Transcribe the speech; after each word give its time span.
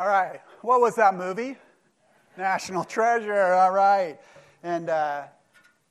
All 0.00 0.06
right. 0.06 0.40
What 0.60 0.80
was 0.80 0.94
that 0.94 1.16
movie? 1.16 1.56
National 2.36 2.84
Treasure. 2.84 3.52
All 3.52 3.72
right. 3.72 4.16
And 4.62 4.90
uh, 4.90 5.24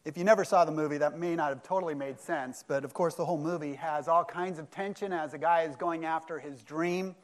if 0.05 0.17
you 0.17 0.23
never 0.23 0.45
saw 0.45 0.63
the 0.63 0.71
movie, 0.71 0.97
that 0.99 1.19
may 1.19 1.35
not 1.35 1.49
have 1.49 1.61
totally 1.61 1.93
made 1.93 2.17
sense. 2.17 2.63
But 2.65 2.85
of 2.85 2.93
course, 2.93 3.15
the 3.15 3.25
whole 3.25 3.37
movie 3.37 3.73
has 3.73 4.07
all 4.07 4.23
kinds 4.23 4.59
of 4.59 4.71
tension 4.71 5.11
as 5.11 5.33
a 5.33 5.37
guy 5.37 5.63
is 5.63 5.75
going 5.75 6.05
after 6.05 6.39
his 6.39 6.63
dream 6.63 7.15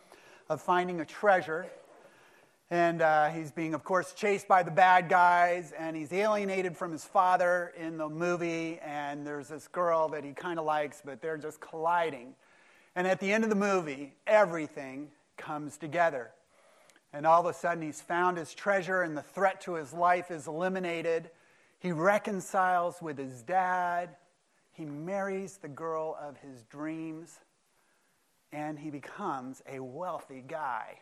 of 0.50 0.62
finding 0.62 1.00
a 1.00 1.06
treasure. 1.06 1.68
And 2.70 3.02
uh, 3.02 3.30
he's 3.30 3.50
being, 3.50 3.74
of 3.74 3.86
course, 3.86 4.12
chased 4.12 4.50
by 4.50 4.62
the 4.62 4.72
bad 4.72 5.08
guys, 5.08 5.72
and 5.80 5.96
he's 5.96 6.12
alienated 6.12 6.76
from 6.76 6.92
his 6.92 7.06
father 7.06 7.72
in 7.78 7.96
the 7.96 8.10
movie. 8.10 8.78
And 8.84 9.26
there's 9.26 9.48
this 9.48 9.70
girl 9.70 10.10
that 10.10 10.26
he 10.26 10.34
kind 10.34 10.60
of 10.60 10.66
likes, 10.66 11.02
but 11.06 11.22
they're 11.22 11.38
just 11.38 11.62
colliding. 11.62 12.36
And 12.94 13.08
at 13.08 13.22
the 13.22 13.32
end 13.32 13.46
of 13.46 13.50
the 13.50 13.56
movie, 13.56 14.16
everything 14.28 15.12
comes 15.38 15.78
together. 15.78 16.32
And 17.14 17.28
all 17.28 17.40
of 17.40 17.46
a 17.46 17.54
sudden, 17.54 17.84
he's 17.84 18.02
found 18.02 18.38
his 18.38 18.56
treasure, 18.56 19.04
and 19.04 19.16
the 19.16 19.22
threat 19.22 19.62
to 19.62 19.76
his 19.76 19.94
life 19.94 20.32
is 20.32 20.48
eliminated. 20.48 21.30
He 21.78 21.92
reconciles 21.92 23.02
with 23.02 23.20
his 23.20 23.44
dad. 23.44 24.16
He 24.72 24.86
marries 24.86 25.58
the 25.58 25.68
girl 25.68 26.18
of 26.20 26.38
his 26.38 26.64
dreams. 26.64 27.40
And 28.52 28.80
he 28.80 28.90
becomes 28.90 29.62
a 29.72 29.80
wealthy 29.80 30.44
guy. 30.48 31.00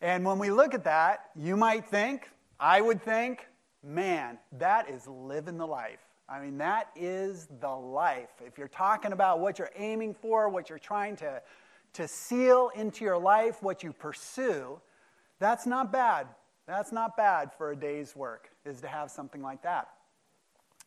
And 0.00 0.24
when 0.24 0.38
we 0.38 0.50
look 0.50 0.74
at 0.74 0.84
that, 0.84 1.30
you 1.36 1.56
might 1.56 1.84
think, 1.86 2.28
I 2.58 2.80
would 2.80 3.02
think, 3.02 3.46
man, 3.84 4.38
that 4.58 4.90
is 4.90 5.06
living 5.06 5.58
the 5.58 5.66
life. 5.66 6.00
I 6.28 6.40
mean, 6.40 6.58
that 6.58 6.88
is 6.96 7.48
the 7.60 7.70
life. 7.70 8.30
If 8.44 8.56
you're 8.56 8.68
talking 8.68 9.12
about 9.12 9.40
what 9.40 9.58
you're 9.58 9.72
aiming 9.76 10.14
for, 10.14 10.48
what 10.48 10.68
you're 10.68 10.78
trying 10.78 11.16
to, 11.16 11.42
to 11.94 12.08
seal 12.08 12.70
into 12.74 13.04
your 13.04 13.18
life, 13.18 13.62
what 13.62 13.82
you 13.82 13.92
pursue, 13.92 14.80
that's 15.40 15.66
not 15.66 15.90
bad. 15.90 16.28
That's 16.66 16.92
not 16.92 17.16
bad 17.16 17.50
for 17.52 17.72
a 17.72 17.76
day's 17.76 18.14
work, 18.14 18.50
is 18.64 18.80
to 18.82 18.86
have 18.86 19.10
something 19.10 19.42
like 19.42 19.62
that. 19.62 19.88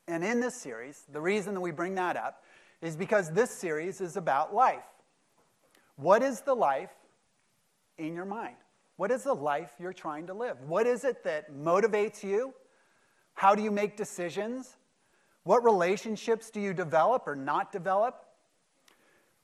And 0.08 0.24
in 0.24 0.40
this 0.40 0.56
series, 0.56 1.04
the 1.12 1.20
reason 1.20 1.54
that 1.56 1.60
we 1.60 1.72
bring 1.72 1.96
that 1.96 2.16
up 2.16 2.44
is 2.82 2.96
because 2.96 3.32
this 3.32 3.52
series 3.52 4.00
is 4.00 4.16
about 4.16 4.54
life. 4.54 4.84
What 5.96 6.24
is 6.24 6.42
the 6.42 6.56
life 6.56 6.92
in 7.98 8.16
your 8.16 8.26
mind? 8.26 8.56
What 8.98 9.12
is 9.12 9.24
the 9.24 9.34
life 9.34 9.72
you're 9.80 9.94
trying 9.94 10.28
to 10.28 10.34
live? 10.34 10.58
What 10.68 10.88
is 10.88 11.04
it 11.04 11.24
that 11.24 11.52
motivates 11.52 12.24
you? 12.24 12.54
How 13.34 13.56
do 13.56 13.64
you 13.64 13.72
make 13.72 13.98
decisions? 13.98 14.78
What 15.44 15.64
relationships 15.64 16.50
do 16.50 16.62
you 16.62 16.74
develop 16.74 17.28
or 17.28 17.36
not 17.36 17.72
develop? 17.72 18.24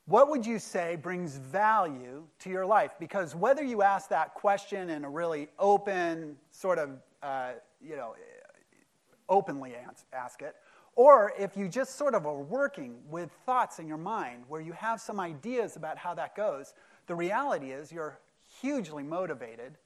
What 0.09 0.31
would 0.31 0.43
you 0.43 0.57
say 0.57 0.95
brings 0.95 1.37
value 1.37 2.23
to 2.39 2.49
your 2.49 2.65
life? 2.65 2.95
Because 2.99 3.35
whether 3.35 3.63
you 3.63 3.83
ask 3.83 4.09
that 4.09 4.33
question 4.33 4.89
in 4.89 5.05
a 5.05 5.09
really 5.09 5.49
open, 5.59 6.35
sort 6.49 6.79
of, 6.79 6.89
uh, 7.21 7.51
you 7.79 7.95
know, 7.95 8.15
openly 9.29 9.75
ask 10.11 10.41
it, 10.41 10.55
or 10.95 11.31
if 11.37 11.55
you 11.55 11.67
just 11.67 11.95
sort 11.95 12.15
of 12.15 12.25
are 12.25 12.41
working 12.41 12.97
with 13.11 13.29
thoughts 13.45 13.77
in 13.77 13.87
your 13.87 13.99
mind 13.99 14.45
where 14.47 14.61
you 14.61 14.71
have 14.71 14.99
some 14.99 15.19
ideas 15.19 15.75
about 15.75 15.99
how 15.99 16.15
that 16.15 16.35
goes, 16.35 16.73
the 17.05 17.13
reality 17.13 17.69
is 17.69 17.91
you're 17.91 18.17
hugely 18.61 19.03
motivated 19.03 19.77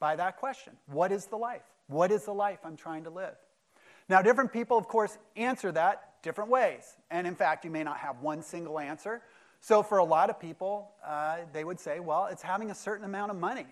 by 0.00 0.16
that 0.16 0.38
question 0.38 0.72
What 0.86 1.12
is 1.12 1.26
the 1.26 1.36
life? 1.36 1.64
What 1.88 2.10
is 2.10 2.24
the 2.24 2.32
life 2.32 2.60
I'm 2.64 2.78
trying 2.78 3.04
to 3.04 3.10
live? 3.10 3.36
Now, 4.08 4.22
different 4.22 4.54
people, 4.54 4.78
of 4.78 4.88
course, 4.88 5.18
answer 5.36 5.70
that 5.72 6.22
different 6.22 6.48
ways. 6.48 6.96
And 7.10 7.26
in 7.26 7.34
fact, 7.34 7.64
you 7.64 7.70
may 7.70 7.84
not 7.84 7.98
have 7.98 8.20
one 8.20 8.42
single 8.42 8.78
answer. 8.78 9.22
So, 9.66 9.82
for 9.82 9.98
a 9.98 10.04
lot 10.04 10.30
of 10.30 10.38
people, 10.38 10.92
uh, 11.04 11.38
they 11.52 11.64
would 11.64 11.80
say, 11.80 11.98
well, 11.98 12.28
it's 12.30 12.40
having 12.40 12.70
a 12.70 12.74
certain 12.74 13.04
amount 13.04 13.32
of 13.32 13.36
money. 13.36 13.66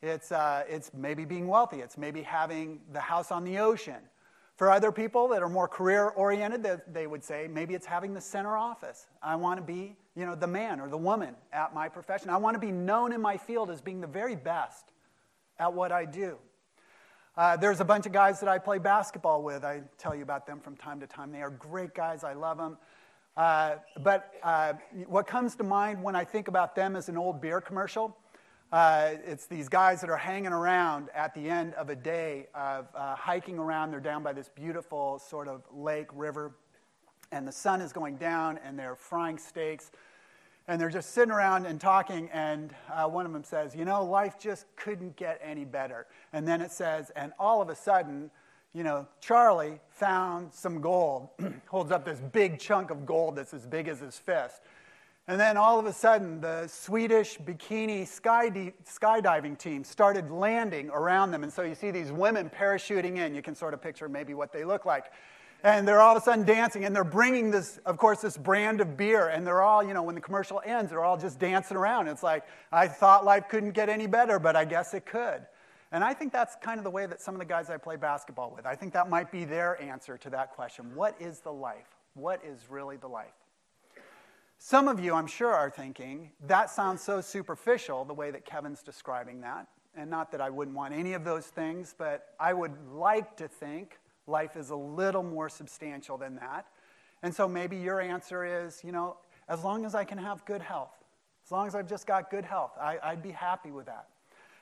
It's, 0.00 0.32
uh, 0.32 0.62
it's 0.66 0.92
maybe 0.94 1.26
being 1.26 1.46
wealthy. 1.46 1.80
It's 1.80 1.98
maybe 1.98 2.22
having 2.22 2.80
the 2.94 3.00
house 3.00 3.30
on 3.30 3.44
the 3.44 3.58
ocean. 3.58 3.98
For 4.54 4.70
other 4.70 4.90
people 4.90 5.28
that 5.28 5.42
are 5.42 5.48
more 5.50 5.68
career 5.68 6.08
oriented, 6.08 6.66
they, 6.90 7.06
would 7.06 7.22
say 7.22 7.50
maybe 7.52 7.74
it's 7.74 7.84
having 7.84 8.14
the 8.14 8.20
center 8.22 8.56
office. 8.56 9.08
I 9.22 9.36
want 9.36 9.58
to 9.58 9.62
be, 9.62 9.94
you 10.14 10.24
know, 10.24 10.36
the 10.36 10.46
man 10.46 10.80
or 10.80 10.88
the 10.88 10.96
woman 10.96 11.34
at 11.52 11.74
my 11.74 11.90
profession. 11.90 12.30
I 12.30 12.38
want 12.38 12.54
to 12.54 12.58
be 12.58 12.72
known 12.72 13.12
in 13.12 13.20
my 13.20 13.36
field 13.36 13.68
as 13.68 13.82
being 13.82 14.00
the 14.00 14.06
very 14.06 14.36
best 14.36 14.86
at 15.58 15.70
what 15.70 15.92
I 15.92 16.06
do. 16.06 16.38
Uh, 17.36 17.58
there's 17.58 17.80
a 17.80 17.84
bunch 17.84 18.06
of 18.06 18.12
guys 18.12 18.40
that 18.40 18.48
I 18.48 18.56
play 18.56 18.78
basketball 18.78 19.42
with. 19.42 19.64
I 19.64 19.82
tell 19.98 20.14
you 20.14 20.22
about 20.22 20.46
them 20.46 20.60
from 20.60 20.78
time 20.78 20.98
to 21.00 21.06
time. 21.06 21.30
They 21.30 21.42
are 21.42 21.50
great 21.50 21.94
guys. 21.94 22.24
I 22.24 22.32
love 22.32 22.56
them. 22.56 22.78
Uh, 23.36 23.76
but 24.02 24.32
uh, 24.42 24.72
what 25.06 25.26
comes 25.26 25.54
to 25.56 25.62
mind 25.62 26.02
when 26.02 26.16
I 26.16 26.24
think 26.24 26.48
about 26.48 26.74
them 26.74 26.96
is 26.96 27.08
an 27.08 27.18
old 27.18 27.40
beer 27.40 27.60
commercial. 27.60 28.16
Uh, 28.72 29.10
it's 29.24 29.46
these 29.46 29.68
guys 29.68 30.00
that 30.00 30.10
are 30.10 30.16
hanging 30.16 30.52
around 30.52 31.08
at 31.14 31.34
the 31.34 31.48
end 31.48 31.74
of 31.74 31.90
a 31.90 31.94
day 31.94 32.46
of 32.54 32.88
uh, 32.94 33.14
hiking 33.14 33.58
around. 33.58 33.90
They're 33.90 34.00
down 34.00 34.22
by 34.22 34.32
this 34.32 34.48
beautiful 34.48 35.18
sort 35.18 35.48
of 35.48 35.62
lake, 35.72 36.08
river, 36.14 36.56
and 37.30 37.46
the 37.46 37.52
sun 37.52 37.80
is 37.80 37.92
going 37.92 38.16
down, 38.16 38.58
and 38.64 38.78
they're 38.78 38.96
frying 38.96 39.38
steaks. 39.38 39.90
And 40.66 40.80
they're 40.80 40.90
just 40.90 41.10
sitting 41.10 41.30
around 41.30 41.66
and 41.66 41.80
talking, 41.80 42.28
and 42.32 42.74
uh, 42.92 43.06
one 43.06 43.24
of 43.24 43.32
them 43.32 43.44
says, 43.44 43.76
You 43.76 43.84
know, 43.84 44.04
life 44.04 44.36
just 44.40 44.64
couldn't 44.74 45.14
get 45.14 45.40
any 45.44 45.64
better. 45.64 46.06
And 46.32 46.48
then 46.48 46.60
it 46.60 46.72
says, 46.72 47.12
And 47.14 47.32
all 47.38 47.62
of 47.62 47.68
a 47.68 47.76
sudden, 47.76 48.32
you 48.76 48.82
know, 48.82 49.06
Charlie 49.22 49.80
found 49.88 50.52
some 50.52 50.82
gold, 50.82 51.30
holds 51.66 51.90
up 51.90 52.04
this 52.04 52.20
big 52.20 52.58
chunk 52.58 52.90
of 52.90 53.06
gold 53.06 53.36
that's 53.36 53.54
as 53.54 53.64
big 53.64 53.88
as 53.88 54.00
his 54.00 54.18
fist. 54.18 54.60
And 55.26 55.40
then 55.40 55.56
all 55.56 55.78
of 55.78 55.86
a 55.86 55.94
sudden, 55.94 56.42
the 56.42 56.66
Swedish 56.66 57.38
bikini 57.38 58.06
sky 58.06 58.74
skydiving 58.84 59.56
team 59.56 59.82
started 59.82 60.30
landing 60.30 60.90
around 60.90 61.30
them. 61.30 61.42
And 61.42 61.50
so 61.50 61.62
you 61.62 61.74
see 61.74 61.90
these 61.90 62.12
women 62.12 62.50
parachuting 62.50 63.16
in. 63.16 63.34
You 63.34 63.40
can 63.40 63.54
sort 63.54 63.72
of 63.72 63.80
picture 63.80 64.10
maybe 64.10 64.34
what 64.34 64.52
they 64.52 64.62
look 64.62 64.84
like. 64.84 65.06
And 65.64 65.88
they're 65.88 66.02
all 66.02 66.14
of 66.14 66.22
a 66.22 66.24
sudden 66.24 66.44
dancing, 66.44 66.84
and 66.84 66.94
they're 66.94 67.02
bringing 67.02 67.50
this, 67.50 67.80
of 67.86 67.96
course, 67.96 68.20
this 68.20 68.36
brand 68.36 68.82
of 68.82 68.94
beer. 68.98 69.28
And 69.28 69.46
they're 69.46 69.62
all, 69.62 69.82
you 69.82 69.94
know, 69.94 70.02
when 70.02 70.14
the 70.14 70.20
commercial 70.20 70.60
ends, 70.66 70.90
they're 70.90 71.02
all 71.02 71.16
just 71.16 71.38
dancing 71.38 71.78
around. 71.78 72.08
It's 72.08 72.22
like, 72.22 72.44
I 72.70 72.88
thought 72.88 73.24
life 73.24 73.48
couldn't 73.48 73.70
get 73.70 73.88
any 73.88 74.06
better, 74.06 74.38
but 74.38 74.54
I 74.54 74.66
guess 74.66 74.92
it 74.92 75.06
could. 75.06 75.46
And 75.92 76.02
I 76.02 76.14
think 76.14 76.32
that's 76.32 76.56
kind 76.56 76.78
of 76.78 76.84
the 76.84 76.90
way 76.90 77.06
that 77.06 77.20
some 77.20 77.34
of 77.34 77.38
the 77.38 77.44
guys 77.44 77.70
I 77.70 77.76
play 77.76 77.96
basketball 77.96 78.52
with, 78.54 78.66
I 78.66 78.74
think 78.74 78.92
that 78.94 79.08
might 79.08 79.30
be 79.30 79.44
their 79.44 79.80
answer 79.80 80.18
to 80.18 80.30
that 80.30 80.52
question. 80.52 80.94
What 80.94 81.14
is 81.20 81.40
the 81.40 81.52
life? 81.52 81.96
What 82.14 82.42
is 82.44 82.58
really 82.68 82.96
the 82.96 83.08
life? 83.08 83.34
Some 84.58 84.88
of 84.88 84.98
you, 84.98 85.14
I'm 85.14 85.26
sure, 85.26 85.52
are 85.52 85.70
thinking, 85.70 86.30
that 86.46 86.70
sounds 86.70 87.02
so 87.02 87.20
superficial, 87.20 88.04
the 88.04 88.14
way 88.14 88.30
that 88.30 88.44
Kevin's 88.44 88.82
describing 88.82 89.42
that. 89.42 89.68
And 89.94 90.10
not 90.10 90.32
that 90.32 90.40
I 90.40 90.50
wouldn't 90.50 90.76
want 90.76 90.92
any 90.92 91.12
of 91.12 91.24
those 91.24 91.46
things, 91.46 91.94
but 91.96 92.34
I 92.40 92.52
would 92.52 92.72
like 92.92 93.36
to 93.36 93.48
think 93.48 93.98
life 94.26 94.56
is 94.56 94.70
a 94.70 94.76
little 94.76 95.22
more 95.22 95.48
substantial 95.48 96.16
than 96.16 96.36
that. 96.36 96.66
And 97.22 97.34
so 97.34 97.48
maybe 97.48 97.76
your 97.76 98.00
answer 98.00 98.44
is, 98.44 98.82
you 98.84 98.92
know, 98.92 99.16
as 99.48 99.62
long 99.62 99.84
as 99.84 99.94
I 99.94 100.04
can 100.04 100.18
have 100.18 100.44
good 100.44 100.62
health, 100.62 100.92
as 101.44 101.52
long 101.52 101.66
as 101.66 101.74
I've 101.74 101.88
just 101.88 102.06
got 102.06 102.30
good 102.30 102.44
health, 102.44 102.72
I, 102.80 103.10
would 103.10 103.22
be 103.22 103.30
happy 103.30 103.70
with 103.70 103.86
that. 103.86 104.08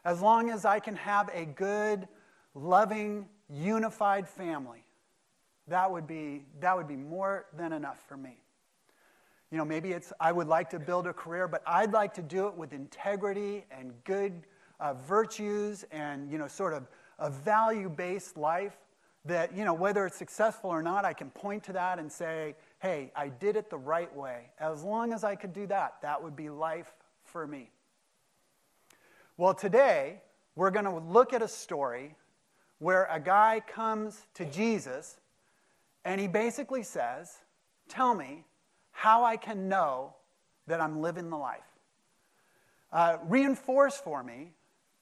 As 0.05 0.21
long 0.21 0.51
as 0.51 0.65
I 0.65 0.81
can 0.81 0.97
have 0.97 1.31
a 1.33 1.45
good, 1.45 2.07
loving, 2.55 3.27
unified 3.49 4.29
family, 4.29 4.85
that 5.69 5.91
would 5.91 6.07
be, 6.07 6.45
that 6.61 6.77
would 6.77 6.89
be 6.89 6.97
more 6.97 7.47
than 7.57 7.73
enough 7.73 8.03
for 8.07 8.17
me. 8.17 8.37
You 9.51 9.59
know, 9.59 9.65
maybe 9.65 9.93
it's 9.93 10.13
I 10.21 10.33
would 10.33 10.49
like 10.49 10.71
to 10.71 10.79
build 10.79 11.07
a 11.07 11.13
career, 11.13 11.49
but 11.49 11.63
I'd 11.67 11.93
like 11.93 12.15
to 12.15 12.23
do 12.23 12.49
it 12.49 12.55
with 12.55 12.73
integrity 12.73 13.65
and 13.71 13.93
good 14.05 14.43
uh, 14.81 14.95
virtues 14.95 15.85
and, 15.91 16.31
you 16.31 16.39
know, 16.39 16.49
sort 16.49 16.75
of 16.75 16.87
a 17.19 17.31
value 17.31 17.89
based 17.89 18.37
life 18.37 18.77
that, 19.25 19.57
you 19.57 19.65
know, 19.65 19.73
whether 19.73 20.05
it's 20.07 20.17
successful 20.17 20.71
or 20.71 20.83
not, 20.83 21.05
I 21.05 21.13
can 21.13 21.31
point 21.31 21.65
to 21.65 21.73
that 21.75 21.99
and 21.99 22.11
say, 22.11 22.57
hey, 22.81 23.11
I 23.17 23.29
did 23.29 23.57
it 23.57 23.71
the 23.71 23.79
right 23.79 24.15
way. 24.15 24.51
As 24.59 24.83
long 24.83 25.13
as 25.13 25.25
I 25.25 25.35
could 25.35 25.55
do 25.55 25.67
that, 25.69 25.95
that 26.03 26.23
would 26.23 26.37
be 26.37 26.51
life 26.51 26.93
for 27.23 27.47
me. 27.47 27.71
Well, 29.37 29.53
today, 29.53 30.21
we're 30.55 30.71
going 30.71 30.85
to 30.85 30.97
look 30.97 31.33
at 31.33 31.43
a 31.43 31.49
story 31.49 32.15
where 32.79 33.09
a 33.11 33.19
guy 33.19 33.61
comes 33.67 34.29
to 34.35 34.45
Jesus 34.45 35.17
and 36.05 36.21
he 36.21 36.29
basically 36.29 36.85
says, 36.85 37.41
Tell 37.89 38.15
me 38.15 38.45
how 38.93 39.25
I 39.25 39.37
can 39.37 39.69
know 39.69 40.15
that 40.69 40.81
I'm 40.81 41.01
living 41.01 41.31
the 41.31 41.37
life. 41.37 41.67
Uh, 42.93 43.17
reinforce 43.25 43.97
for 43.97 44.23
me 44.23 44.53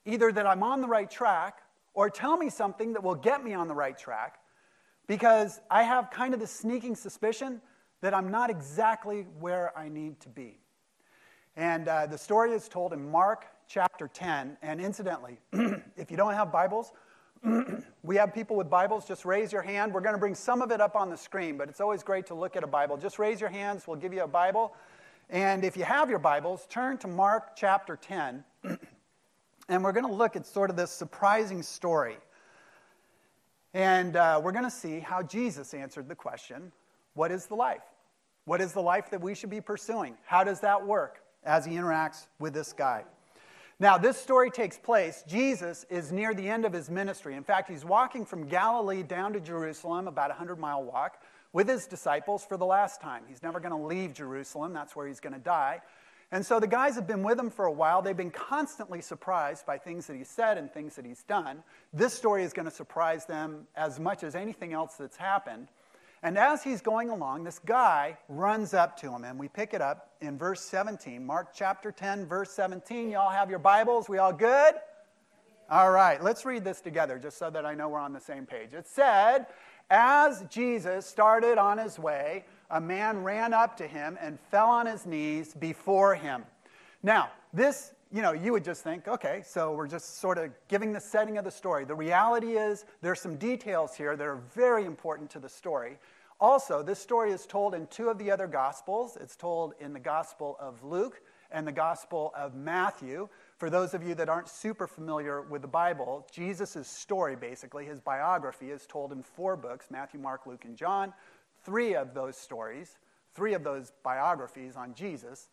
either 0.03 0.31
that 0.31 0.47
I'm 0.47 0.63
on 0.63 0.81
the 0.81 0.87
right 0.87 1.09
track 1.09 1.59
or 1.93 2.09
tell 2.09 2.35
me 2.35 2.49
something 2.49 2.93
that 2.93 3.03
will 3.03 3.13
get 3.13 3.43
me 3.43 3.53
on 3.53 3.67
the 3.67 3.75
right 3.75 3.95
track 3.95 4.39
because 5.05 5.61
I 5.69 5.83
have 5.83 6.09
kind 6.09 6.33
of 6.33 6.39
the 6.39 6.47
sneaking 6.47 6.95
suspicion 6.95 7.61
that 8.01 8.15
I'm 8.15 8.31
not 8.31 8.49
exactly 8.49 9.27
where 9.39 9.77
I 9.77 9.89
need 9.89 10.19
to 10.21 10.29
be. 10.29 10.57
And 11.55 11.87
uh, 11.87 12.07
the 12.07 12.17
story 12.17 12.53
is 12.53 12.67
told 12.67 12.93
in 12.93 13.11
Mark 13.11 13.45
chapter 13.73 14.07
10. 14.07 14.55
And 14.61 14.79
incidentally, 14.79 15.39
if 15.97 16.11
you 16.11 16.17
don't 16.17 16.35
have 16.35 16.51
Bibles, 16.51 16.91
we 18.03 18.15
have 18.15 18.31
people 18.31 18.55
with 18.55 18.69
Bibles. 18.69 19.03
Just 19.03 19.25
raise 19.25 19.51
your 19.51 19.63
hand. 19.63 19.91
We're 19.91 20.01
going 20.01 20.13
to 20.13 20.19
bring 20.19 20.35
some 20.35 20.61
of 20.61 20.69
it 20.69 20.79
up 20.79 20.95
on 20.95 21.09
the 21.09 21.17
screen, 21.17 21.57
but 21.57 21.69
it's 21.69 21.81
always 21.81 22.03
great 22.03 22.27
to 22.27 22.35
look 22.35 22.55
at 22.55 22.63
a 22.63 22.67
Bible. 22.67 22.97
Just 22.97 23.17
raise 23.17 23.41
your 23.41 23.49
hands. 23.49 23.87
We'll 23.87 23.97
give 23.97 24.13
you 24.13 24.21
a 24.21 24.27
Bible. 24.27 24.75
And 25.31 25.65
if 25.65 25.75
you 25.75 25.85
have 25.85 26.07
your 26.07 26.19
Bibles, 26.19 26.67
turn 26.69 26.99
to 26.99 27.07
Mark 27.07 27.55
chapter 27.55 27.95
10. 27.95 28.43
and 29.69 29.83
we're 29.83 29.91
going 29.91 30.05
to 30.05 30.13
look 30.13 30.35
at 30.35 30.45
sort 30.45 30.69
of 30.69 30.75
this 30.75 30.91
surprising 30.91 31.63
story. 31.63 32.17
And 33.73 34.15
uh, 34.15 34.39
we're 34.43 34.51
going 34.51 34.65
to 34.65 34.71
see 34.71 34.99
how 34.99 35.23
Jesus 35.23 35.73
answered 35.73 36.07
the 36.07 36.15
question 36.15 36.71
what 37.15 37.31
is 37.31 37.47
the 37.47 37.55
life? 37.55 37.81
What 38.45 38.61
is 38.61 38.71
the 38.73 38.81
life 38.81 39.09
that 39.09 39.21
we 39.21 39.33
should 39.33 39.49
be 39.49 39.61
pursuing? 39.61 40.15
How 40.25 40.43
does 40.43 40.59
that 40.59 40.85
work 40.85 41.23
as 41.43 41.65
he 41.65 41.73
interacts 41.73 42.27
with 42.37 42.53
this 42.53 42.71
guy? 42.71 43.05
Now, 43.79 43.97
this 43.97 44.17
story 44.17 44.51
takes 44.51 44.77
place. 44.77 45.23
Jesus 45.27 45.85
is 45.89 46.11
near 46.11 46.33
the 46.33 46.47
end 46.47 46.65
of 46.65 46.73
his 46.73 46.89
ministry. 46.89 47.35
In 47.35 47.43
fact, 47.43 47.69
he's 47.69 47.83
walking 47.83 48.25
from 48.25 48.47
Galilee 48.47 49.03
down 49.03 49.33
to 49.33 49.39
Jerusalem, 49.39 50.07
about 50.07 50.29
a 50.29 50.35
100 50.35 50.57
mile 50.57 50.83
walk, 50.83 51.21
with 51.53 51.67
his 51.67 51.85
disciples 51.85 52.45
for 52.45 52.57
the 52.57 52.65
last 52.65 53.01
time. 53.01 53.23
He's 53.27 53.43
never 53.43 53.59
going 53.59 53.71
to 53.71 53.87
leave 53.87 54.13
Jerusalem, 54.13 54.73
that's 54.73 54.95
where 54.95 55.07
he's 55.07 55.19
going 55.19 55.33
to 55.33 55.39
die. 55.39 55.81
And 56.31 56.43
so 56.43 56.59
the 56.59 56.67
guys 56.67 56.95
have 56.95 57.05
been 57.05 57.21
with 57.21 57.37
him 57.37 57.51
for 57.51 57.65
a 57.65 57.71
while. 57.71 58.01
They've 58.01 58.17
been 58.17 58.31
constantly 58.31 59.01
surprised 59.01 59.67
by 59.67 59.77
things 59.77 60.07
that 60.07 60.15
he's 60.15 60.29
said 60.29 60.57
and 60.57 60.71
things 60.71 60.95
that 60.95 61.05
he's 61.05 61.21
done. 61.21 61.61
This 61.93 62.11
story 62.11 62.43
is 62.43 62.53
going 62.53 62.65
to 62.65 62.71
surprise 62.71 63.25
them 63.25 63.67
as 63.75 63.99
much 63.99 64.23
as 64.23 64.33
anything 64.33 64.73
else 64.73 64.95
that's 64.95 65.17
happened. 65.17 65.67
And 66.23 66.37
as 66.37 66.63
he's 66.63 66.81
going 66.81 67.11
along, 67.11 67.43
this 67.43 67.59
guy 67.59 68.17
runs 68.29 68.73
up 68.73 68.97
to 69.01 69.13
him, 69.13 69.25
and 69.25 69.37
we 69.37 69.47
pick 69.47 69.75
it 69.75 69.81
up 69.81 70.12
in 70.23 70.37
verse 70.37 70.61
17. 70.61 71.25
Mark 71.25 71.49
chapter 71.53 71.91
10, 71.91 72.25
verse 72.25 72.51
17. 72.51 73.09
Y'all 73.09 73.29
have 73.29 73.49
your 73.49 73.59
Bibles? 73.59 74.07
We 74.07 74.17
all 74.17 74.33
good? 74.33 74.75
All 75.69 75.91
right, 75.91 76.23
let's 76.23 76.45
read 76.45 76.63
this 76.63 76.81
together 76.81 77.19
just 77.19 77.37
so 77.37 77.49
that 77.49 77.65
I 77.65 77.73
know 77.73 77.89
we're 77.89 77.99
on 77.99 78.13
the 78.13 78.19
same 78.19 78.45
page. 78.45 78.73
It 78.73 78.87
said, 78.87 79.47
As 79.89 80.43
Jesus 80.49 81.05
started 81.05 81.57
on 81.57 81.77
his 81.77 81.99
way, 81.99 82.45
a 82.69 82.79
man 82.79 83.23
ran 83.23 83.53
up 83.53 83.75
to 83.77 83.87
him 83.87 84.17
and 84.21 84.39
fell 84.49 84.69
on 84.69 84.85
his 84.85 85.05
knees 85.05 85.53
before 85.53 86.15
him. 86.15 86.45
Now, 87.01 87.29
this 87.53 87.91
you 88.13 88.21
know, 88.21 88.31
you 88.31 88.51
would 88.51 88.63
just 88.63 88.83
think, 88.83 89.07
okay, 89.07 89.41
so 89.43 89.73
we're 89.73 89.87
just 89.87 90.19
sort 90.19 90.37
of 90.37 90.51
giving 90.67 90.93
the 90.93 90.99
setting 90.99 91.39
of 91.39 91.45
the 91.45 91.51
story. 91.51 91.83
The 91.83 91.95
reality 91.95 92.57
is 92.57 92.85
there's 93.01 93.19
some 93.19 93.37
details 93.37 93.95
here 93.95 94.15
that 94.15 94.23
are 94.23 94.43
very 94.53 94.85
important 94.85 95.31
to 95.31 95.39
the 95.39 95.49
story. 95.49 95.97
Also, 96.43 96.83
this 96.83 96.99
story 96.99 97.31
is 97.31 97.45
told 97.45 97.73
in 97.73 97.87
two 97.87 98.09
of 98.09 98.17
the 98.17 98.29
other 98.29 98.47
Gospels. 98.47 99.17
It's 99.21 99.37
told 99.37 99.75
in 99.79 99.93
the 99.93 99.99
Gospel 100.01 100.57
of 100.59 100.83
Luke 100.83 101.21
and 101.51 101.65
the 101.65 101.71
Gospel 101.71 102.33
of 102.35 102.53
Matthew. 102.53 103.29
For 103.55 103.69
those 103.69 103.93
of 103.93 104.03
you 104.03 104.13
that 104.15 104.27
aren't 104.27 104.49
super 104.49 104.85
familiar 104.85 105.41
with 105.43 105.61
the 105.61 105.69
Bible, 105.69 106.27
Jesus' 106.33 106.85
story, 106.85 107.37
basically, 107.37 107.85
his 107.85 108.01
biography, 108.01 108.71
is 108.71 108.85
told 108.85 109.13
in 109.13 109.23
four 109.23 109.55
books 109.55 109.85
Matthew, 109.89 110.19
Mark, 110.19 110.45
Luke, 110.45 110.65
and 110.65 110.75
John. 110.75 111.13
Three 111.63 111.95
of 111.95 112.13
those 112.13 112.35
stories, 112.35 112.97
three 113.33 113.53
of 113.53 113.63
those 113.63 113.93
biographies 114.03 114.75
on 114.75 114.93
Jesus, 114.95 115.47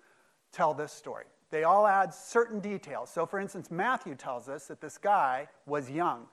tell 0.51 0.75
this 0.75 0.91
story 0.91 1.27
they 1.51 1.63
all 1.63 1.87
add 1.87 2.13
certain 2.13 2.59
details. 2.59 3.11
So, 3.11 3.27
for 3.27 3.39
instance, 3.39 3.71
Matthew 3.71 4.17
tells 4.17 4.49
us 4.49 4.67
that 4.67 4.81
this 4.81 4.99
guy 4.99 5.47
was 5.67 5.89
young. 5.89 6.27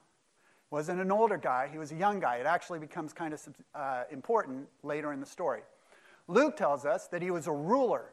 Wasn't 0.69 0.99
an 0.99 1.11
older 1.11 1.37
guy, 1.37 1.69
he 1.71 1.77
was 1.77 1.91
a 1.91 1.95
young 1.95 2.19
guy. 2.19 2.37
It 2.37 2.45
actually 2.45 2.79
becomes 2.79 3.13
kind 3.13 3.33
of 3.33 3.41
uh, 3.73 4.03
important 4.11 4.67
later 4.83 5.13
in 5.13 5.19
the 5.19 5.25
story. 5.25 5.61
Luke 6.27 6.57
tells 6.57 6.85
us 6.85 7.07
that 7.07 7.21
he 7.21 7.31
was 7.31 7.47
a 7.47 7.53
ruler. 7.53 8.11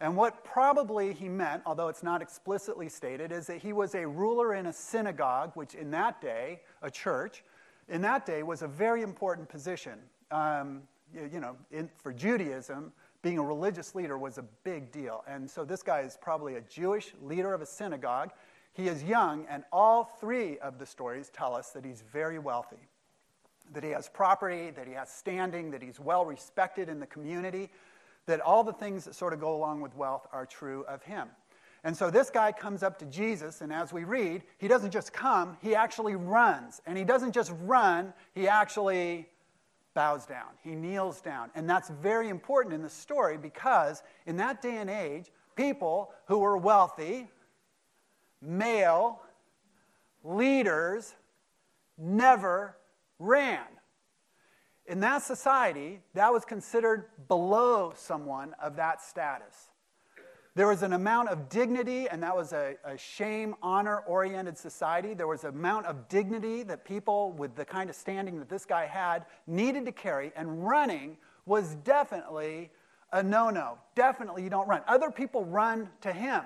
And 0.00 0.16
what 0.16 0.44
probably 0.44 1.12
he 1.12 1.28
meant, 1.28 1.62
although 1.66 1.88
it's 1.88 2.02
not 2.02 2.22
explicitly 2.22 2.88
stated, 2.88 3.32
is 3.32 3.46
that 3.48 3.58
he 3.58 3.74
was 3.74 3.94
a 3.94 4.06
ruler 4.06 4.54
in 4.54 4.66
a 4.66 4.72
synagogue, 4.72 5.52
which 5.54 5.74
in 5.74 5.90
that 5.90 6.22
day, 6.22 6.60
a 6.80 6.90
church, 6.90 7.44
in 7.86 8.00
that 8.00 8.24
day 8.24 8.42
was 8.42 8.62
a 8.62 8.68
very 8.68 9.02
important 9.02 9.48
position. 9.48 9.98
Um, 10.30 10.82
you, 11.14 11.28
you, 11.34 11.40
know, 11.40 11.56
in, 11.70 11.90
for 11.98 12.14
Judaism, 12.14 12.92
being 13.20 13.36
a 13.36 13.42
religious 13.42 13.94
leader 13.94 14.16
was 14.16 14.38
a 14.38 14.44
big 14.64 14.90
deal. 14.90 15.22
And 15.28 15.50
so 15.50 15.64
this 15.64 15.82
guy 15.82 16.00
is 16.00 16.16
probably 16.18 16.54
a 16.54 16.62
Jewish 16.62 17.12
leader 17.22 17.52
of 17.52 17.60
a 17.60 17.66
synagogue. 17.66 18.30
He 18.72 18.88
is 18.88 19.02
young, 19.02 19.46
and 19.50 19.64
all 19.72 20.04
three 20.20 20.58
of 20.58 20.78
the 20.78 20.86
stories 20.86 21.30
tell 21.30 21.54
us 21.54 21.70
that 21.70 21.84
he's 21.84 22.02
very 22.12 22.38
wealthy, 22.38 22.88
that 23.72 23.82
he 23.82 23.90
has 23.90 24.08
property, 24.08 24.70
that 24.70 24.86
he 24.86 24.94
has 24.94 25.10
standing, 25.10 25.70
that 25.72 25.82
he's 25.82 25.98
well 25.98 26.24
respected 26.24 26.88
in 26.88 27.00
the 27.00 27.06
community, 27.06 27.70
that 28.26 28.40
all 28.40 28.62
the 28.62 28.72
things 28.72 29.04
that 29.04 29.14
sort 29.14 29.32
of 29.32 29.40
go 29.40 29.54
along 29.54 29.80
with 29.80 29.94
wealth 29.96 30.26
are 30.32 30.46
true 30.46 30.84
of 30.88 31.02
him. 31.02 31.28
And 31.82 31.96
so 31.96 32.10
this 32.10 32.28
guy 32.30 32.52
comes 32.52 32.82
up 32.82 32.98
to 32.98 33.06
Jesus, 33.06 33.62
and 33.62 33.72
as 33.72 33.92
we 33.92 34.04
read, 34.04 34.42
he 34.58 34.68
doesn't 34.68 34.90
just 34.90 35.12
come, 35.12 35.56
he 35.62 35.74
actually 35.74 36.14
runs. 36.14 36.82
And 36.86 36.96
he 36.96 37.04
doesn't 37.04 37.32
just 37.32 37.52
run, 37.62 38.12
he 38.34 38.46
actually 38.46 39.28
bows 39.94 40.26
down, 40.26 40.48
he 40.62 40.74
kneels 40.74 41.20
down. 41.20 41.50
And 41.54 41.68
that's 41.68 41.88
very 41.88 42.28
important 42.28 42.74
in 42.74 42.82
the 42.82 42.90
story 42.90 43.38
because 43.38 44.02
in 44.26 44.36
that 44.36 44.62
day 44.62 44.76
and 44.76 44.90
age, 44.90 45.30
people 45.56 46.12
who 46.26 46.38
were 46.38 46.56
wealthy, 46.56 47.28
male, 48.40 49.20
leaders, 50.24 51.14
never 51.98 52.76
ran. 53.18 53.64
In 54.86 55.00
that 55.00 55.22
society, 55.22 56.00
that 56.14 56.32
was 56.32 56.44
considered 56.44 57.04
below 57.28 57.92
someone 57.94 58.54
of 58.60 58.76
that 58.76 59.00
status. 59.02 59.70
There 60.56 60.66
was 60.66 60.82
an 60.82 60.92
amount 60.92 61.28
of 61.28 61.48
dignity, 61.48 62.08
and 62.08 62.22
that 62.24 62.34
was 62.34 62.52
a, 62.52 62.74
a 62.84 62.98
shame, 62.98 63.54
honor 63.62 63.98
oriented 64.00 64.58
society. 64.58 65.14
There 65.14 65.28
was 65.28 65.44
an 65.44 65.50
amount 65.50 65.86
of 65.86 66.08
dignity 66.08 66.64
that 66.64 66.84
people 66.84 67.32
with 67.32 67.54
the 67.54 67.64
kind 67.64 67.88
of 67.88 67.94
standing 67.94 68.38
that 68.40 68.48
this 68.48 68.66
guy 68.66 68.86
had 68.86 69.26
needed 69.46 69.86
to 69.86 69.92
carry, 69.92 70.32
and 70.34 70.66
running 70.66 71.18
was 71.46 71.76
definitely 71.76 72.70
a 73.12 73.22
no 73.22 73.50
no. 73.50 73.78
Definitely, 73.94 74.42
you 74.42 74.50
don't 74.50 74.66
run. 74.66 74.82
Other 74.88 75.10
people 75.10 75.44
run 75.44 75.88
to 76.00 76.12
him. 76.12 76.42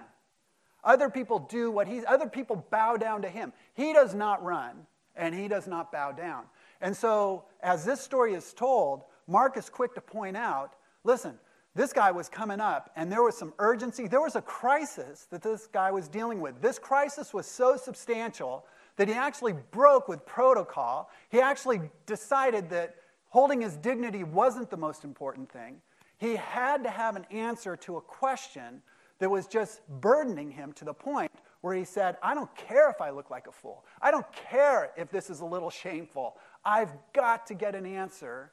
Other 0.84 1.08
people 1.08 1.38
do 1.38 1.70
what 1.70 1.88
he, 1.88 2.04
other 2.04 2.28
people 2.28 2.64
bow 2.70 2.96
down 2.96 3.22
to 3.22 3.28
him. 3.28 3.52
He 3.74 3.92
does 3.92 4.14
not 4.14 4.44
run, 4.44 4.86
and 5.16 5.34
he 5.34 5.48
does 5.48 5.66
not 5.66 5.90
bow 5.90 6.12
down. 6.12 6.44
And 6.80 6.96
so, 6.96 7.44
as 7.62 7.84
this 7.84 8.00
story 8.00 8.34
is 8.34 8.52
told, 8.52 9.04
Mark 9.26 9.56
is 9.56 9.70
quick 9.70 9.94
to 9.94 10.00
point 10.00 10.36
out 10.36 10.74
listen, 11.04 11.38
this 11.74 11.92
guy 11.92 12.10
was 12.12 12.28
coming 12.28 12.60
up, 12.60 12.90
and 12.96 13.10
there 13.10 13.22
was 13.22 13.36
some 13.36 13.52
urgency. 13.58 14.06
There 14.06 14.20
was 14.20 14.36
a 14.36 14.42
crisis 14.42 15.26
that 15.30 15.42
this 15.42 15.66
guy 15.66 15.90
was 15.90 16.08
dealing 16.08 16.40
with. 16.40 16.60
This 16.60 16.78
crisis 16.78 17.34
was 17.34 17.46
so 17.46 17.76
substantial 17.76 18.64
that 18.96 19.08
he 19.08 19.14
actually 19.14 19.54
broke 19.72 20.06
with 20.06 20.24
protocol. 20.24 21.10
He 21.30 21.40
actually 21.40 21.80
decided 22.06 22.70
that 22.70 22.94
holding 23.28 23.60
his 23.60 23.76
dignity 23.76 24.22
wasn't 24.22 24.70
the 24.70 24.76
most 24.76 25.02
important 25.02 25.50
thing. 25.50 25.80
He 26.18 26.36
had 26.36 26.84
to 26.84 26.90
have 26.90 27.16
an 27.16 27.26
answer 27.32 27.76
to 27.78 27.96
a 27.96 28.00
question 28.00 28.80
that 29.24 29.30
was 29.30 29.46
just 29.46 29.80
burdening 29.88 30.50
him 30.50 30.70
to 30.74 30.84
the 30.84 30.92
point 30.92 31.32
where 31.62 31.74
he 31.74 31.82
said, 31.82 32.18
I 32.22 32.34
don't 32.34 32.54
care 32.56 32.90
if 32.90 33.00
I 33.00 33.08
look 33.08 33.30
like 33.30 33.46
a 33.46 33.52
fool. 33.52 33.86
I 34.02 34.10
don't 34.10 34.30
care 34.50 34.90
if 34.98 35.10
this 35.10 35.30
is 35.30 35.40
a 35.40 35.46
little 35.46 35.70
shameful. 35.70 36.36
I've 36.62 36.90
got 37.14 37.46
to 37.46 37.54
get 37.54 37.74
an 37.74 37.86
answer 37.86 38.52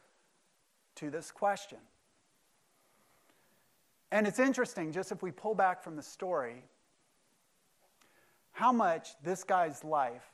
to 0.95 1.09
this 1.09 1.29
question. 1.29 1.79
And 4.13 4.25
it's 4.25 4.39
interesting, 4.39 4.93
just 4.93 5.11
if 5.11 5.21
we 5.21 5.29
pull 5.29 5.55
back 5.55 5.83
from 5.83 5.97
the 5.97 6.01
story, 6.01 6.63
how 8.53 8.71
much 8.71 9.09
this 9.25 9.43
guy's 9.43 9.83
life 9.83 10.31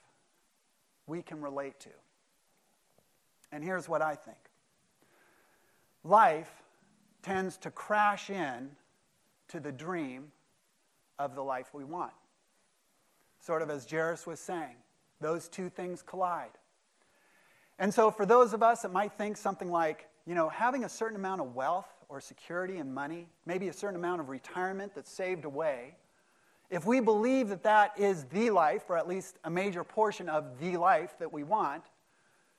we 1.08 1.24
can 1.24 1.42
relate 1.42 1.80
to. 1.80 1.90
And 3.52 3.64
here's 3.64 3.90
what 3.90 4.04
I 4.04 4.14
think 4.14 4.38
life 6.04 6.62
tends 7.24 7.58
to 7.58 7.72
crash 7.72 8.30
in 8.30 8.70
to 9.50 9.60
the 9.60 9.72
dream 9.72 10.32
of 11.20 11.36
the 11.36 11.42
life 11.42 11.74
we 11.74 11.84
want. 11.84 12.14
Sort 13.40 13.62
of 13.62 13.70
as 13.70 13.90
Jairus 13.90 14.26
was 14.26 14.40
saying, 14.40 14.76
those 15.22 15.48
two 15.48 15.70
things 15.70 16.02
collide. 16.02 16.52
And 17.80 17.94
so, 17.94 18.10
for 18.10 18.26
those 18.26 18.54
of 18.54 18.64
us 18.64 18.82
that 18.82 18.92
might 18.92 19.14
think 19.14 19.38
something 19.38 19.70
like, 19.70 20.08
you 20.26 20.36
know, 20.36 20.50
having 20.50 20.84
a 20.84 20.90
certain 20.90 21.16
amount 21.16 21.42
of 21.42 21.56
wealth 21.56 21.88
or 22.10 22.20
security 22.20 22.78
and 22.78 22.94
money, 22.94 23.30
maybe 23.46 23.68
a 23.68 23.74
certain 23.74 23.96
amount 23.96 24.22
of 24.22 24.30
retirement 24.30 24.94
that's 24.96 25.12
saved 25.12 25.46
away, 25.46 25.96
if 26.70 26.86
we 26.86 27.00
believe 27.00 27.50
that 27.50 27.64
that 27.64 27.94
is 27.98 28.26
the 28.26 28.50
life, 28.50 28.84
or 28.90 28.98
at 28.98 29.08
least 29.08 29.38
a 29.44 29.50
major 29.50 29.84
portion 29.84 30.28
of 30.28 30.60
the 30.60 30.78
life 30.78 31.16
that 31.20 31.32
we 31.32 31.44
want, 31.44 31.84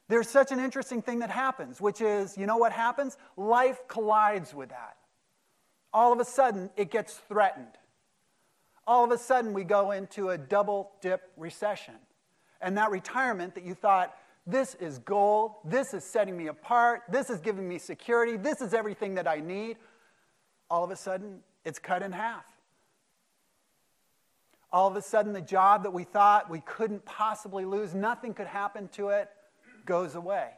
there's 0.09 0.29
such 0.29 0.53
an 0.53 0.61
interesting 0.61 1.03
thing 1.03 1.19
that 1.19 1.31
happens, 1.31 1.81
which 1.81 2.01
is 2.01 2.39
you 2.39 2.47
know 2.47 2.57
what 2.57 2.73
happens? 2.73 3.17
Life 3.37 3.81
collides 3.89 4.55
with 4.55 4.71
that. 4.71 4.98
All 5.93 6.13
of 6.13 6.21
a 6.21 6.25
sudden, 6.25 6.71
it 6.77 6.91
gets 6.91 7.15
threatened. 7.29 7.67
All 8.87 9.05
of 9.05 9.11
a 9.11 9.19
sudden, 9.19 9.53
we 9.53 9.65
go 9.65 9.91
into 9.91 10.31
a 10.31 10.39
double 10.39 10.93
dip 11.01 11.31
recession. 11.37 11.95
And 12.61 12.77
that 12.77 12.91
retirement 12.91 13.55
that 13.55 13.65
you 13.65 13.75
thought, 13.75 14.15
this 14.47 14.75
is 14.77 14.99
gold. 14.99 15.53
This 15.65 15.93
is 15.93 16.05
setting 16.05 16.37
me 16.37 16.47
apart. 16.47 17.03
This 17.11 17.31
is 17.31 17.41
giving 17.41 17.69
me 17.69 17.79
security. 17.79 18.37
This 18.37 18.61
is 18.61 18.73
everything 18.73 19.15
that 19.17 19.29
I 19.29 19.41
need. 19.41 19.77
All 20.71 20.85
of 20.85 20.91
a 20.91 20.97
sudden, 20.97 21.41
it's 21.65 21.79
cut 21.79 22.03
in 22.03 22.13
half. 22.13 22.45
All 24.73 24.89
of 24.89 24.97
a 24.97 25.03
sudden, 25.03 25.33
the 25.33 25.41
job 25.41 25.83
that 25.85 25.93
we 25.93 26.05
thought 26.05 26.51
we 26.51 26.61
couldn't 26.61 27.05
possibly 27.05 27.65
lose, 27.65 27.95
nothing 27.95 28.35
could 28.35 28.47
happen 28.47 28.89
to 28.89 29.09
it, 29.09 29.31
goes 29.87 30.15
away. 30.15 30.51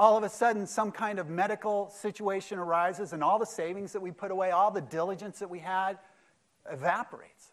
All 0.00 0.16
of 0.16 0.24
a 0.24 0.30
sudden, 0.30 0.66
some 0.66 0.92
kind 0.92 1.18
of 1.18 1.28
medical 1.28 1.90
situation 1.90 2.58
arises, 2.58 3.12
and 3.12 3.22
all 3.22 3.38
the 3.38 3.44
savings 3.44 3.92
that 3.92 4.00
we 4.00 4.10
put 4.10 4.30
away, 4.30 4.50
all 4.50 4.70
the 4.70 4.80
diligence 4.80 5.40
that 5.40 5.50
we 5.50 5.58
had, 5.58 5.98
evaporates. 6.72 7.52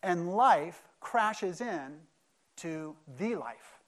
and 0.00 0.36
life 0.36 0.80
crashes 1.00 1.60
in 1.60 1.96
to 2.56 2.94
the 3.18 3.34
life. 3.34 3.80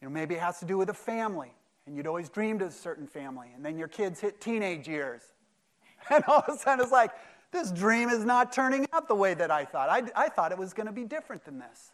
You 0.00 0.08
know, 0.08 0.12
maybe 0.12 0.34
it 0.34 0.40
has 0.40 0.58
to 0.58 0.64
do 0.64 0.76
with 0.76 0.88
a 0.90 0.94
family, 0.94 1.52
and 1.86 1.96
you'd 1.96 2.08
always 2.08 2.28
dreamed 2.28 2.60
of 2.60 2.70
a 2.70 2.72
certain 2.72 3.06
family, 3.06 3.46
and 3.54 3.64
then 3.64 3.78
your 3.78 3.86
kids 3.86 4.18
hit 4.18 4.40
teenage 4.40 4.88
years. 4.88 5.22
And 6.10 6.24
all 6.26 6.42
of 6.46 6.52
a 6.52 6.58
sudden 6.58 6.82
it's 6.82 6.90
like, 6.90 7.12
this 7.52 7.70
dream 7.70 8.08
is 8.08 8.24
not 8.24 8.52
turning 8.52 8.88
out 8.92 9.06
the 9.06 9.14
way 9.14 9.34
that 9.34 9.52
I 9.52 9.64
thought. 9.64 9.88
I, 9.88 10.02
I 10.16 10.28
thought 10.30 10.50
it 10.50 10.58
was 10.58 10.72
going 10.72 10.86
to 10.86 10.92
be 10.92 11.04
different 11.04 11.44
than 11.44 11.60
this. 11.60 11.92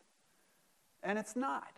And 1.02 1.18
it's 1.18 1.36
not. 1.36 1.68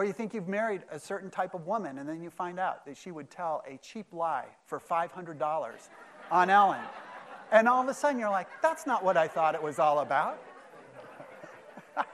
Or 0.00 0.04
you 0.04 0.14
think 0.14 0.32
you've 0.32 0.48
married 0.48 0.80
a 0.90 0.98
certain 0.98 1.28
type 1.28 1.52
of 1.52 1.66
woman, 1.66 1.98
and 1.98 2.08
then 2.08 2.22
you 2.22 2.30
find 2.30 2.58
out 2.58 2.86
that 2.86 2.96
she 2.96 3.10
would 3.10 3.28
tell 3.28 3.62
a 3.68 3.76
cheap 3.82 4.06
lie 4.14 4.46
for 4.64 4.80
$500 4.80 5.72
on 6.30 6.48
Ellen. 6.48 6.80
And 7.52 7.68
all 7.68 7.82
of 7.82 7.88
a 7.90 7.92
sudden 7.92 8.18
you're 8.18 8.30
like, 8.30 8.48
that's 8.62 8.86
not 8.86 9.04
what 9.04 9.18
I 9.18 9.28
thought 9.28 9.54
it 9.54 9.62
was 9.62 9.78
all 9.78 9.98
about. 9.98 10.42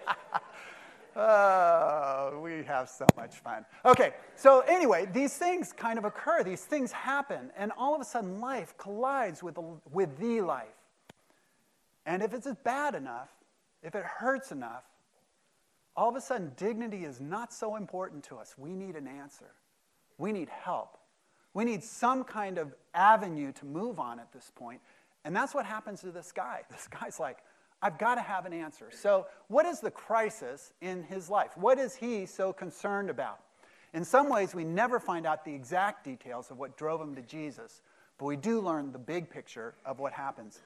Oh, 1.19 2.41
we 2.43 2.65
have 2.65 2.91
so 2.91 3.07
much 3.17 3.37
fun. 3.37 3.65
Okay, 3.87 4.13
so 4.35 4.61
anyway, 4.61 5.09
these 5.15 5.35
things 5.35 5.73
kind 5.73 5.99
of 5.99 6.05
occur, 6.05 6.43
these 6.43 6.63
things 6.63 6.93
happen, 6.93 7.51
and 7.57 7.73
all 7.79 7.95
of 7.95 8.03
a 8.03 8.05
sudden 8.05 8.39
life 8.39 8.77
collides 8.77 9.43
with 9.43 9.55
the, 9.55 9.63
with 9.93 10.19
the 10.19 10.43
life. 10.43 10.67
And 12.05 12.21
if 12.23 12.35
it's 12.35 12.47
bad 12.65 12.97
enough, 12.97 13.31
if 13.83 13.95
it 13.95 14.05
hurts 14.05 14.53
enough, 14.53 14.83
all 15.97 16.09
of 16.09 16.17
a 16.17 16.21
sudden 16.21 16.53
dignity 16.57 17.05
is 17.05 17.21
not 17.21 17.53
so 17.53 17.77
important 17.77 18.25
to 18.25 18.37
us. 18.37 18.55
We 18.59 18.75
need 18.75 18.97
an 18.97 19.07
answer, 19.07 19.53
we 20.19 20.33
need 20.33 20.49
help. 20.49 20.99
We 21.55 21.65
need 21.65 21.83
some 21.83 22.23
kind 22.23 22.59
of 22.59 22.75
avenue 22.93 23.51
to 23.53 23.65
move 23.65 23.99
on 23.99 24.21
at 24.21 24.31
this 24.31 24.53
point. 24.55 24.83
And 25.25 25.35
that's 25.35 25.55
what 25.55 25.65
happens 25.65 26.03
to 26.03 26.11
this 26.11 26.31
guy. 26.31 26.61
This 26.71 26.87
guy's 26.87 27.19
like, 27.19 27.39
I've 27.81 27.99
got 27.99 28.17
to 28.17 28.21
have 28.21 28.47
an 28.47 28.53
answer. 28.53 28.91
So, 28.93 29.27
what 29.49 29.67
is 29.67 29.81
the 29.81 29.91
crisis 29.91 30.73
in 30.81 31.03
his 31.03 31.31
life? 31.31 31.57
What 31.57 31.79
is 31.79 31.97
he 31.97 32.27
so 32.27 32.53
concerned 32.53 33.11
about? 33.11 33.41
In 33.95 34.05
some 34.05 34.29
ways, 34.29 34.55
we 34.55 34.65
never 34.65 35.01
find 35.01 35.27
out 35.27 35.45
the 35.45 35.55
exact 35.55 36.05
details 36.05 36.51
of 36.51 36.59
what 36.59 36.77
drove 36.77 37.01
him 37.01 37.15
to 37.15 37.23
Jesus, 37.23 37.83
but 38.19 38.27
we 38.27 38.37
do 38.37 38.61
learn 38.61 38.93
the 38.93 38.99
big 38.99 39.31
picture 39.31 39.75
of 39.85 39.99
what 39.99 40.13
happens. 40.13 40.61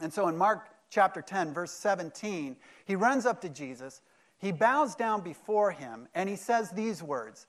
And 0.00 0.12
so, 0.12 0.28
in 0.28 0.36
Mark 0.36 0.68
chapter 0.90 1.22
10, 1.22 1.52
verse 1.52 1.72
17, 1.72 2.56
he 2.84 2.96
runs 2.96 3.26
up 3.26 3.40
to 3.42 3.48
Jesus, 3.48 4.00
he 4.40 4.52
bows 4.52 4.94
down 4.94 5.20
before 5.20 5.70
him, 5.70 6.08
and 6.14 6.28
he 6.28 6.36
says 6.36 6.70
these 6.70 7.02
words 7.02 7.46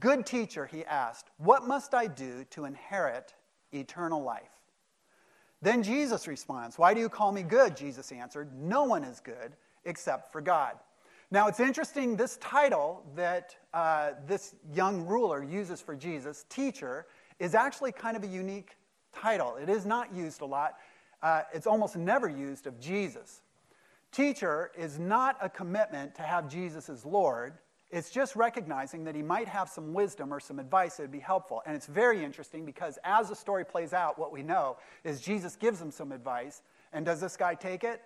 Good 0.00 0.24
teacher, 0.24 0.66
he 0.66 0.84
asked, 0.84 1.30
what 1.36 1.66
must 1.66 1.92
I 1.92 2.06
do 2.06 2.44
to 2.50 2.64
inherit 2.64 3.34
eternal 3.72 4.22
life? 4.22 4.60
Then 5.60 5.82
Jesus 5.82 6.28
responds, 6.28 6.78
Why 6.78 6.94
do 6.94 7.00
you 7.00 7.08
call 7.08 7.32
me 7.32 7.42
good? 7.42 7.76
Jesus 7.76 8.12
answered, 8.12 8.50
No 8.54 8.84
one 8.84 9.04
is 9.04 9.20
good 9.20 9.56
except 9.84 10.32
for 10.32 10.40
God. 10.40 10.74
Now, 11.30 11.48
it's 11.48 11.60
interesting, 11.60 12.16
this 12.16 12.36
title 12.36 13.02
that 13.16 13.56
uh, 13.72 14.10
this 14.26 14.54
young 14.72 15.06
ruler 15.06 15.42
uses 15.42 15.80
for 15.80 15.96
Jesus, 15.96 16.44
teacher, 16.48 17.06
is 17.38 17.54
actually 17.54 17.92
kind 17.92 18.16
of 18.16 18.22
a 18.22 18.26
unique 18.26 18.76
title. 19.12 19.56
It 19.56 19.68
is 19.68 19.86
not 19.86 20.14
used 20.14 20.42
a 20.42 20.46
lot, 20.46 20.74
uh, 21.22 21.42
it's 21.52 21.66
almost 21.66 21.96
never 21.96 22.28
used 22.28 22.66
of 22.66 22.78
Jesus. 22.78 23.40
Teacher 24.14 24.70
is 24.78 25.00
not 25.00 25.36
a 25.40 25.48
commitment 25.48 26.14
to 26.14 26.22
have 26.22 26.48
Jesus 26.48 26.88
as 26.88 27.04
Lord. 27.04 27.54
It's 27.90 28.10
just 28.10 28.36
recognizing 28.36 29.02
that 29.04 29.16
he 29.16 29.22
might 29.22 29.48
have 29.48 29.68
some 29.68 29.92
wisdom 29.92 30.32
or 30.32 30.38
some 30.38 30.60
advice 30.60 30.96
that 30.96 31.02
would 31.02 31.10
be 31.10 31.18
helpful. 31.18 31.62
And 31.66 31.74
it's 31.74 31.86
very 31.86 32.22
interesting 32.22 32.64
because 32.64 32.96
as 33.02 33.30
the 33.30 33.34
story 33.34 33.64
plays 33.64 33.92
out, 33.92 34.16
what 34.16 34.30
we 34.30 34.40
know 34.40 34.76
is 35.02 35.20
Jesus 35.20 35.56
gives 35.56 35.80
him 35.80 35.90
some 35.90 36.12
advice. 36.12 36.62
And 36.92 37.04
does 37.04 37.20
this 37.20 37.36
guy 37.36 37.56
take 37.56 37.82
it? 37.82 38.02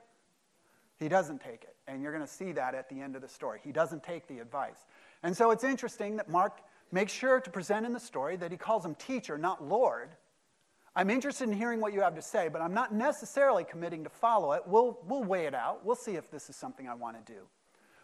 He 0.99 1.11
doesn't 1.11 1.43
take 1.43 1.63
it. 1.65 1.77
And 1.87 2.03
you're 2.03 2.13
going 2.13 2.25
to 2.25 2.33
see 2.33 2.53
that 2.53 2.75
at 2.75 2.89
the 2.89 3.03
end 3.03 3.15
of 3.15 3.21
the 3.21 3.29
story. 3.29 3.61
He 3.63 3.71
doesn't 3.71 4.03
take 4.03 4.27
the 4.29 4.39
advice. 4.39 4.87
And 5.23 5.37
so 5.37 5.51
it's 5.51 5.63
interesting 5.63 6.17
that 6.17 6.31
Mark 6.31 6.63
makes 6.91 7.13
sure 7.13 7.39
to 7.39 7.51
present 7.51 7.85
in 7.85 7.93
the 7.93 8.01
story 8.01 8.37
that 8.37 8.51
he 8.51 8.57
calls 8.57 8.83
him 8.83 8.95
teacher, 8.95 9.37
not 9.37 9.63
Lord. 9.63 10.09
I'm 10.99 11.11
interested 11.11 11.49
in 11.49 11.55
hearing 11.55 11.81
what 11.81 11.93
you 11.93 12.01
have 12.01 12.17
to 12.17 12.23
say, 12.23 12.49
but 12.49 12.61
I'm 12.61 12.75
not 12.75 12.93
necessarily 12.93 13.63
committing 13.63 14.03
to 14.03 14.11
follow 14.11 14.51
it. 14.55 14.63
We'll, 14.67 14.99
we'll 15.07 15.23
weigh 15.23 15.47
it 15.47 15.55
out. 15.55 15.87
We'll 15.87 15.95
see 15.95 16.17
if 16.17 16.29
this 16.29 16.51
is 16.51 16.57
something 16.57 16.89
I 16.89 16.95
want 16.95 17.25
to 17.25 17.33
do. 17.33 17.39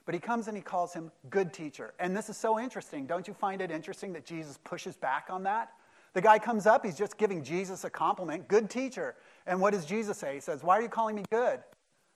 But 0.07 0.15
he 0.15 0.21
comes 0.21 0.47
and 0.47 0.57
he 0.57 0.63
calls 0.63 0.95
him 0.95 1.11
good 1.29 1.53
teacher. 1.53 1.95
And 1.99 2.17
this 2.17 2.29
is 2.29 2.37
so 2.37 2.61
interesting. 2.61 3.05
Don't 3.07 3.27
you 3.27 3.35
find 3.35 3.61
it 3.61 3.73
interesting 3.73 4.13
that 4.13 4.25
Jesus 4.25 4.61
pushes 4.63 4.97
back 4.97 5.27
on 5.29 5.43
that? 5.43 5.73
The 6.13 6.21
guy 6.21 6.39
comes 6.39 6.69
up, 6.69 6.87
he's 6.87 6.97
just 6.97 7.19
giving 7.19 7.43
Jesus 7.43 7.83
a 7.83 7.91
compliment, 7.91 8.47
good 8.47 8.71
teacher. 8.71 9.17
And 9.45 9.61
what 9.61 9.73
does 9.73 9.87
Jesus 9.87 10.17
say? 10.17 10.35
He 10.35 10.41
says, 10.41 10.63
Why 10.63 10.79
are 10.79 10.83
you 10.83 10.89
calling 10.89 11.17
me 11.17 11.25
good? 11.33 11.59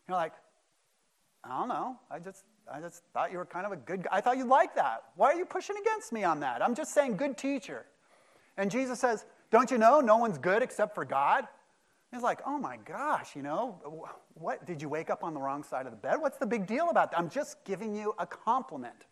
You're 0.06 0.16
like, 0.16 0.34
I 1.42 1.58
don't 1.58 1.68
know. 1.68 1.98
I 2.08 2.20
just, 2.20 2.44
I 2.72 2.78
just 2.78 3.02
thought 3.12 3.32
you 3.32 3.38
were 3.38 3.46
kind 3.46 3.66
of 3.66 3.72
a 3.72 3.76
good 3.76 4.04
guy. 4.04 4.10
I 4.12 4.20
thought 4.20 4.36
you 4.36 4.44
liked 4.44 4.76
that. 4.76 5.02
Why 5.16 5.32
are 5.32 5.36
you 5.36 5.44
pushing 5.44 5.74
against 5.76 6.12
me 6.12 6.22
on 6.22 6.38
that? 6.38 6.62
I'm 6.62 6.76
just 6.76 6.94
saying 6.94 7.16
good 7.16 7.36
teacher. 7.36 7.84
And 8.56 8.70
Jesus 8.70 9.00
says, 9.00 9.24
Don't 9.50 9.70
you 9.70 9.78
know 9.78 10.00
no 10.00 10.16
one's 10.18 10.38
good 10.38 10.62
except 10.62 10.94
for 10.94 11.04
God? 11.04 11.46
He's 12.12 12.22
like, 12.22 12.40
oh 12.46 12.58
my 12.58 12.78
gosh, 12.84 13.36
you 13.36 13.42
know, 13.42 14.08
what? 14.34 14.64
Did 14.66 14.80
you 14.80 14.88
wake 14.88 15.10
up 15.10 15.22
on 15.22 15.34
the 15.34 15.40
wrong 15.40 15.62
side 15.62 15.84
of 15.86 15.92
the 15.92 15.98
bed? 15.98 16.16
What's 16.20 16.38
the 16.38 16.46
big 16.46 16.66
deal 16.66 16.88
about 16.90 17.10
that? 17.10 17.18
I'm 17.18 17.28
just 17.28 17.62
giving 17.64 17.94
you 17.94 18.14
a 18.18 18.26
compliment. 18.26 19.06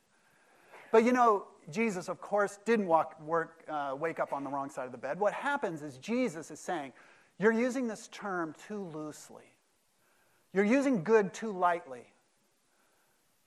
But 0.93 1.05
you 1.05 1.13
know, 1.13 1.47
Jesus, 1.71 2.09
of 2.09 2.21
course, 2.21 2.59
didn't 2.65 2.87
walk, 2.87 3.21
work, 3.21 3.65
uh, 3.69 3.95
wake 3.99 4.19
up 4.19 4.33
on 4.33 4.45
the 4.45 4.51
wrong 4.51 4.71
side 4.71 4.87
of 4.87 4.93
the 4.93 4.99
bed. 4.99 5.19
What 5.21 5.33
happens 5.33 5.83
is 5.83 5.99
Jesus 5.99 6.51
is 6.51 6.61
saying, 6.61 6.93
you're 7.39 7.53
using 7.53 7.87
this 7.87 8.09
term 8.09 8.55
too 8.67 8.83
loosely. 8.95 9.45
You're 10.55 10.65
using 10.65 11.05
good 11.05 11.35
too 11.35 11.53
lightly. 11.53 12.07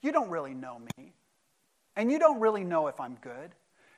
You 0.01 0.11
don't 0.11 0.29
really 0.29 0.53
know 0.53 0.79
me. 0.97 1.13
And 1.95 2.11
you 2.11 2.19
don't 2.19 2.39
really 2.39 2.63
know 2.63 2.87
if 2.87 2.99
I'm 2.99 3.15
good. 3.15 3.55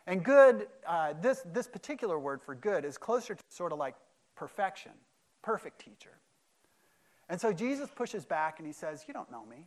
And 0.07 0.23
good, 0.23 0.67
uh, 0.87 1.13
this, 1.21 1.43
this 1.53 1.67
particular 1.67 2.19
word 2.19 2.41
for 2.41 2.55
good 2.55 2.85
is 2.85 2.97
closer 2.97 3.35
to 3.35 3.43
sort 3.49 3.71
of 3.71 3.79
like 3.79 3.95
perfection 4.35 4.91
perfect 5.41 5.79
teacher. 5.79 6.17
And 7.29 7.39
so 7.39 7.53
Jesus 7.53 7.89
pushes 7.93 8.25
back 8.25 8.59
and 8.59 8.67
he 8.67 8.73
says, 8.73 9.05
You 9.07 9.13
don't 9.13 9.31
know 9.31 9.45
me. 9.45 9.65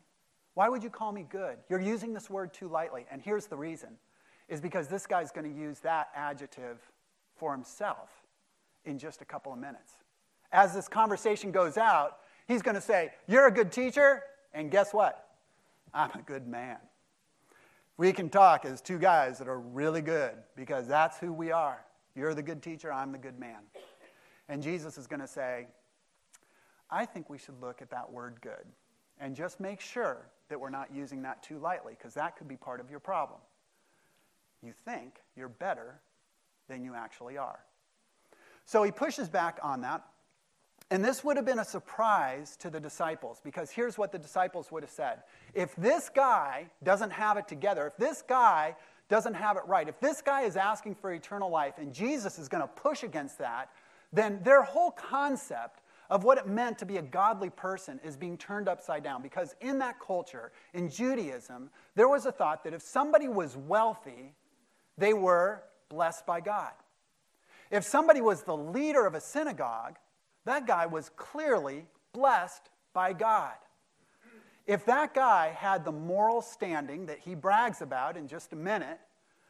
Why 0.54 0.68
would 0.68 0.82
you 0.82 0.90
call 0.90 1.12
me 1.12 1.26
good? 1.28 1.58
You're 1.68 1.80
using 1.80 2.12
this 2.12 2.30
word 2.30 2.52
too 2.52 2.68
lightly. 2.68 3.06
And 3.10 3.20
here's 3.20 3.46
the 3.46 3.56
reason 3.56 3.90
is 4.48 4.60
because 4.60 4.88
this 4.88 5.06
guy's 5.06 5.32
going 5.32 5.50
to 5.50 5.58
use 5.58 5.80
that 5.80 6.08
adjective 6.14 6.78
for 7.36 7.52
himself 7.52 8.10
in 8.84 8.98
just 8.98 9.22
a 9.22 9.24
couple 9.24 9.52
of 9.52 9.58
minutes. 9.58 9.94
As 10.52 10.74
this 10.74 10.86
conversation 10.86 11.50
goes 11.50 11.78
out, 11.78 12.18
he's 12.46 12.62
going 12.62 12.74
to 12.74 12.80
say, 12.80 13.12
You're 13.26 13.46
a 13.46 13.52
good 13.52 13.72
teacher, 13.72 14.22
and 14.52 14.70
guess 14.70 14.92
what? 14.92 15.28
I'm 15.92 16.10
a 16.14 16.22
good 16.22 16.46
man. 16.46 16.78
We 17.96 18.12
can 18.12 18.28
talk 18.28 18.64
as 18.64 18.80
two 18.80 18.98
guys 18.98 19.38
that 19.38 19.48
are 19.48 19.60
really 19.60 20.02
good 20.02 20.34
because 20.56 20.88
that's 20.88 21.18
who 21.18 21.32
we 21.32 21.52
are. 21.52 21.84
You're 22.16 22.34
the 22.34 22.42
good 22.42 22.62
teacher, 22.62 22.92
I'm 22.92 23.12
the 23.12 23.18
good 23.18 23.38
man. 23.38 23.60
And 24.48 24.62
Jesus 24.62 24.98
is 24.98 25.06
going 25.06 25.20
to 25.20 25.28
say, 25.28 25.66
I 26.90 27.06
think 27.06 27.30
we 27.30 27.38
should 27.38 27.60
look 27.60 27.82
at 27.82 27.90
that 27.90 28.12
word 28.12 28.40
good 28.40 28.66
and 29.18 29.34
just 29.34 29.60
make 29.60 29.80
sure 29.80 30.28
that 30.48 30.58
we're 30.58 30.70
not 30.70 30.92
using 30.92 31.22
that 31.22 31.42
too 31.42 31.58
lightly 31.58 31.94
because 31.96 32.14
that 32.14 32.36
could 32.36 32.48
be 32.48 32.56
part 32.56 32.80
of 32.80 32.90
your 32.90 33.00
problem. 33.00 33.40
You 34.62 34.72
think 34.84 35.20
you're 35.36 35.48
better 35.48 36.00
than 36.68 36.84
you 36.84 36.94
actually 36.94 37.38
are. 37.38 37.60
So 38.64 38.82
he 38.82 38.90
pushes 38.90 39.28
back 39.28 39.58
on 39.62 39.80
that. 39.82 40.04
And 40.94 41.04
this 41.04 41.24
would 41.24 41.36
have 41.36 41.44
been 41.44 41.58
a 41.58 41.64
surprise 41.64 42.56
to 42.58 42.70
the 42.70 42.78
disciples 42.78 43.40
because 43.42 43.68
here's 43.68 43.98
what 43.98 44.12
the 44.12 44.18
disciples 44.18 44.70
would 44.70 44.84
have 44.84 44.92
said. 44.92 45.24
If 45.52 45.74
this 45.74 46.08
guy 46.08 46.66
doesn't 46.84 47.10
have 47.10 47.36
it 47.36 47.48
together, 47.48 47.88
if 47.88 47.96
this 47.96 48.22
guy 48.22 48.76
doesn't 49.08 49.34
have 49.34 49.56
it 49.56 49.64
right, 49.66 49.88
if 49.88 49.98
this 49.98 50.22
guy 50.22 50.42
is 50.42 50.56
asking 50.56 50.94
for 50.94 51.12
eternal 51.12 51.50
life 51.50 51.78
and 51.78 51.92
Jesus 51.92 52.38
is 52.38 52.48
going 52.48 52.60
to 52.60 52.68
push 52.68 53.02
against 53.02 53.40
that, 53.40 53.70
then 54.12 54.38
their 54.44 54.62
whole 54.62 54.92
concept 54.92 55.80
of 56.10 56.22
what 56.22 56.38
it 56.38 56.46
meant 56.46 56.78
to 56.78 56.86
be 56.86 56.98
a 56.98 57.02
godly 57.02 57.50
person 57.50 57.98
is 58.04 58.16
being 58.16 58.38
turned 58.38 58.68
upside 58.68 59.02
down. 59.02 59.20
Because 59.20 59.56
in 59.60 59.80
that 59.80 59.98
culture, 59.98 60.52
in 60.74 60.88
Judaism, 60.88 61.70
there 61.96 62.08
was 62.08 62.24
a 62.24 62.30
thought 62.30 62.62
that 62.62 62.72
if 62.72 62.82
somebody 62.82 63.26
was 63.26 63.56
wealthy, 63.56 64.32
they 64.96 65.12
were 65.12 65.64
blessed 65.88 66.24
by 66.24 66.40
God. 66.40 66.70
If 67.72 67.82
somebody 67.82 68.20
was 68.20 68.44
the 68.44 68.56
leader 68.56 69.04
of 69.06 69.16
a 69.16 69.20
synagogue, 69.20 69.96
that 70.44 70.66
guy 70.66 70.86
was 70.86 71.10
clearly 71.16 71.86
blessed 72.12 72.70
by 72.92 73.12
God. 73.12 73.54
If 74.66 74.86
that 74.86 75.14
guy 75.14 75.48
had 75.48 75.84
the 75.84 75.92
moral 75.92 76.40
standing 76.40 77.06
that 77.06 77.18
he 77.18 77.34
brags 77.34 77.82
about 77.82 78.16
in 78.16 78.28
just 78.28 78.52
a 78.52 78.56
minute, 78.56 78.98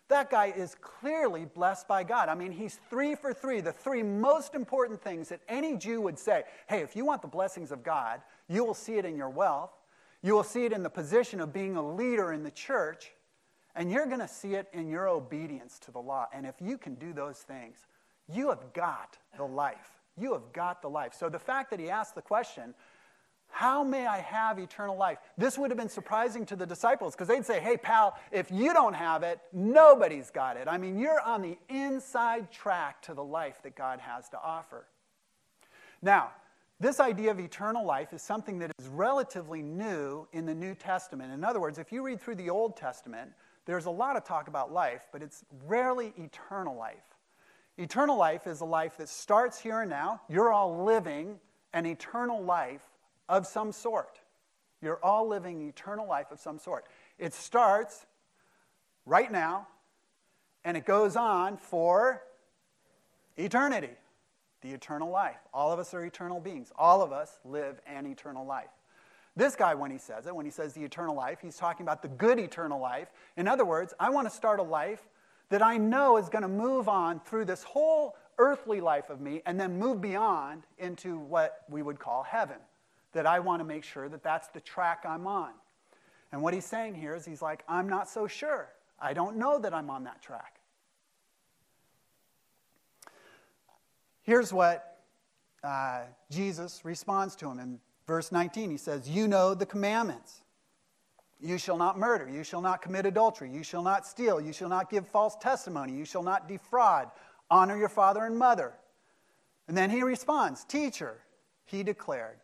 that 0.09 0.31
guy 0.31 0.47
is 0.47 0.75
clearly 0.81 1.45
blessed 1.45 1.89
by 1.89 2.03
God. 2.05 2.29
I 2.29 2.35
mean, 2.35 2.53
he's 2.53 2.79
three 2.91 3.15
for 3.15 3.33
three, 3.33 3.61
the 3.61 3.73
three 3.73 4.03
most 4.03 4.55
important 4.55 5.01
things 5.01 5.29
that 5.29 5.41
any 5.49 5.77
Jew 5.77 6.01
would 6.01 6.19
say 6.19 6.45
hey, 6.69 6.81
if 6.81 6.97
you 6.97 7.05
want 7.05 7.23
the 7.23 7.29
blessings 7.29 7.71
of 7.71 7.83
God, 7.83 8.21
you 8.49 8.65
will 8.65 8.75
see 8.75 8.95
it 8.95 9.05
in 9.05 9.17
your 9.17 9.31
wealth, 9.31 9.71
you 10.23 10.35
will 10.35 10.43
see 10.43 10.65
it 10.65 10.73
in 10.73 10.83
the 10.83 10.91
position 10.91 11.41
of 11.41 11.53
being 11.53 11.77
a 11.77 11.95
leader 11.95 12.33
in 12.33 12.43
the 12.43 12.51
church, 12.51 13.13
and 13.77 13.91
you're 13.91 14.07
going 14.07 14.21
to 14.21 14.29
see 14.29 14.55
it 14.55 14.69
in 14.73 14.89
your 14.89 15.09
obedience 15.09 15.79
to 15.81 15.91
the 15.91 16.01
law. 16.01 16.27
And 16.33 16.45
if 16.45 16.55
you 16.61 16.77
can 16.77 16.95
do 16.97 17.13
those 17.13 17.39
things, 17.39 17.79
you 18.29 18.49
have 18.49 18.73
got 18.73 19.17
the 19.37 19.45
life. 19.45 20.03
You 20.17 20.33
have 20.33 20.53
got 20.53 20.83
the 20.83 20.89
life. 20.89 21.15
So 21.15 21.29
the 21.29 21.39
fact 21.39 21.71
that 21.71 21.81
he 21.81 21.91
asked 21.91 22.15
the 22.15 22.23
question, 22.23 22.75
How 23.49 23.83
may 23.83 24.07
I 24.07 24.19
have 24.19 24.59
eternal 24.59 24.97
life? 24.97 25.19
This 25.37 25.59
would 25.59 25.71
have 25.71 25.79
been 25.79 25.89
surprising 25.89 26.47
to 26.47 26.57
the 26.57 26.67
disciples 26.67 27.15
because 27.15 27.29
they'd 27.29 27.45
say, 27.45 27.61
Hey, 27.61 27.77
pal, 27.77 28.17
if 28.31 28.51
you 28.51 28.73
don't 28.73 28.95
have 28.95 29.23
it, 29.23 29.41
nobody's 29.53 30.31
got 30.31 30.57
it. 30.57 30.69
I 30.69 30.79
mean, 30.79 30.99
you're 30.99 31.21
on 31.21 31.43
the 31.43 31.59
inside 31.69 32.51
track 32.53 33.03
to 33.03 33.15
the 33.15 33.25
life 33.25 33.61
that 33.63 33.75
God 33.75 34.01
has 34.01 34.29
to 34.31 34.41
offer. 34.41 34.87
Now, 36.01 36.33
this 36.81 37.01
idea 37.01 37.31
of 37.31 37.41
eternal 37.41 37.85
life 37.85 38.13
is 38.13 38.21
something 38.21 38.59
that 38.59 38.71
is 38.79 38.89
relatively 38.89 39.63
new 39.63 40.27
in 40.33 40.45
the 40.45 40.55
New 40.55 40.75
Testament. 40.75 41.33
In 41.33 41.45
other 41.45 41.61
words, 41.61 41.79
if 41.79 41.93
you 41.93 42.05
read 42.05 42.21
through 42.21 42.35
the 42.35 42.51
Old 42.51 42.77
Testament, 42.77 43.31
there's 43.65 43.87
a 43.87 43.91
lot 43.91 44.17
of 44.17 44.25
talk 44.25 44.49
about 44.49 44.73
life, 44.73 45.07
but 45.13 45.23
it's 45.23 45.45
rarely 45.67 46.13
eternal 46.19 46.77
life. 46.77 47.14
Eternal 47.77 48.17
life 48.17 48.47
is 48.47 48.61
a 48.61 48.65
life 48.65 48.99
that 48.99 49.09
starts 49.09 49.59
here 49.59 49.81
and 49.81 49.91
now. 49.91 50.21
You're 50.29 50.53
all 50.53 50.85
living 50.85 51.41
an 51.73 51.87
eternal 51.87 52.43
life 52.43 52.83
of 53.29 53.47
some 53.47 53.73
sort. 53.73 54.21
You're 54.81 55.01
all 55.03 55.27
living 55.27 55.63
eternal 55.63 56.07
life 56.07 56.31
of 56.31 56.39
some 56.39 56.59
sort. 56.59 56.85
It 57.19 57.35
starts 57.35 58.07
right 59.07 59.31
now, 59.31 59.67
and 60.65 60.77
it 60.77 60.85
goes 60.85 61.17
on 61.17 61.57
for 61.57 62.23
eternity, 63.37 63.91
the 64.61 64.71
eternal 64.71 65.11
life. 65.11 65.39
All 65.53 65.73
of 65.73 65.79
us 65.79 65.93
are 65.95 66.05
eternal 66.05 66.39
beings. 66.39 66.71
All 66.79 67.03
of 67.03 67.13
us 67.13 67.39
live 67.45 67.81
an 67.87 68.07
eternal 68.07 68.47
life. 68.47 68.71
This 69.37 69.57
guy, 69.57 69.75
when 69.75 69.91
he 69.91 69.99
says 69.99 70.29
it, 70.29 70.37
when 70.37 70.45
he 70.45 70.53
says 70.53 70.75
the 70.75 70.85
eternal 70.85 71.17
life, 71.17 71.41
he's 71.43 71.57
talking 71.57 71.85
about 71.85 72.03
the 72.03 72.09
good 72.09 72.39
eternal 72.39 72.81
life. 72.81 73.09
In 73.37 73.49
other 73.49 73.65
words, 73.65 73.93
I 73.99 74.11
want 74.11 74.29
to 74.29 74.35
start 74.35 74.61
a 74.61 74.63
life 74.63 75.03
that 75.51 75.63
I 75.63 75.77
know 75.77 76.17
is 76.17 76.29
going 76.29 76.43
to 76.43 76.49
move 76.49 76.89
on 76.89 77.21
through 77.21 77.45
this 77.45 77.63
whole 77.63 78.17
earthly 78.39 78.81
life 78.81 79.11
of 79.11 79.21
me 79.21 79.43
and 79.47 79.59
then 79.59 79.79
move 79.79 80.01
beyond 80.01 80.65
into 80.79 81.19
what 81.19 81.65
we 81.69 81.83
would 81.83 81.99
call 81.99 82.23
heaven 82.23 82.57
that 83.13 83.27
I 83.27 83.39
want 83.39 83.61
to 83.61 83.65
make 83.65 83.85
sure 83.85 84.09
that 84.09 84.23
that's 84.23 84.49
the 84.49 84.61
track 84.61 85.05
I'm 85.09 85.27
on. 85.27 85.53
And 86.33 86.43
what 86.43 86.53
he's 86.53 86.65
saying 86.65 86.97
here 86.97 87.15
is 87.15 87.25
he's 87.25 87.43
like, 87.43 87.63
I'm 87.69 87.89
not 87.89 88.09
so 88.09 88.27
sure. 88.27 88.69
I 89.01 89.13
don't 89.13 89.37
know 89.37 89.59
that 89.61 89.73
I'm 89.73 89.89
on 89.91 90.05
that 90.05 90.21
track. 90.21 90.59
Here's 94.23 94.53
what 94.53 95.03
uh, 95.63 96.03
Jesus 96.31 96.81
responds 96.85 97.37
to 97.37 97.51
him 97.51 97.59
in 97.59 97.79
verse 98.07 98.33
19. 98.33 98.71
He 98.71 98.77
says, 98.77 99.09
You 99.09 99.29
know 99.29 99.55
the 99.55 99.67
commandments. 99.67 100.44
You 101.45 101.59
shall 101.59 101.77
not 101.77 101.99
murder. 101.99 102.27
You 102.27 102.43
shall 102.43 102.63
not 102.63 102.81
commit 102.81 103.05
adultery. 103.05 103.51
You 103.51 103.63
shall 103.63 103.83
not 103.83 104.07
steal. 104.07 104.41
You 104.41 104.55
shall 104.55 104.71
not 104.71 104.89
give 104.89 105.07
false 105.07 105.37
testimony. 105.37 105.93
You 105.93 106.07
shall 106.07 106.23
not 106.23 106.49
defraud. 106.49 107.11
Honor 107.51 107.77
your 107.77 107.91
father 107.91 108.25
and 108.25 108.39
mother. 108.39 108.73
And 109.69 109.77
then 109.77 109.91
he 109.91 110.03
responds, 110.03 110.65
Teacher, 110.65 111.19
he 111.67 111.83
declared, 111.83 112.39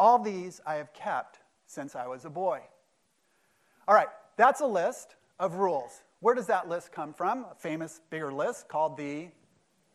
all 0.00 0.18
these 0.18 0.60
I 0.66 0.74
have 0.74 0.92
kept 0.92 1.38
since 1.66 1.94
I 1.94 2.08
was 2.08 2.24
a 2.24 2.30
boy. 2.30 2.60
All 3.86 3.94
right, 3.94 4.08
that's 4.36 4.60
a 4.62 4.66
list 4.66 5.14
of 5.38 5.54
rules. 5.54 6.02
Where 6.18 6.34
does 6.34 6.46
that 6.48 6.68
list 6.68 6.90
come 6.90 7.14
from? 7.14 7.46
A 7.50 7.54
famous 7.54 8.00
bigger 8.10 8.32
list 8.32 8.68
called 8.68 8.96
the 8.96 9.28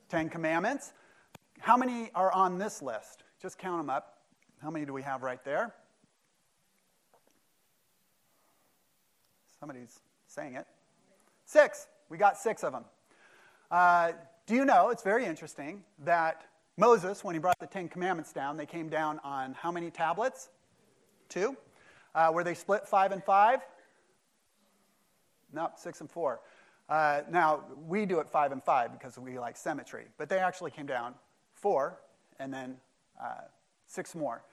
Ten 0.08 0.30
Commandments. 0.30 0.94
How 1.60 1.76
many 1.76 2.10
are 2.16 2.32
on 2.32 2.58
this 2.58 2.82
list? 2.82 3.24
Just 3.42 3.58
count 3.58 3.80
them 3.80 3.90
up. 3.90 4.20
How 4.62 4.72
many 4.72 4.86
do 4.86 4.94
we 4.94 5.02
have 5.02 5.24
right 5.24 5.44
there? 5.44 5.74
Somebody's 9.64 10.02
saying 10.28 10.56
it. 10.56 10.68
Six. 11.46 11.88
We 12.10 12.18
got 12.18 12.38
six 12.38 12.66
of 12.66 12.74
them. 12.74 12.84
Uh, 13.72 14.12
do 14.46 14.56
you 14.56 14.66
know, 14.66 14.90
it's 14.90 15.04
very 15.04 15.24
interesting, 15.24 15.86
that 16.00 16.44
Moses, 16.76 17.24
when 17.24 17.34
he 17.34 17.40
brought 17.40 17.62
the 17.62 17.68
Ten 17.68 17.88
Commandments 17.88 18.34
down, 18.34 18.58
they 18.58 18.66
came 18.66 18.90
down 18.90 19.22
on 19.24 19.54
how 19.54 19.72
many 19.72 19.90
tablets? 19.90 20.50
Two. 21.30 21.56
Uh, 22.14 22.30
were 22.34 22.44
they 22.44 22.56
split 22.56 22.86
five 22.86 23.14
and 23.14 23.24
five? 23.24 23.62
No, 25.54 25.70
six 25.78 26.02
and 26.02 26.12
four. 26.12 26.42
Uh, 26.90 27.22
now, 27.32 27.64
we 27.88 28.06
do 28.06 28.20
it 28.20 28.28
five 28.28 28.52
and 28.52 28.62
five 28.62 28.92
because 28.92 29.18
we 29.18 29.40
like 29.40 29.56
symmetry, 29.56 30.08
but 30.18 30.28
they 30.28 30.40
actually 30.40 30.72
came 30.72 30.88
down 30.88 31.16
four 31.54 32.02
and 32.38 32.54
then 32.54 32.76
uh, 33.18 33.44
six 33.88 34.14
more. 34.14 34.44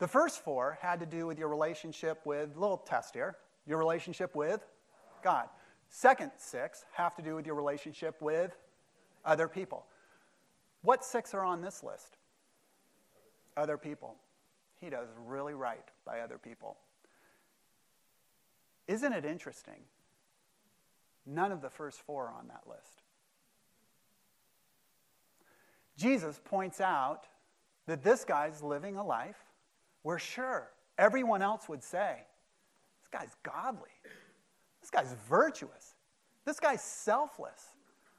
The 0.00 0.08
first 0.08 0.42
four 0.42 0.76
had 0.82 0.98
to 0.98 1.06
do 1.06 1.24
with 1.24 1.38
your 1.38 1.46
relationship 1.46 2.20
with, 2.24 2.56
little 2.56 2.78
test 2.78 3.14
here, 3.14 3.36
your 3.66 3.78
relationship 3.78 4.34
with 4.34 4.64
God. 5.22 5.48
Second 5.88 6.32
six 6.36 6.84
have 6.92 7.14
to 7.16 7.22
do 7.22 7.34
with 7.34 7.46
your 7.46 7.54
relationship 7.54 8.20
with 8.20 8.56
other 9.24 9.48
people. 9.48 9.86
What 10.82 11.04
six 11.04 11.34
are 11.34 11.44
on 11.44 11.62
this 11.62 11.82
list? 11.82 12.16
Other 13.56 13.76
people. 13.76 14.16
He 14.80 14.90
does 14.90 15.08
really 15.26 15.54
right 15.54 15.88
by 16.04 16.20
other 16.20 16.38
people. 16.38 16.76
Isn't 18.86 19.12
it 19.12 19.24
interesting? 19.24 19.82
None 21.26 21.50
of 21.50 21.60
the 21.60 21.70
first 21.70 22.00
four 22.02 22.26
are 22.26 22.34
on 22.34 22.48
that 22.48 22.62
list. 22.68 23.02
Jesus 25.96 26.40
points 26.44 26.80
out 26.80 27.26
that 27.86 28.04
this 28.04 28.24
guy's 28.24 28.62
living 28.62 28.96
a 28.96 29.04
life 29.04 29.38
where, 30.02 30.18
sure, 30.18 30.70
everyone 30.98 31.42
else 31.42 31.68
would 31.68 31.82
say, 31.82 32.18
this 33.10 33.20
guy's 33.20 33.36
godly. 33.42 33.90
This 34.80 34.90
guy's 34.90 35.14
virtuous. 35.28 35.94
This 36.44 36.60
guy's 36.60 36.82
selfless. 36.82 37.74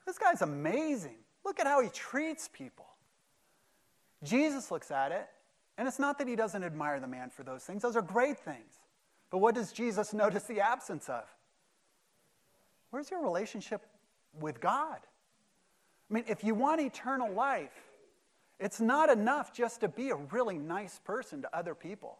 This 0.06 0.18
guy's 0.18 0.42
amazing. 0.42 1.18
Look 1.46 1.60
at 1.60 1.68
how 1.68 1.82
he 1.82 1.90
treats 1.90 2.50
people. 2.52 2.86
Jesus 4.24 4.72
looks 4.72 4.92
at 4.92 5.12
it, 5.12 5.28
and 5.78 5.88
it's 5.88 6.00
not 6.00 6.18
that 6.18 6.28
he 6.28 6.36
doesn't 6.36 6.64
admire 6.64 7.00
the 7.00 7.08
man 7.08 7.30
for 7.30 7.44
those 7.44 7.64
things, 7.64 7.82
those 7.82 7.96
are 7.96 8.02
great 8.02 8.38
things. 8.38 8.80
But 9.30 9.40
what 9.40 9.56
does 9.56 9.72
Jesus 9.72 10.14
notice 10.14 10.44
the 10.44 10.62
absence 10.62 11.10
of? 11.10 11.24
Where's 12.90 13.12
your 13.12 13.22
relationship 13.22 13.86
with 14.40 14.60
God? 14.60 15.00
I 16.10 16.14
mean, 16.14 16.24
if 16.28 16.44
you 16.44 16.56
want 16.56 16.80
eternal 16.82 17.32
life, 17.32 17.84
it's 18.60 18.80
not 18.80 19.10
enough 19.10 19.54
just 19.54 19.82
to 19.82 19.88
be 19.88 20.10
a 20.10 20.16
really 20.16 20.58
nice 20.58 21.00
person 21.04 21.42
to 21.42 21.58
other 21.58 21.76
people. 21.76 22.18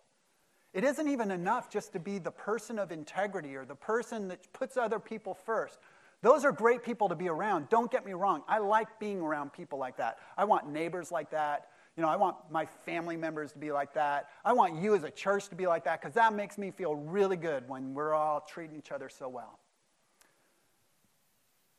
It 0.74 0.84
isn't 0.84 1.08
even 1.08 1.32
enough 1.32 1.70
just 1.70 1.94
to 1.94 2.00
be 2.00 2.20
the 2.20 2.32
person 2.32 2.78
of 2.78 2.92
integrity 2.92 3.56
or 3.56 3.66
the 3.66 3.76
person 3.76 4.28
that 4.28 4.52
puts 4.54 4.78
other 4.78 5.00
people 5.00 5.34
first. 5.34 5.80
Those 6.22 6.46
are 6.46 6.52
great 6.52 6.84
people 6.84 7.10
to 7.10 7.16
be 7.16 7.30
around. 7.30 7.70
Don't 7.70 7.92
get 7.92 8.06
me 8.06 8.14
wrong. 8.14 8.44
I 8.48 8.58
like 8.58 9.00
being 9.00 9.22
around 9.22 9.54
people 9.54 9.78
like 9.78 9.98
that. 9.98 10.18
I 10.38 10.46
want 10.46 10.70
neighbors 10.70 11.12
like 11.12 11.30
that. 11.32 11.68
You 11.96 12.04
know, 12.04 12.10
I 12.10 12.16
want 12.16 12.38
my 12.52 12.66
family 12.86 13.18
members 13.18 13.52
to 13.54 13.58
be 13.60 13.72
like 13.72 13.94
that. 13.96 14.30
I 14.46 14.54
want 14.54 14.82
you 14.82 14.96
as 14.96 15.04
a 15.04 15.10
church 15.10 15.48
to 15.50 15.56
be 15.56 15.66
like 15.68 15.84
that 15.86 16.00
because 16.00 16.14
that 16.16 16.34
makes 16.34 16.58
me 16.58 16.72
feel 16.72 16.96
really 16.96 17.38
good 17.38 17.68
when 17.68 17.94
we're 17.94 18.14
all 18.14 18.42
treating 18.42 18.78
each 18.78 18.92
other 18.92 19.10
so 19.10 19.28
well. 19.28 19.60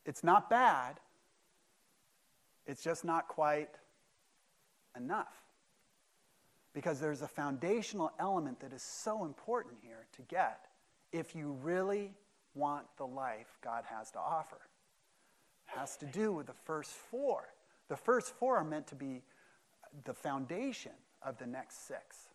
It's 0.05 0.25
not 0.25 0.49
bad, 0.49 0.99
it's 2.67 2.83
just 2.83 3.05
not 3.05 3.29
quite 3.29 3.71
enough. 4.97 5.48
Because 6.79 7.01
there's 7.01 7.23
a 7.23 7.27
foundational 7.27 8.13
element 8.21 8.61
that 8.61 8.73
is 8.73 8.83
so 8.83 9.25
important 9.25 9.75
here 9.83 10.07
to 10.13 10.23
get 10.23 10.67
if 11.11 11.35
you 11.35 11.59
really 11.61 12.13
want 12.55 12.87
the 12.99 13.05
life 13.05 13.59
God 13.65 13.83
has 13.91 14.13
to 14.13 14.21
offer. 14.21 14.61
It 15.67 15.77
has 15.77 15.97
to 15.97 16.07
do 16.07 16.31
with 16.31 16.47
the 16.47 16.55
first 16.67 16.93
four. 16.93 17.49
The 17.89 17.97
first 17.97 18.33
four 18.39 18.59
are 18.59 18.65
meant 18.65 18.87
to 18.87 18.95
be 18.95 19.25
the 20.05 20.15
foundation 20.15 20.93
of 21.21 21.37
the 21.39 21.49
next 21.49 21.89
six. 21.89 22.29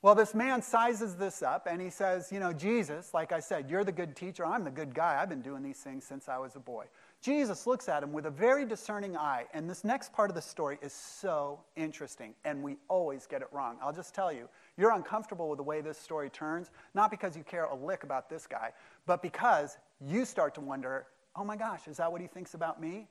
Well, 0.00 0.14
this 0.14 0.32
man 0.32 0.62
sizes 0.62 1.16
this 1.16 1.42
up 1.42 1.66
and 1.68 1.82
he 1.82 1.90
says, 1.90 2.30
You 2.30 2.38
know, 2.38 2.52
Jesus, 2.52 3.12
like 3.12 3.32
I 3.32 3.40
said, 3.40 3.68
you're 3.68 3.82
the 3.82 3.90
good 3.90 4.14
teacher. 4.14 4.46
I'm 4.46 4.62
the 4.62 4.70
good 4.70 4.94
guy. 4.94 5.18
I've 5.20 5.28
been 5.28 5.42
doing 5.42 5.64
these 5.64 5.78
things 5.78 6.04
since 6.04 6.28
I 6.28 6.38
was 6.38 6.54
a 6.54 6.60
boy. 6.60 6.84
Jesus 7.22 7.68
looks 7.68 7.88
at 7.88 8.02
him 8.02 8.12
with 8.12 8.26
a 8.26 8.30
very 8.30 8.66
discerning 8.66 9.16
eye. 9.16 9.44
And 9.54 9.70
this 9.70 9.84
next 9.84 10.12
part 10.12 10.28
of 10.28 10.34
the 10.34 10.42
story 10.42 10.78
is 10.82 10.92
so 10.92 11.60
interesting. 11.76 12.34
And 12.44 12.64
we 12.64 12.76
always 12.88 13.26
get 13.26 13.42
it 13.42 13.48
wrong. 13.52 13.76
I'll 13.80 13.92
just 13.92 14.12
tell 14.12 14.32
you, 14.32 14.48
you're 14.76 14.90
uncomfortable 14.90 15.48
with 15.48 15.58
the 15.58 15.62
way 15.62 15.80
this 15.80 15.96
story 15.96 16.30
turns, 16.30 16.72
not 16.94 17.12
because 17.12 17.36
you 17.36 17.44
care 17.44 17.64
a 17.64 17.76
lick 17.76 18.02
about 18.02 18.28
this 18.28 18.48
guy, 18.48 18.72
but 19.06 19.22
because 19.22 19.78
you 20.04 20.24
start 20.24 20.54
to 20.56 20.60
wonder, 20.60 21.06
oh 21.36 21.44
my 21.44 21.54
gosh, 21.54 21.86
is 21.86 21.98
that 21.98 22.10
what 22.10 22.20
he 22.20 22.26
thinks 22.26 22.54
about 22.54 22.80
me? 22.80 23.06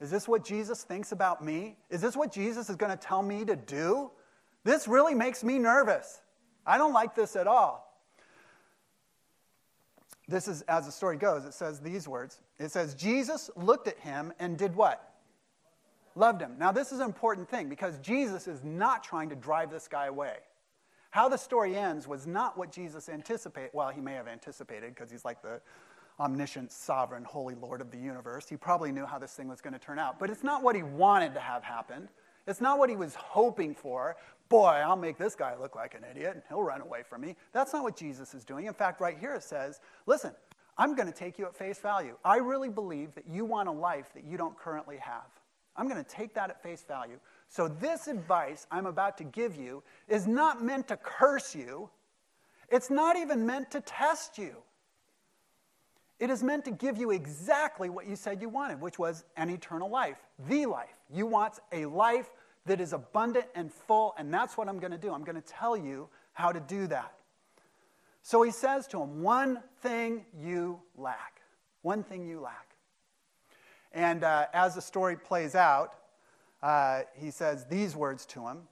Is 0.00 0.12
this 0.12 0.28
what 0.28 0.44
Jesus 0.44 0.84
thinks 0.84 1.10
about 1.10 1.44
me? 1.44 1.76
Is 1.90 2.00
this 2.00 2.16
what 2.16 2.32
Jesus 2.32 2.70
is 2.70 2.76
going 2.76 2.92
to 2.92 2.96
tell 2.96 3.20
me 3.20 3.44
to 3.44 3.56
do? 3.56 4.12
This 4.62 4.86
really 4.86 5.14
makes 5.14 5.42
me 5.42 5.58
nervous. 5.58 6.20
I 6.64 6.78
don't 6.78 6.92
like 6.92 7.16
this 7.16 7.34
at 7.34 7.48
all. 7.48 7.89
This 10.30 10.46
is, 10.46 10.62
as 10.62 10.86
the 10.86 10.92
story 10.92 11.16
goes, 11.16 11.44
it 11.44 11.54
says 11.54 11.80
these 11.80 12.06
words. 12.06 12.40
It 12.60 12.70
says, 12.70 12.94
Jesus 12.94 13.50
looked 13.56 13.88
at 13.88 13.98
him 13.98 14.32
and 14.38 14.56
did 14.56 14.76
what? 14.76 15.12
Loved 16.14 16.40
him. 16.40 16.54
Now, 16.56 16.70
this 16.70 16.92
is 16.92 17.00
an 17.00 17.06
important 17.06 17.48
thing 17.48 17.68
because 17.68 17.98
Jesus 17.98 18.46
is 18.46 18.62
not 18.62 19.02
trying 19.02 19.28
to 19.30 19.34
drive 19.34 19.72
this 19.72 19.88
guy 19.88 20.06
away. 20.06 20.34
How 21.10 21.28
the 21.28 21.36
story 21.36 21.76
ends 21.76 22.06
was 22.06 22.28
not 22.28 22.56
what 22.56 22.70
Jesus 22.70 23.08
anticipated. 23.08 23.70
Well, 23.72 23.88
he 23.88 24.00
may 24.00 24.14
have 24.14 24.28
anticipated 24.28 24.94
because 24.94 25.10
he's 25.10 25.24
like 25.24 25.42
the 25.42 25.60
omniscient, 26.20 26.70
sovereign, 26.70 27.24
holy 27.24 27.56
Lord 27.56 27.80
of 27.80 27.90
the 27.90 27.98
universe. 27.98 28.48
He 28.48 28.56
probably 28.56 28.92
knew 28.92 29.06
how 29.06 29.18
this 29.18 29.32
thing 29.32 29.48
was 29.48 29.60
going 29.60 29.72
to 29.72 29.80
turn 29.80 29.98
out. 29.98 30.20
But 30.20 30.30
it's 30.30 30.44
not 30.44 30.62
what 30.62 30.76
he 30.76 30.84
wanted 30.84 31.34
to 31.34 31.40
have 31.40 31.64
happen. 31.64 32.08
It's 32.46 32.60
not 32.60 32.78
what 32.78 32.88
he 32.88 32.94
was 32.94 33.16
hoping 33.16 33.74
for. 33.74 34.16
Boy, 34.50 34.82
I'll 34.84 34.96
make 34.96 35.16
this 35.16 35.36
guy 35.36 35.54
look 35.58 35.76
like 35.76 35.94
an 35.94 36.04
idiot 36.10 36.32
and 36.34 36.42
he'll 36.48 36.62
run 36.62 36.80
away 36.80 37.02
from 37.08 37.22
me. 37.22 37.36
That's 37.52 37.72
not 37.72 37.84
what 37.84 37.96
Jesus 37.96 38.34
is 38.34 38.44
doing. 38.44 38.66
In 38.66 38.74
fact, 38.74 39.00
right 39.00 39.16
here 39.16 39.32
it 39.34 39.44
says, 39.44 39.80
listen, 40.06 40.32
I'm 40.76 40.96
going 40.96 41.06
to 41.06 41.14
take 41.14 41.38
you 41.38 41.46
at 41.46 41.56
face 41.56 41.78
value. 41.78 42.16
I 42.24 42.38
really 42.38 42.68
believe 42.68 43.14
that 43.14 43.24
you 43.30 43.44
want 43.44 43.68
a 43.68 43.72
life 43.72 44.12
that 44.12 44.24
you 44.24 44.36
don't 44.36 44.58
currently 44.58 44.96
have. 44.96 45.30
I'm 45.76 45.88
going 45.88 46.02
to 46.02 46.10
take 46.10 46.34
that 46.34 46.50
at 46.50 46.60
face 46.62 46.84
value. 46.86 47.18
So, 47.48 47.68
this 47.68 48.08
advice 48.08 48.66
I'm 48.70 48.86
about 48.86 49.16
to 49.18 49.24
give 49.24 49.56
you 49.56 49.82
is 50.08 50.26
not 50.26 50.62
meant 50.62 50.88
to 50.88 50.96
curse 50.96 51.54
you, 51.54 51.88
it's 52.68 52.90
not 52.90 53.16
even 53.16 53.46
meant 53.46 53.70
to 53.70 53.80
test 53.80 54.36
you. 54.36 54.56
It 56.18 56.28
is 56.28 56.42
meant 56.42 56.64
to 56.66 56.70
give 56.70 56.98
you 56.98 57.12
exactly 57.12 57.88
what 57.88 58.06
you 58.06 58.14
said 58.14 58.42
you 58.42 58.48
wanted, 58.48 58.80
which 58.80 58.98
was 58.98 59.24
an 59.36 59.48
eternal 59.48 59.88
life, 59.88 60.18
the 60.48 60.66
life. 60.66 60.98
You 61.10 61.26
want 61.26 61.60
a 61.72 61.86
life 61.86 62.30
that 62.66 62.80
is 62.80 62.92
abundant 62.92 63.46
and 63.54 63.72
full, 63.72 64.14
and 64.18 64.32
that's 64.32 64.56
what 64.56 64.68
I'm 64.68 64.78
going 64.78 64.92
to 64.92 64.98
do. 64.98 65.12
I'm 65.12 65.24
going 65.24 65.40
to 65.40 65.48
tell 65.48 65.76
you 65.76 66.08
how 66.32 66.52
to 66.52 66.60
do 66.60 66.86
that. 66.88 67.14
So 68.22 68.42
he 68.42 68.50
says 68.50 68.86
to 68.88 69.00
him, 69.00 69.22
One 69.22 69.60
thing 69.82 70.24
you 70.38 70.80
lack. 70.96 71.40
One 71.82 72.02
thing 72.02 72.26
you 72.26 72.40
lack. 72.40 72.68
And 73.92 74.22
uh, 74.22 74.46
as 74.52 74.74
the 74.74 74.82
story 74.82 75.16
plays 75.16 75.54
out, 75.54 75.94
uh, 76.62 77.02
he 77.14 77.30
says 77.30 77.64
these 77.66 77.96
words 77.96 78.26
to 78.26 78.46
him 78.46 78.68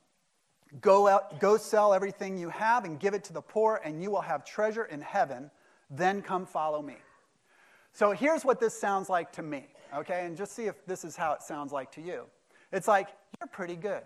go, 0.81 1.09
out, 1.09 1.40
go 1.40 1.57
sell 1.57 1.94
everything 1.94 2.37
you 2.38 2.51
have 2.51 2.85
and 2.85 3.01
give 3.01 3.14
it 3.14 3.24
to 3.24 3.33
the 3.33 3.40
poor, 3.40 3.81
and 3.85 4.03
you 4.03 4.11
will 4.11 4.20
have 4.20 4.44
treasure 4.44 4.85
in 4.85 5.01
heaven. 5.01 5.51
Then 5.90 6.22
come 6.22 6.46
follow 6.46 6.83
me. 6.83 6.96
So 7.92 8.12
here's 8.12 8.44
what 8.44 8.61
this 8.61 8.79
sounds 8.79 9.09
like 9.09 9.33
to 9.33 9.42
me, 9.42 9.66
okay? 9.96 10.27
And 10.27 10.37
just 10.37 10.53
see 10.53 10.66
if 10.66 10.85
this 10.87 11.05
is 11.05 11.16
how 11.16 11.33
it 11.33 11.42
sounds 11.42 11.72
like 11.72 11.90
to 11.92 12.03
you. 12.03 12.27
It's 12.72 12.88
like, 12.88 13.09
you're 13.40 13.48
pretty 13.48 13.76
good. 13.76 14.02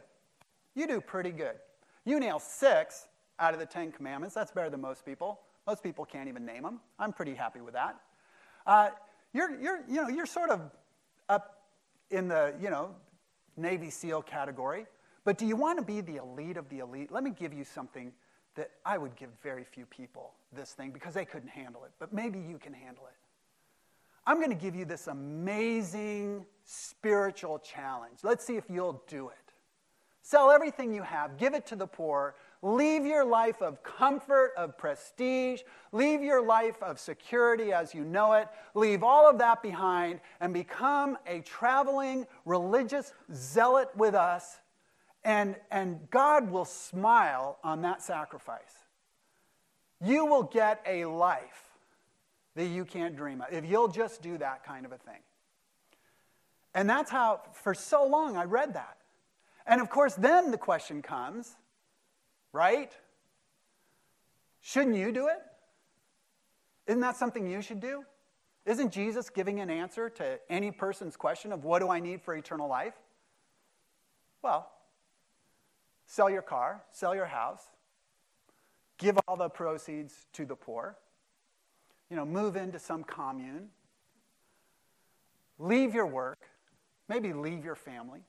You 0.75 0.87
do 0.87 1.01
pretty 1.01 1.31
good. 1.31 1.57
You 2.05 2.19
nail 2.21 2.39
six 2.39 3.07
out 3.39 3.55
of 3.55 3.61
the 3.61 3.67
Ten 3.67 3.93
Commandments. 3.93 4.35
That's 4.35 4.53
better 4.53 4.71
than 4.71 4.81
most 4.81 5.05
people. 5.05 5.41
Most 5.67 5.83
people 5.83 6.05
can't 6.05 6.29
even 6.29 6.45
name 6.45 6.63
them. 6.63 6.81
I'm 6.99 7.13
pretty 7.13 7.35
happy 7.35 7.61
with 7.61 7.75
that. 7.75 7.97
Uh, 8.67 8.91
you're, 9.33 9.61
you're, 9.61 9.81
you 9.89 10.03
know, 10.03 10.09
you're 10.09 10.27
sort 10.27 10.51
of 10.51 10.61
up 11.29 11.63
in 12.11 12.29
the, 12.29 12.55
you 12.61 12.71
know, 12.71 12.95
Navy 13.57 13.91
SEAL 13.91 14.23
category. 14.23 14.87
But 15.25 15.39
do 15.39 15.47
you 15.47 15.57
want 15.57 15.79
to 15.79 15.85
be 15.85 16.01
the 16.01 16.17
elite 16.17 16.57
of 16.57 16.69
the 16.69 16.81
elite? 16.81 17.13
Let 17.13 17.23
me 17.23 17.31
give 17.31 17.53
you 17.53 17.65
something 17.65 18.13
that 18.55 18.71
I 18.85 18.99
would 18.99 19.17
give 19.17 19.31
very 19.43 19.65
few 19.65 19.87
people 19.87 20.33
this 20.53 20.73
thing 20.73 20.91
because 20.91 21.15
they 21.15 21.25
couldn't 21.25 21.49
handle 21.49 21.85
it. 21.85 21.91
But 21.99 22.13
maybe 22.13 22.39
you 22.39 22.59
can 22.59 22.73
handle 22.73 23.05
it. 23.07 23.15
I'm 24.27 24.37
going 24.37 24.51
to 24.51 24.57
give 24.57 24.75
you 24.75 24.85
this 24.85 25.09
amazing 25.09 26.47
spiritual 26.65 27.59
challenge. 27.59 28.19
Let's 28.23 28.45
see 28.45 28.57
if 28.57 28.65
you'll 28.71 29.03
do 29.09 29.29
it. 29.29 29.37
Sell 30.23 30.53
everything 30.53 30.95
you 30.95 31.03
have, 31.03 31.37
give 31.37 31.53
it 31.53 31.67
to 31.67 31.77
the 31.77 31.87
poor, 31.87 32.37
leave 32.63 33.05
your 33.05 33.25
life 33.25 33.61
of 33.61 33.83
comfort, 33.83 34.53
of 34.57 34.79
prestige, 34.79 35.63
leave 35.91 36.23
your 36.23 36.47
life 36.47 36.81
of 36.81 37.01
security 37.01 37.73
as 37.73 37.93
you 37.93 38.05
know 38.05 38.35
it, 38.35 38.47
leave 38.75 39.03
all 39.03 39.29
of 39.29 39.39
that 39.39 39.63
behind, 39.63 40.21
and 40.41 40.55
become 40.55 41.19
a 41.27 41.41
traveling 41.41 42.25
religious 42.45 43.13
zealot 43.35 43.89
with 43.97 44.15
us, 44.15 44.61
and, 45.25 45.57
and 45.73 46.09
God 46.11 46.53
will 46.53 46.65
smile 46.65 47.59
on 47.65 47.83
that 47.83 48.01
sacrifice. 48.01 48.87
You 50.01 50.25
will 50.25 50.45
get 50.45 50.83
a 50.87 51.05
life 51.05 51.72
that 52.55 52.67
you 52.67 52.85
can't 52.85 53.17
dream 53.17 53.41
of 53.41 53.53
if 53.53 53.65
you'll 53.65 53.89
just 53.89 54.23
do 54.23 54.39
that 54.39 54.65
kind 54.65 54.85
of 54.85 54.93
a 54.93 54.99
thing. 54.99 55.21
And 56.75 56.89
that's 56.89 57.11
how, 57.11 57.41
for 57.53 57.75
so 57.75 58.07
long, 58.07 58.37
I 58.37 58.45
read 58.45 58.75
that. 58.75 58.97
And 59.67 59.81
of 59.81 59.91
course, 59.91 60.15
then 60.15 60.51
the 60.51 60.59
question 60.59 61.03
comes, 61.03 61.55
right? 62.53 62.93
Shouldn't 64.61 64.97
you 64.97 65.13
do 65.13 65.29
it? 65.29 65.39
Isn't 66.87 67.01
that 67.01 67.17
something 67.17 67.47
you 67.47 67.63
should 67.63 67.81
do? 67.81 68.05
Isn't 68.65 68.93
Jesus 68.93 69.29
giving 69.29 69.61
an 69.61 69.71
answer 69.71 70.09
to 70.11 70.39
any 70.49 70.71
person's 70.71 71.17
question 71.17 71.53
of 71.53 71.65
what 71.65 71.81
do 71.81 71.89
I 71.89 72.01
need 72.01 72.23
for 72.23 72.35
eternal 72.35 72.69
life? 72.69 72.95
Well, 74.41 74.71
sell 76.07 76.31
your 76.31 76.43
car, 76.43 76.83
sell 76.91 77.15
your 77.15 77.27
house, 77.27 77.63
give 78.99 79.19
all 79.27 79.37
the 79.37 79.49
proceeds 79.49 80.15
to 80.35 80.45
the 80.45 80.57
poor, 80.57 80.97
you 82.13 82.17
know, 82.17 82.27
move 82.27 82.57
into 82.57 82.79
some 82.79 83.03
commune, 83.05 83.71
leave 85.59 85.95
your 85.95 86.05
work, 86.05 86.41
maybe 87.09 87.33
leave 87.33 87.65
your 87.65 87.75
family, 87.75 88.21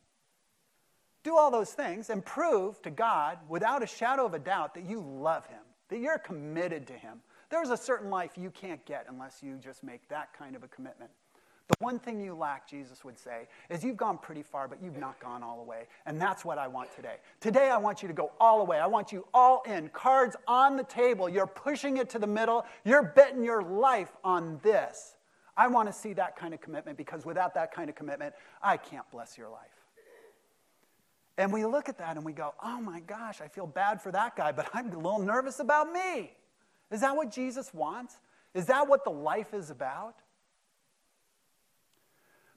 do 1.21 1.35
all 1.35 1.51
those 1.51 1.73
things 1.73 2.09
and 2.09 2.23
prove 2.23 2.81
to 2.83 2.89
God 2.89 3.39
without 3.49 3.83
a 3.83 3.85
shadow 3.85 4.25
of 4.25 4.33
a 4.33 4.39
doubt 4.39 4.73
that 4.75 4.85
you 4.85 5.01
love 5.01 5.45
Him, 5.47 5.59
that 5.89 5.99
you're 5.99 6.17
committed 6.17 6.87
to 6.87 6.93
Him. 6.93 7.19
There's 7.49 7.71
a 7.71 7.77
certain 7.77 8.09
life 8.09 8.37
you 8.37 8.51
can't 8.51 8.83
get 8.85 9.05
unless 9.09 9.43
you 9.43 9.57
just 9.61 9.83
make 9.83 10.07
that 10.07 10.31
kind 10.31 10.55
of 10.55 10.63
a 10.63 10.69
commitment. 10.69 11.11
The 11.69 11.75
one 11.79 11.97
thing 11.97 12.19
you 12.19 12.35
lack, 12.35 12.69
Jesus 12.69 13.05
would 13.05 13.17
say, 13.17 13.47
is 13.69 13.83
you've 13.83 13.97
gone 13.97 14.17
pretty 14.17 14.43
far, 14.43 14.67
but 14.67 14.83
you've 14.83 14.97
not 14.97 15.19
gone 15.21 15.41
all 15.41 15.57
the 15.57 15.63
way. 15.63 15.83
And 16.05 16.19
that's 16.19 16.43
what 16.43 16.57
I 16.57 16.67
want 16.67 16.93
today. 16.93 17.15
Today, 17.39 17.69
I 17.69 17.77
want 17.77 18.01
you 18.01 18.09
to 18.09 18.13
go 18.13 18.31
all 18.39 18.57
the 18.57 18.65
way. 18.65 18.79
I 18.79 18.87
want 18.87 19.13
you 19.13 19.25
all 19.33 19.63
in, 19.65 19.87
cards 19.89 20.35
on 20.45 20.75
the 20.75 20.83
table. 20.83 21.29
You're 21.29 21.47
pushing 21.47 21.97
it 21.97 22.09
to 22.11 22.19
the 22.19 22.27
middle. 22.27 22.65
You're 22.83 23.03
betting 23.03 23.45
your 23.45 23.63
life 23.63 24.11
on 24.25 24.59
this. 24.61 25.15
I 25.55 25.67
want 25.67 25.87
to 25.87 25.93
see 25.93 26.13
that 26.13 26.35
kind 26.35 26.53
of 26.53 26.59
commitment 26.59 26.97
because 26.97 27.25
without 27.25 27.53
that 27.53 27.73
kind 27.73 27.89
of 27.89 27.95
commitment, 27.95 28.33
I 28.61 28.75
can't 28.75 29.09
bless 29.09 29.37
your 29.37 29.49
life. 29.49 29.61
And 31.37 31.51
we 31.51 31.65
look 31.65 31.89
at 31.89 31.97
that 31.99 32.17
and 32.17 32.25
we 32.25 32.33
go, 32.33 32.53
oh 32.61 32.81
my 32.81 32.99
gosh, 32.99 33.39
I 33.41 33.47
feel 33.47 33.67
bad 33.67 34.01
for 34.01 34.11
that 34.11 34.35
guy, 34.35 34.51
but 34.51 34.69
I'm 34.73 34.91
a 34.91 34.95
little 34.95 35.19
nervous 35.19 35.59
about 35.59 35.91
me. 35.91 36.33
Is 36.91 37.01
that 37.01 37.15
what 37.15 37.31
Jesus 37.31 37.73
wants? 37.73 38.17
Is 38.53 38.67
that 38.67 38.87
what 38.87 39.03
the 39.03 39.11
life 39.11 39.53
is 39.53 39.69
about? 39.69 40.15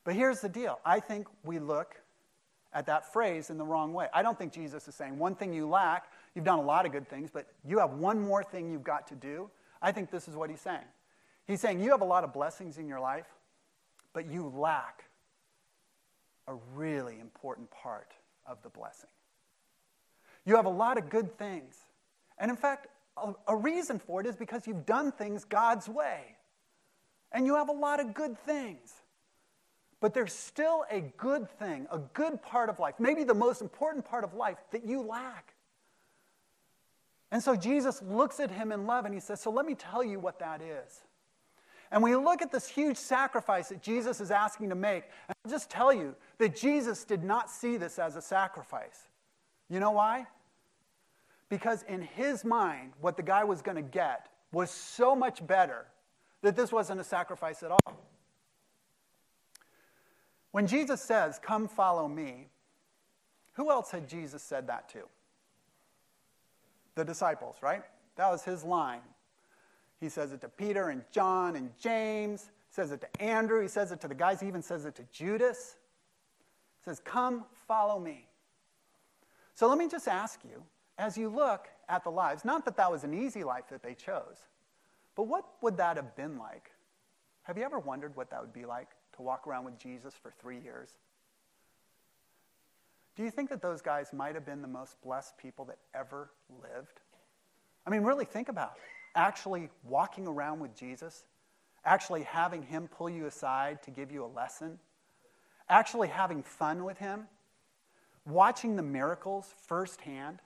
But 0.07 0.15
here's 0.15 0.41
the 0.41 0.49
deal 0.49 0.79
I 0.85 1.01
think 1.01 1.27
we 1.45 1.59
look 1.59 1.97
at 2.73 2.87
that 2.87 3.13
phrase 3.13 3.51
in 3.51 3.59
the 3.59 3.65
wrong 3.65 3.93
way. 3.93 4.07
I 4.15 4.23
don't 4.23 4.39
think 4.39 4.53
Jesus 4.53 4.87
is 4.87 4.95
saying 4.95 5.19
one 5.19 5.35
thing 5.35 5.53
you 5.53 5.69
lack, 5.69 6.05
you've 6.35 6.45
done 6.45 6.61
a 6.61 6.63
lot 6.63 6.87
of 6.87 6.93
good 6.93 7.09
things, 7.09 7.29
but 7.31 7.47
you 7.67 7.81
have 7.81 7.95
one 7.95 8.21
more 8.21 8.45
thing 8.45 8.71
you've 8.71 8.85
got 8.85 9.09
to 9.09 9.17
do. 9.17 9.51
I 9.83 9.91
think 9.93 10.11
this 10.11 10.29
is 10.29 10.37
what 10.37 10.49
he's 10.49 10.61
saying. 10.61 10.87
He's 11.47 11.61
saying 11.61 11.81
you 11.81 11.91
have 11.91 12.03
a 12.03 12.07
lot 12.07 12.23
of 12.23 12.33
blessings 12.33 12.79
in 12.79 12.87
your 12.87 13.01
life, 13.01 13.27
but 14.13 14.31
you 14.31 14.53
lack 14.55 15.05
a 16.47 16.55
really 16.75 17.19
important 17.21 17.69
part 17.73 18.13
of 18.47 18.63
the 18.63 18.69
blessing. 18.69 19.11
You 20.45 20.55
have 20.55 20.67
a 20.67 20.71
lot 20.71 20.99
of 20.99 21.11
good 21.11 21.37
things. 21.37 21.77
And 22.39 22.49
in 22.49 22.57
fact, 22.57 22.87
a, 23.49 23.57
reason 23.57 23.99
for 23.99 24.21
it 24.21 24.27
is 24.27 24.37
because 24.37 24.67
you've 24.69 24.87
done 24.87 25.11
things 25.11 25.45
God's 25.45 25.89
way. 25.89 26.37
And 27.33 27.45
you 27.45 27.57
have 27.57 27.69
a 27.69 27.73
lot 27.73 27.99
of 27.99 28.15
good 28.15 28.39
things. 28.39 28.93
But 30.07 30.15
there's 30.15 30.33
still 30.33 30.85
a 30.89 31.01
good 31.17 31.51
thing, 31.59 31.89
a 31.91 31.99
good 31.99 32.41
part 32.41 32.71
of 32.71 32.79
life, 32.79 32.95
maybe 33.01 33.25
the 33.25 33.35
most 33.35 33.61
important 33.61 34.05
part 34.05 34.23
of 34.23 34.35
life 34.35 34.59
that 34.71 34.87
you 34.87 35.03
lack. 35.03 35.53
And 37.33 37.43
so 37.43 37.57
Jesus 37.57 38.01
looks 38.03 38.39
at 38.39 38.49
him 38.49 38.71
in 38.71 38.87
love 38.87 39.05
and 39.05 39.13
he 39.13 39.19
says, 39.19 39.41
So 39.41 39.51
let 39.51 39.67
me 39.67 39.75
tell 39.75 40.05
you 40.05 40.21
what 40.21 40.39
that 40.39 40.63
is. 40.63 41.03
And 41.91 42.05
we 42.05 42.15
look 42.15 42.41
at 42.41 42.53
this 42.53 42.69
huge 42.69 42.97
sacrifice 42.97 43.71
that 43.71 43.83
Jesus 43.83 44.21
is 44.21 44.31
asking 44.31 44.69
to 44.69 44.77
make, 44.77 45.03
and 45.27 45.35
I'll 45.45 45.51
just 45.51 45.71
tell 45.71 45.93
you 45.93 46.15
that 46.39 46.55
Jesus 46.55 47.03
did 47.03 47.25
not 47.25 47.51
see 47.51 47.77
this 47.77 47.99
as 47.99 48.15
a 48.15 48.23
sacrifice. 48.23 49.09
You 49.69 49.81
know 49.81 49.91
why? 49.91 50.29
Because 51.49 51.83
in 51.89 52.01
his 52.01 52.45
mind, 52.45 52.93
what 53.01 53.17
the 53.17 53.25
guy 53.25 53.43
was 53.43 53.61
going 53.61 53.75
to 53.75 53.83
get 53.83 54.29
was 54.53 54.71
so 54.71 55.17
much 55.17 55.45
better 55.45 55.85
that 56.43 56.55
this 56.55 56.71
wasn't 56.71 57.01
a 57.01 57.05
sacrifice 57.05 57.65
at 57.65 57.73
all. 57.73 58.07
When 60.57 60.67
Jesus 60.67 61.03
says, 61.03 61.39
Come 61.39 61.69
follow 61.69 62.09
me, 62.09 62.49
who 63.57 63.71
else 63.71 63.91
had 63.91 64.09
Jesus 64.09 64.43
said 64.43 64.69
that 64.69 64.89
to? 64.89 65.01
The 66.95 67.05
disciples, 67.05 67.57
right? 67.61 67.83
That 68.17 68.31
was 68.31 68.43
his 68.43 68.65
line. 68.65 69.03
He 70.01 70.09
says 70.09 70.33
it 70.33 70.41
to 70.41 70.49
Peter 70.49 70.89
and 70.89 71.03
John 71.13 71.57
and 71.57 71.73
James. 71.79 72.45
He 72.71 72.75
says 72.75 72.91
it 72.91 73.03
to 73.03 73.23
Andrew. 73.23 73.61
He 73.61 73.69
says 73.69 73.93
it 73.93 74.01
to 74.01 74.09
the 74.09 74.15
guys. 74.15 74.41
He 74.41 74.47
even 74.47 74.63
says 74.63 74.87
it 74.87 74.95
to 74.95 75.03
Judas. 75.13 75.77
He 76.81 76.85
says, 76.85 77.03
Come, 77.05 77.45
follow 77.69 78.01
me. 78.01 78.27
So 79.55 79.69
let 79.69 79.77
me 79.77 79.91
just 79.91 80.09
ask 80.09 80.41
you, 80.43 80.63
as 80.97 81.19
you 81.19 81.29
look 81.29 81.69
at 81.91 82.03
the 82.03 82.11
lives, 82.11 82.47
not 82.47 82.65
that 82.65 82.79
that 82.79 82.91
was 82.91 83.05
an 83.05 83.13
easy 83.13 83.45
life 83.45 83.65
that 83.69 83.83
they 83.83 83.93
chose, 83.93 84.47
but 85.17 85.25
what 85.25 85.45
would 85.61 85.77
that 85.77 85.99
have 85.99 86.17
been 86.17 86.39
like? 86.39 86.71
Have 87.43 87.59
you 87.59 87.65
ever 87.65 87.79
wondered 87.79 88.17
what 88.17 88.31
that 88.31 88.41
would 88.41 88.55
be 88.55 88.65
like 88.65 88.89
to 89.17 89.23
walk 89.23 89.47
around 89.47 89.65
with 89.65 89.79
Jesus 89.79 90.15
for 90.15 90.33
three 90.41 90.59
years? 90.59 90.91
Do 93.17 93.23
you 93.23 93.31
think 93.31 93.51
that 93.51 93.63
those 93.63 93.83
guys 93.83 94.13
might 94.13 94.35
have 94.35 94.45
been 94.45 94.63
the 94.63 94.69
most 94.69 95.01
blessed 95.03 95.39
people 95.39 95.65
that 95.67 95.79
ever 95.95 96.31
lived? 96.63 97.01
I 97.87 97.91
mean, 97.91 98.03
really 98.03 98.25
think 98.25 98.49
about 98.49 98.73
it 98.77 98.83
actually 99.17 99.71
walking 99.83 100.27
around 100.27 100.61
with 100.61 100.77
Jesus, 100.77 101.25
actually 101.85 102.23
having 102.25 102.63
Him 102.63 102.87
pull 102.87 103.09
you 103.09 103.27
aside 103.27 103.83
to 103.85 103.91
give 103.91 104.13
you 104.13 104.25
a 104.25 104.27
lesson, 104.27 104.79
actually 105.69 106.09
having 106.09 106.43
fun 106.43 106.85
with 106.85 106.99
Him. 106.99 107.27
watching 108.27 108.77
the 108.77 108.83
miracles 108.83 109.55
firsthand, 109.67 110.41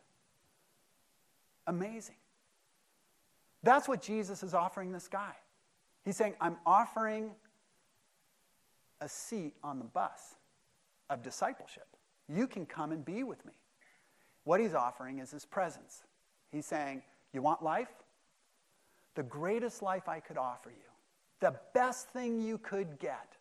amazing. 1.67 2.15
That's 3.63 3.89
what 3.89 4.03
Jesus 4.03 4.43
is 4.43 4.55
offering 4.55 4.93
this 4.93 5.09
guy. 5.09 5.33
He's 6.05 6.17
saying, 6.17 6.35
I'm 6.41 6.57
offering 6.65 7.33
a 9.01 9.09
seat 9.09 9.55
on 9.63 9.79
the 9.79 9.85
bus 9.85 10.37
of 11.09 11.23
discipleship. 11.23 11.87
You 12.29 12.47
can 12.47 12.67
come 12.67 12.93
and 12.93 13.05
be 13.05 13.23
with 13.23 13.45
me. 13.45 13.53
What 14.45 14.61
he's 14.61 14.75
offering 14.75 15.19
is 15.19 15.31
his 15.31 15.45
presence. 15.45 16.03
He's 16.51 16.67
saying, 16.67 17.03
You 17.33 17.43
want 17.43 17.63
life? 17.63 17.89
The 19.15 19.23
greatest 19.23 19.83
life 19.83 20.09
I 20.09 20.21
could 20.21 20.39
offer 20.39 20.71
you, 20.71 20.91
the 21.41 21.55
best 21.75 22.09
thing 22.11 22.41
you 22.41 22.59
could 22.59 22.99
get, 22.99 23.37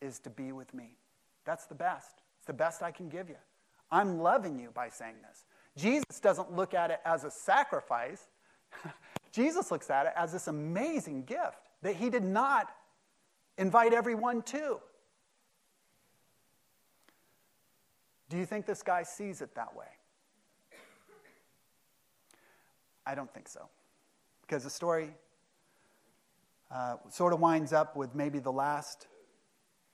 is 0.00 0.18
to 0.20 0.30
be 0.30 0.52
with 0.52 0.74
me. 0.74 0.96
That's 1.44 1.66
the 1.66 1.74
best. 1.74 2.22
It's 2.38 2.46
the 2.46 2.52
best 2.52 2.82
I 2.82 2.90
can 2.90 3.08
give 3.08 3.28
you. 3.28 3.36
I'm 3.90 4.18
loving 4.18 4.58
you 4.58 4.70
by 4.74 4.88
saying 4.88 5.16
this. 5.28 5.44
Jesus 5.76 6.20
doesn't 6.20 6.52
look 6.52 6.74
at 6.74 6.90
it 6.90 7.00
as 7.04 7.24
a 7.24 7.30
sacrifice. 7.30 8.26
Jesus 9.32 9.70
looks 9.70 9.90
at 9.90 10.06
it 10.06 10.12
as 10.16 10.32
this 10.32 10.48
amazing 10.48 11.24
gift 11.24 11.70
that 11.82 11.94
he 11.96 12.10
did 12.10 12.24
not 12.24 12.68
invite 13.58 13.92
everyone 13.92 14.42
to. 14.42 14.78
Do 18.28 18.36
you 18.36 18.46
think 18.46 18.66
this 18.66 18.82
guy 18.82 19.02
sees 19.02 19.40
it 19.40 19.54
that 19.54 19.74
way? 19.76 19.86
I 23.06 23.14
don't 23.14 23.32
think 23.32 23.48
so. 23.48 23.68
Because 24.42 24.64
the 24.64 24.70
story 24.70 25.10
uh, 26.70 26.96
sort 27.08 27.32
of 27.32 27.40
winds 27.40 27.72
up 27.72 27.96
with 27.96 28.14
maybe 28.14 28.40
the 28.40 28.50
last 28.50 29.06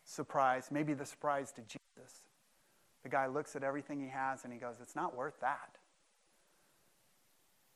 surprise, 0.05 0.69
maybe 0.71 0.95
the 0.95 1.05
surprise 1.05 1.53
to 1.53 1.61
Jesus. 1.63 2.23
The 3.03 3.09
guy 3.09 3.27
looks 3.27 3.55
at 3.57 3.63
everything 3.63 4.01
he 4.01 4.09
has 4.09 4.45
and 4.45 4.53
he 4.53 4.59
goes, 4.59 4.77
It's 4.81 4.97
not 4.97 5.15
worth 5.15 5.39
that. 5.41 5.77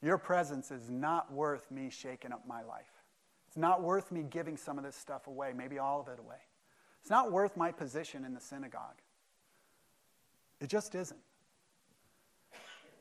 Your 0.02 0.18
presence 0.18 0.70
is 0.70 0.88
not 0.90 1.32
worth 1.32 1.70
me 1.70 1.90
shaking 1.90 2.32
up 2.32 2.46
my 2.46 2.62
life. 2.62 2.95
It's 3.56 3.62
not 3.62 3.82
worth 3.82 4.12
me 4.12 4.22
giving 4.22 4.58
some 4.58 4.76
of 4.76 4.84
this 4.84 4.94
stuff 4.94 5.28
away, 5.28 5.54
maybe 5.56 5.78
all 5.78 5.98
of 5.98 6.08
it 6.08 6.18
away. 6.18 6.36
It's 7.00 7.08
not 7.08 7.32
worth 7.32 7.56
my 7.56 7.72
position 7.72 8.22
in 8.26 8.34
the 8.34 8.40
synagogue. 8.40 9.00
It 10.60 10.68
just 10.68 10.94
isn't. 10.94 11.18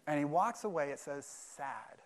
And 0.07 0.17
he 0.17 0.23
walks 0.23 0.63
away, 0.63 0.91
it 0.91 0.99
says, 0.99 1.25
sad. 1.25 1.97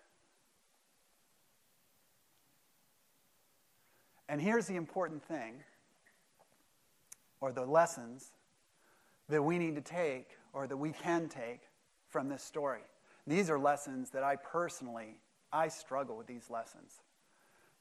And 4.28 4.42
here's 4.42 4.66
the 4.66 4.78
important 4.78 5.24
thing, 5.24 5.62
or 7.42 7.52
the 7.52 7.68
lessons 7.68 8.32
that 9.28 9.44
we 9.44 9.60
need 9.60 9.76
to 9.76 9.82
take, 9.82 10.30
or 10.54 10.66
that 10.66 10.78
we 10.78 10.92
can 10.92 11.30
take 11.30 11.62
from 12.08 12.30
this 12.30 12.42
story. 12.42 12.82
These 13.28 13.52
are 13.52 13.60
lessons 13.60 14.10
that 14.10 14.24
I 14.24 14.38
personally, 14.38 15.20
I 15.54 15.68
struggle 15.68 16.18
with 16.18 16.26
these 16.26 16.50
lessons. 16.50 17.00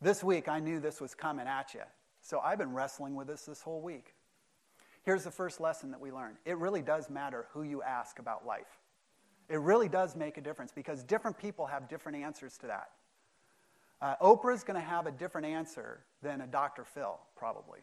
This 0.00 0.22
week, 0.22 0.48
I 0.48 0.60
knew 0.60 0.78
this 0.78 1.00
was 1.00 1.14
coming 1.14 1.46
at 1.48 1.74
you. 1.74 1.82
So 2.20 2.38
I've 2.40 2.58
been 2.58 2.72
wrestling 2.72 3.16
with 3.16 3.26
this 3.26 3.42
this 3.42 3.62
whole 3.62 3.80
week. 3.80 4.14
Here's 5.02 5.24
the 5.24 5.30
first 5.30 5.60
lesson 5.60 5.90
that 5.90 6.00
we 6.00 6.12
learn 6.12 6.36
it 6.44 6.58
really 6.58 6.82
does 6.82 7.10
matter 7.10 7.46
who 7.52 7.62
you 7.62 7.82
ask 7.82 8.18
about 8.18 8.46
life. 8.46 8.78
It 9.48 9.60
really 9.60 9.88
does 9.88 10.14
make 10.14 10.36
a 10.36 10.40
difference 10.40 10.72
because 10.72 11.02
different 11.02 11.38
people 11.38 11.66
have 11.66 11.88
different 11.88 12.18
answers 12.18 12.58
to 12.58 12.66
that. 12.66 12.90
Uh, 14.00 14.14
Oprah's 14.22 14.62
going 14.62 14.80
to 14.80 14.86
have 14.86 15.06
a 15.06 15.10
different 15.10 15.46
answer 15.46 16.04
than 16.22 16.42
a 16.42 16.46
Dr. 16.46 16.84
Phil, 16.84 17.18
probably. 17.34 17.80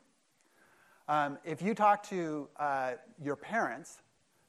Um, 1.08 1.38
if 1.44 1.62
you 1.62 1.74
talk 1.74 2.08
to 2.10 2.48
uh, 2.58 2.94
your 3.22 3.36
parents, 3.36 4.02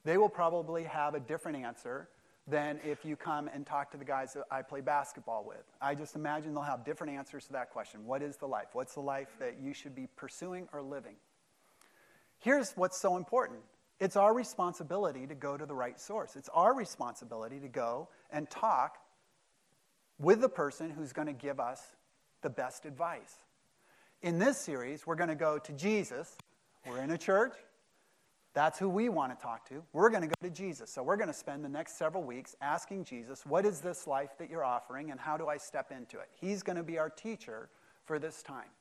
they 0.05 0.17
will 0.17 0.29
probably 0.29 0.83
have 0.83 1.15
a 1.15 1.19
different 1.19 1.57
answer 1.57 2.07
than 2.47 2.79
if 2.83 3.03
you 3.03 3.15
come 3.15 3.49
and 3.53 3.65
talk 3.65 3.91
to 3.91 3.97
the 3.97 4.05
guys 4.05 4.33
that 4.33 4.45
I 4.49 4.61
play 4.61 4.81
basketball 4.81 5.43
with. 5.45 5.63
I 5.81 5.95
just 5.95 6.15
imagine 6.15 6.53
they'll 6.53 6.63
have 6.63 6.85
different 6.85 7.13
answers 7.13 7.45
to 7.47 7.53
that 7.53 7.71
question. 7.71 8.05
What 8.05 8.21
is 8.21 8.37
the 8.37 8.47
life? 8.47 8.67
What's 8.73 8.93
the 8.93 9.01
life 9.01 9.27
that 9.39 9.57
you 9.61 9.73
should 9.73 9.95
be 9.95 10.07
pursuing 10.15 10.69
or 10.71 10.81
living? 10.81 11.15
Here's 12.39 12.71
what's 12.73 12.99
so 12.99 13.17
important 13.17 13.59
it's 13.99 14.15
our 14.15 14.33
responsibility 14.33 15.25
to 15.25 15.33
go 15.33 15.57
to 15.57 15.65
the 15.65 15.73
right 15.73 15.99
source. 15.99 16.35
It's 16.35 16.49
our 16.53 16.75
responsibility 16.75 17.59
to 17.59 17.67
go 17.67 18.09
and 18.29 18.49
talk 18.49 18.97
with 20.19 20.39
the 20.39 20.49
person 20.49 20.91
who's 20.91 21.13
going 21.13 21.27
to 21.27 21.33
give 21.33 21.59
us 21.59 21.81
the 22.43 22.49
best 22.49 22.85
advice. 22.85 23.39
In 24.21 24.39
this 24.39 24.59
series, 24.59 25.05
we're 25.05 25.15
going 25.15 25.29
to 25.29 25.35
go 25.35 25.57
to 25.57 25.71
Jesus. 25.73 26.37
We're 26.87 27.01
in 27.01 27.11
a 27.11 27.17
church. 27.17 27.53
That's 28.57 28.79
who 28.79 28.89
we 28.89 29.07
want 29.07 29.37
to 29.37 29.39
talk 29.39 29.69
to. 29.69 29.83
We're 29.93 30.09
going 30.09 30.23
to 30.23 30.29
go 30.29 30.33
to 30.41 30.49
Jesus. 30.49 30.89
So 30.89 31.03
we're 31.03 31.15
going 31.15 31.27
to 31.27 31.33
spend 31.33 31.63
the 31.63 31.69
next 31.69 31.95
several 31.95 32.23
weeks 32.23 32.55
asking 32.59 33.03
Jesus, 33.03 33.45
What 33.45 33.67
is 33.67 33.81
this 33.81 34.07
life 34.07 34.31
that 34.39 34.49
you're 34.49 34.63
offering, 34.63 35.11
and 35.11 35.19
how 35.19 35.37
do 35.37 35.45
I 35.45 35.57
step 35.57 35.91
into 35.91 36.17
it? 36.17 36.27
He's 36.41 36.63
going 36.63 36.75
to 36.75 36.81
be 36.81 36.97
our 36.97 37.11
teacher 37.11 37.69
for 38.05 38.17
this 38.17 38.41
time. 38.41 38.71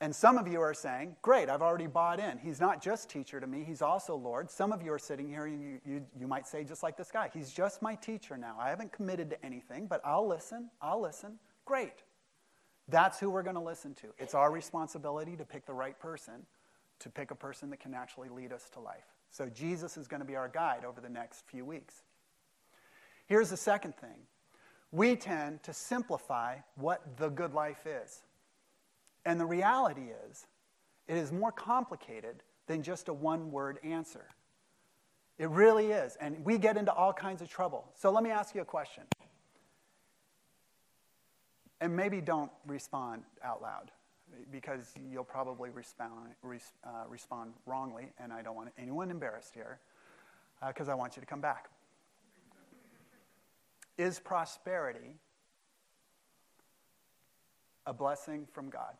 And 0.00 0.12
some 0.12 0.38
of 0.38 0.48
you 0.48 0.60
are 0.60 0.74
saying, 0.74 1.14
Great, 1.22 1.48
I've 1.48 1.62
already 1.62 1.86
bought 1.86 2.18
in. 2.18 2.36
He's 2.38 2.60
not 2.60 2.82
just 2.82 3.08
teacher 3.08 3.38
to 3.38 3.46
me, 3.46 3.62
he's 3.62 3.80
also 3.80 4.16
Lord. 4.16 4.50
Some 4.50 4.72
of 4.72 4.82
you 4.82 4.92
are 4.92 4.98
sitting 4.98 5.28
here, 5.28 5.46
you, 5.46 5.78
you, 5.86 6.04
you 6.18 6.26
might 6.26 6.48
say, 6.48 6.64
just 6.64 6.82
like 6.82 6.96
this 6.96 7.12
guy, 7.12 7.30
He's 7.32 7.52
just 7.52 7.80
my 7.80 7.94
teacher 7.94 8.36
now. 8.36 8.56
I 8.58 8.70
haven't 8.70 8.90
committed 8.90 9.30
to 9.30 9.46
anything, 9.46 9.86
but 9.86 10.00
I'll 10.04 10.26
listen. 10.26 10.68
I'll 10.82 11.00
listen. 11.00 11.38
Great. 11.64 12.02
That's 12.88 13.20
who 13.20 13.30
we're 13.30 13.44
going 13.44 13.54
to 13.54 13.62
listen 13.62 13.94
to. 13.94 14.08
It's 14.18 14.34
our 14.34 14.50
responsibility 14.50 15.36
to 15.36 15.44
pick 15.44 15.64
the 15.64 15.74
right 15.74 15.96
person, 15.96 16.44
to 17.04 17.10
pick 17.10 17.30
a 17.30 17.34
person 17.34 17.68
that 17.68 17.80
can 17.80 17.92
actually 17.92 18.30
lead 18.30 18.50
us 18.50 18.70
to 18.70 18.80
life. 18.80 19.04
So 19.30 19.46
Jesus 19.46 19.98
is 19.98 20.08
going 20.08 20.20
to 20.20 20.26
be 20.26 20.36
our 20.36 20.48
guide 20.48 20.86
over 20.86 21.02
the 21.02 21.08
next 21.08 21.44
few 21.46 21.62
weeks. 21.62 22.02
Here's 23.26 23.50
the 23.50 23.58
second 23.58 23.94
thing 23.96 24.16
we 24.90 25.14
tend 25.14 25.62
to 25.64 25.74
simplify 25.74 26.56
what 26.76 27.18
the 27.18 27.28
good 27.28 27.52
life 27.52 27.86
is. 27.86 28.22
And 29.26 29.38
the 29.38 29.44
reality 29.44 30.06
is, 30.28 30.46
it 31.06 31.16
is 31.18 31.30
more 31.30 31.52
complicated 31.52 32.42
than 32.68 32.82
just 32.82 33.08
a 33.08 33.12
one 33.12 33.50
word 33.50 33.78
answer. 33.84 34.24
It 35.36 35.50
really 35.50 35.88
is. 35.88 36.16
And 36.20 36.42
we 36.42 36.56
get 36.56 36.78
into 36.78 36.92
all 36.92 37.12
kinds 37.12 37.42
of 37.42 37.50
trouble. 37.50 37.84
So 37.94 38.10
let 38.10 38.24
me 38.24 38.30
ask 38.30 38.54
you 38.54 38.62
a 38.62 38.64
question. 38.64 39.02
And 41.82 41.94
maybe 41.94 42.22
don't 42.22 42.52
respond 42.66 43.24
out 43.42 43.60
loud 43.60 43.90
because 44.50 44.92
you'll 45.10 45.24
probably 45.24 45.70
respond, 45.70 46.34
uh, 46.44 46.88
respond 47.08 47.52
wrongly, 47.66 48.12
and 48.18 48.32
I 48.32 48.42
don't 48.42 48.56
want 48.56 48.70
anyone 48.78 49.10
embarrassed 49.10 49.52
here 49.54 49.78
because 50.66 50.88
uh, 50.88 50.92
I 50.92 50.94
want 50.94 51.16
you 51.16 51.20
to 51.20 51.26
come 51.26 51.40
back. 51.40 51.68
Is 53.96 54.18
prosperity 54.18 55.16
a 57.86 57.92
blessing 57.92 58.46
from 58.52 58.70
God? 58.70 58.94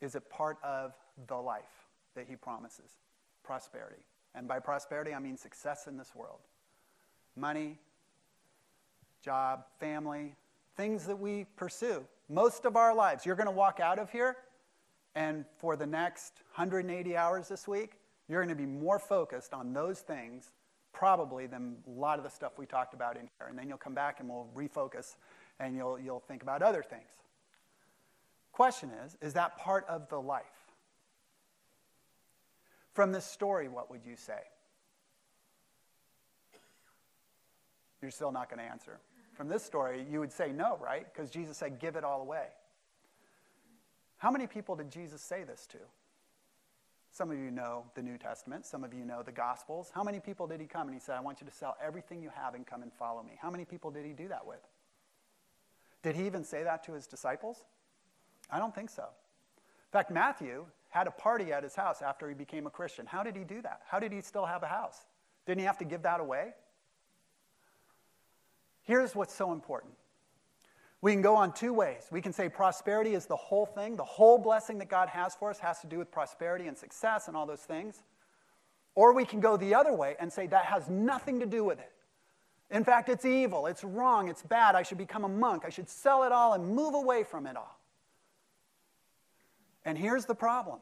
Is 0.00 0.14
it 0.14 0.28
part 0.30 0.58
of 0.62 0.92
the 1.26 1.36
life 1.36 1.86
that 2.14 2.26
he 2.28 2.36
promises? 2.36 2.90
Prosperity. 3.42 4.02
And 4.34 4.46
by 4.46 4.58
prosperity, 4.58 5.14
I 5.14 5.18
mean 5.18 5.36
success 5.36 5.86
in 5.86 5.96
this 5.96 6.14
world 6.14 6.40
money, 7.36 7.78
job, 9.22 9.64
family, 9.78 10.34
things 10.76 11.06
that 11.06 11.18
we 11.18 11.44
pursue. 11.56 12.04
Most 12.28 12.64
of 12.64 12.76
our 12.76 12.94
lives, 12.94 13.24
you're 13.24 13.36
going 13.36 13.46
to 13.46 13.52
walk 13.52 13.78
out 13.80 13.98
of 13.98 14.10
here, 14.10 14.36
and 15.14 15.44
for 15.58 15.76
the 15.76 15.86
next 15.86 16.32
180 16.54 17.16
hours 17.16 17.48
this 17.48 17.68
week, 17.68 17.98
you're 18.28 18.44
going 18.44 18.54
to 18.56 18.60
be 18.60 18.66
more 18.66 18.98
focused 18.98 19.54
on 19.54 19.72
those 19.72 20.00
things 20.00 20.52
probably 20.92 21.46
than 21.46 21.76
a 21.86 21.90
lot 21.90 22.18
of 22.18 22.24
the 22.24 22.30
stuff 22.30 22.58
we 22.58 22.66
talked 22.66 22.94
about 22.94 23.16
in 23.16 23.28
here. 23.38 23.48
And 23.48 23.58
then 23.58 23.68
you'll 23.68 23.78
come 23.78 23.94
back 23.94 24.18
and 24.18 24.28
we'll 24.28 24.48
refocus 24.56 25.16
and 25.60 25.76
you'll, 25.76 25.98
you'll 25.98 26.20
think 26.20 26.42
about 26.42 26.62
other 26.62 26.82
things. 26.82 27.08
Question 28.52 28.90
is, 29.04 29.16
is 29.20 29.34
that 29.34 29.58
part 29.58 29.84
of 29.88 30.08
the 30.08 30.20
life? 30.20 30.44
From 32.94 33.12
this 33.12 33.26
story, 33.26 33.68
what 33.68 33.90
would 33.90 34.00
you 34.06 34.16
say? 34.16 34.40
You're 38.00 38.10
still 38.10 38.32
not 38.32 38.48
going 38.48 38.58
to 38.58 38.64
answer. 38.64 38.98
From 39.36 39.48
this 39.48 39.62
story, 39.62 40.06
you 40.10 40.18
would 40.20 40.32
say 40.32 40.50
no, 40.50 40.78
right? 40.82 41.06
Because 41.12 41.30
Jesus 41.30 41.58
said, 41.58 41.78
give 41.78 41.94
it 41.94 42.04
all 42.04 42.22
away. 42.22 42.46
How 44.16 44.30
many 44.30 44.46
people 44.46 44.76
did 44.76 44.90
Jesus 44.90 45.20
say 45.20 45.44
this 45.44 45.66
to? 45.66 45.78
Some 47.10 47.30
of 47.30 47.38
you 47.38 47.50
know 47.50 47.84
the 47.94 48.02
New 48.02 48.16
Testament. 48.16 48.64
Some 48.64 48.82
of 48.82 48.94
you 48.94 49.04
know 49.04 49.22
the 49.22 49.32
Gospels. 49.32 49.90
How 49.94 50.02
many 50.02 50.20
people 50.20 50.46
did 50.46 50.60
he 50.60 50.66
come 50.66 50.88
and 50.88 50.94
he 50.94 51.00
said, 51.00 51.16
I 51.16 51.20
want 51.20 51.42
you 51.42 51.46
to 51.46 51.52
sell 51.52 51.76
everything 51.84 52.22
you 52.22 52.30
have 52.34 52.54
and 52.54 52.66
come 52.66 52.82
and 52.82 52.90
follow 52.92 53.22
me? 53.22 53.32
How 53.40 53.50
many 53.50 53.66
people 53.66 53.90
did 53.90 54.06
he 54.06 54.12
do 54.12 54.28
that 54.28 54.46
with? 54.46 54.66
Did 56.02 56.16
he 56.16 56.24
even 56.24 56.42
say 56.42 56.62
that 56.62 56.84
to 56.84 56.92
his 56.92 57.06
disciples? 57.06 57.64
I 58.50 58.58
don't 58.58 58.74
think 58.74 58.88
so. 58.88 59.02
In 59.02 59.92
fact, 59.92 60.10
Matthew 60.10 60.64
had 60.88 61.06
a 61.06 61.10
party 61.10 61.52
at 61.52 61.62
his 61.62 61.74
house 61.74 62.00
after 62.00 62.26
he 62.28 62.34
became 62.34 62.66
a 62.66 62.70
Christian. 62.70 63.04
How 63.04 63.22
did 63.22 63.36
he 63.36 63.44
do 63.44 63.60
that? 63.62 63.82
How 63.86 63.98
did 63.98 64.12
he 64.12 64.22
still 64.22 64.46
have 64.46 64.62
a 64.62 64.66
house? 64.66 65.04
Didn't 65.46 65.60
he 65.60 65.66
have 65.66 65.78
to 65.78 65.84
give 65.84 66.02
that 66.02 66.20
away? 66.20 66.54
Here's 68.86 69.14
what's 69.14 69.34
so 69.34 69.52
important 69.52 69.92
We 71.02 71.12
can 71.12 71.20
go 71.20 71.36
on 71.36 71.52
two 71.52 71.72
ways. 71.72 72.06
We 72.10 72.22
can 72.22 72.32
say 72.32 72.48
prosperity 72.48 73.14
is 73.14 73.26
the 73.26 73.36
whole 73.36 73.66
thing, 73.66 73.96
the 73.96 74.04
whole 74.04 74.38
blessing 74.38 74.78
that 74.78 74.88
God 74.88 75.08
has 75.08 75.34
for 75.34 75.50
us 75.50 75.58
has 75.58 75.80
to 75.80 75.86
do 75.86 75.98
with 75.98 76.10
prosperity 76.10 76.68
and 76.68 76.78
success 76.78 77.28
and 77.28 77.36
all 77.36 77.46
those 77.46 77.60
things. 77.60 78.02
Or 78.94 79.12
we 79.12 79.26
can 79.26 79.40
go 79.40 79.56
the 79.56 79.74
other 79.74 79.92
way 79.92 80.16
and 80.18 80.32
say 80.32 80.46
that 80.46 80.64
has 80.64 80.88
nothing 80.88 81.40
to 81.40 81.46
do 81.46 81.64
with 81.64 81.78
it. 81.78 81.92
In 82.70 82.82
fact, 82.82 83.08
it's 83.08 83.24
evil, 83.24 83.66
it's 83.66 83.84
wrong, 83.84 84.28
it's 84.28 84.42
bad. 84.42 84.74
I 84.74 84.82
should 84.82 84.98
become 84.98 85.24
a 85.24 85.28
monk. 85.28 85.64
I 85.64 85.68
should 85.68 85.88
sell 85.88 86.24
it 86.24 86.32
all 86.32 86.54
and 86.54 86.74
move 86.74 86.94
away 86.94 87.22
from 87.22 87.46
it 87.46 87.56
all. 87.56 87.78
And 89.84 89.96
here's 89.98 90.24
the 90.24 90.34
problem 90.34 90.80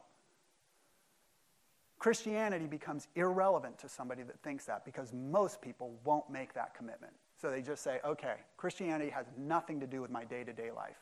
Christianity 1.99 2.65
becomes 2.65 3.07
irrelevant 3.15 3.79
to 3.79 3.89
somebody 3.89 4.23
that 4.23 4.39
thinks 4.41 4.65
that 4.65 4.85
because 4.85 5.11
most 5.13 5.61
people 5.61 5.93
won't 6.03 6.29
make 6.29 6.53
that 6.53 6.73
commitment. 6.73 7.13
So 7.45 7.51
they 7.51 7.61
just 7.61 7.83
say, 7.83 7.99
okay, 8.03 8.37
Christianity 8.57 9.11
has 9.11 9.27
nothing 9.37 9.79
to 9.81 9.85
do 9.85 10.01
with 10.01 10.09
my 10.09 10.23
day 10.23 10.43
to 10.43 10.51
day 10.51 10.71
life. 10.71 10.97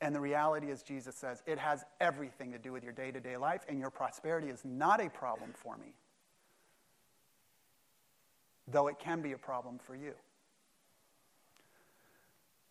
And 0.00 0.14
the 0.14 0.20
reality 0.20 0.70
is, 0.70 0.84
Jesus 0.84 1.16
says, 1.16 1.42
it 1.48 1.58
has 1.58 1.84
everything 2.00 2.52
to 2.52 2.58
do 2.58 2.70
with 2.70 2.84
your 2.84 2.92
day 2.92 3.10
to 3.10 3.18
day 3.18 3.36
life, 3.36 3.62
and 3.68 3.80
your 3.80 3.90
prosperity 3.90 4.50
is 4.50 4.60
not 4.64 5.04
a 5.04 5.10
problem 5.10 5.50
for 5.52 5.76
me, 5.78 5.96
though 8.68 8.86
it 8.86 9.00
can 9.00 9.20
be 9.20 9.32
a 9.32 9.36
problem 9.36 9.80
for 9.84 9.96
you. 9.96 10.12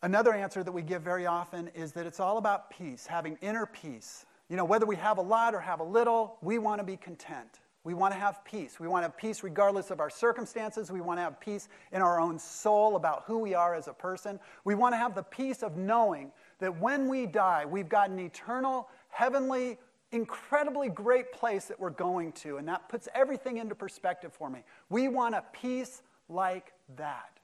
Another 0.01 0.33
answer 0.33 0.63
that 0.63 0.71
we 0.71 0.81
give 0.81 1.01
very 1.01 1.25
often 1.25 1.67
is 1.75 1.91
that 1.91 2.05
it's 2.05 2.21
all 2.21 2.37
about 2.37 2.69
peace, 2.69 3.05
having 3.05 3.37
inner 3.41 3.65
peace. 3.65 4.25
You 4.47 4.55
know, 4.55 4.63
whether 4.63 4.85
we 4.85 4.95
have 4.95 5.17
a 5.17 5.21
lot 5.21 5.53
or 5.53 5.59
have 5.59 5.81
a 5.81 5.83
little, 5.83 6.37
we 6.41 6.57
want 6.57 6.79
to 6.79 6.85
be 6.85 6.95
content. 6.95 7.59
We 7.83 7.93
want 7.93 8.13
to 8.13 8.19
have 8.19 8.45
peace. 8.45 8.79
We 8.79 8.87
want 8.87 9.03
to 9.03 9.09
have 9.09 9.17
peace 9.17 9.43
regardless 9.43 9.91
of 9.91 9.99
our 9.99 10.09
circumstances. 10.09 10.91
We 10.91 11.01
want 11.01 11.17
to 11.17 11.23
have 11.23 11.39
peace 11.39 11.67
in 11.91 12.01
our 12.01 12.19
own 12.19 12.39
soul 12.39 12.95
about 12.95 13.23
who 13.27 13.39
we 13.39 13.53
are 13.53 13.75
as 13.75 13.87
a 13.89 13.93
person. 13.93 14.39
We 14.63 14.73
want 14.73 14.93
to 14.93 14.97
have 14.97 15.15
the 15.15 15.23
peace 15.23 15.63
of 15.63 15.75
knowing 15.75 16.31
that 16.59 16.79
when 16.79 17.09
we 17.09 17.25
die, 17.25 17.65
we've 17.65 17.89
got 17.89 18.09
an 18.09 18.19
eternal, 18.19 18.87
heavenly, 19.09 19.77
incredibly 20.13 20.87
great 20.87 21.33
place 21.33 21.65
that 21.65 21.77
we're 21.77 21.89
going 21.89 22.31
to. 22.33 22.55
And 22.55 22.67
that 22.69 22.87
puts 22.87 23.09
everything 23.13 23.57
into 23.57 23.75
perspective 23.75 24.31
for 24.31 24.49
me. 24.49 24.63
We 24.89 25.09
want 25.09 25.35
a 25.35 25.43
peace 25.51 26.01
like 26.29 26.71
that. 26.95 27.39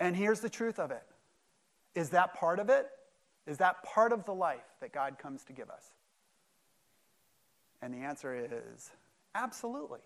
And 0.00 0.16
here's 0.16 0.40
the 0.40 0.50
truth 0.50 0.80
of 0.80 0.90
it 0.90 1.02
is 1.94 2.10
that 2.10 2.34
part 2.34 2.58
of 2.58 2.68
it? 2.68 2.88
Is 3.46 3.58
that 3.58 3.82
part 3.84 4.12
of 4.12 4.24
the 4.24 4.34
life 4.34 4.64
that 4.80 4.92
God 4.92 5.18
comes 5.18 5.44
to 5.44 5.52
give 5.52 5.70
us? 5.70 5.84
And 7.82 7.94
the 7.94 7.98
answer 7.98 8.34
is 8.34 8.90
absolutely. 9.34 10.00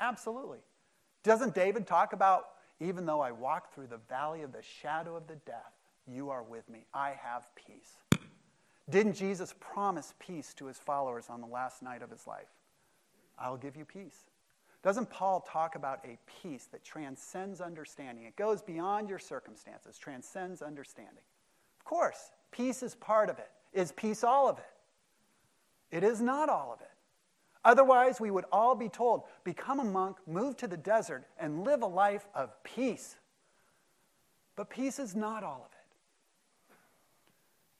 Absolutely. 0.00 0.58
Doesn't 1.22 1.54
David 1.54 1.86
talk 1.86 2.12
about, 2.12 2.46
even 2.80 3.06
though 3.06 3.20
I 3.20 3.30
walk 3.30 3.74
through 3.74 3.88
the 3.88 4.00
valley 4.08 4.42
of 4.42 4.52
the 4.52 4.62
shadow 4.62 5.16
of 5.16 5.26
the 5.26 5.36
death, 5.46 5.74
you 6.06 6.30
are 6.30 6.42
with 6.42 6.68
me. 6.68 6.86
I 6.94 7.14
have 7.22 7.50
peace. 7.54 7.96
Didn't 8.88 9.14
Jesus 9.14 9.54
promise 9.60 10.14
peace 10.18 10.54
to 10.54 10.66
his 10.66 10.78
followers 10.78 11.26
on 11.28 11.40
the 11.40 11.46
last 11.46 11.82
night 11.82 12.02
of 12.02 12.10
his 12.10 12.26
life? 12.26 12.48
I'll 13.38 13.56
give 13.56 13.76
you 13.76 13.84
peace. 13.84 14.24
Doesn't 14.82 15.10
Paul 15.10 15.42
talk 15.42 15.74
about 15.74 16.00
a 16.04 16.18
peace 16.42 16.66
that 16.72 16.82
transcends 16.82 17.60
understanding? 17.60 18.24
It 18.24 18.34
goes 18.34 18.62
beyond 18.62 19.08
your 19.08 19.18
circumstances, 19.18 19.98
transcends 19.98 20.62
understanding. 20.62 21.22
Of 21.78 21.84
course, 21.84 22.30
peace 22.50 22.82
is 22.82 22.94
part 22.94 23.28
of 23.28 23.38
it. 23.38 23.50
Is 23.72 23.92
peace 23.92 24.24
all 24.24 24.48
of 24.48 24.58
it? 24.58 25.96
It 25.96 26.02
is 26.02 26.20
not 26.20 26.48
all 26.48 26.72
of 26.72 26.80
it. 26.80 26.89
Otherwise, 27.64 28.20
we 28.20 28.30
would 28.30 28.46
all 28.50 28.74
be 28.74 28.88
told 28.88 29.22
become 29.44 29.80
a 29.80 29.84
monk, 29.84 30.16
move 30.26 30.56
to 30.56 30.66
the 30.66 30.76
desert, 30.76 31.26
and 31.38 31.64
live 31.64 31.82
a 31.82 31.86
life 31.86 32.26
of 32.34 32.50
peace. 32.64 33.16
But 34.56 34.70
peace 34.70 34.98
is 34.98 35.14
not 35.14 35.44
all 35.44 35.66
of 35.66 35.72
it. 35.72 35.80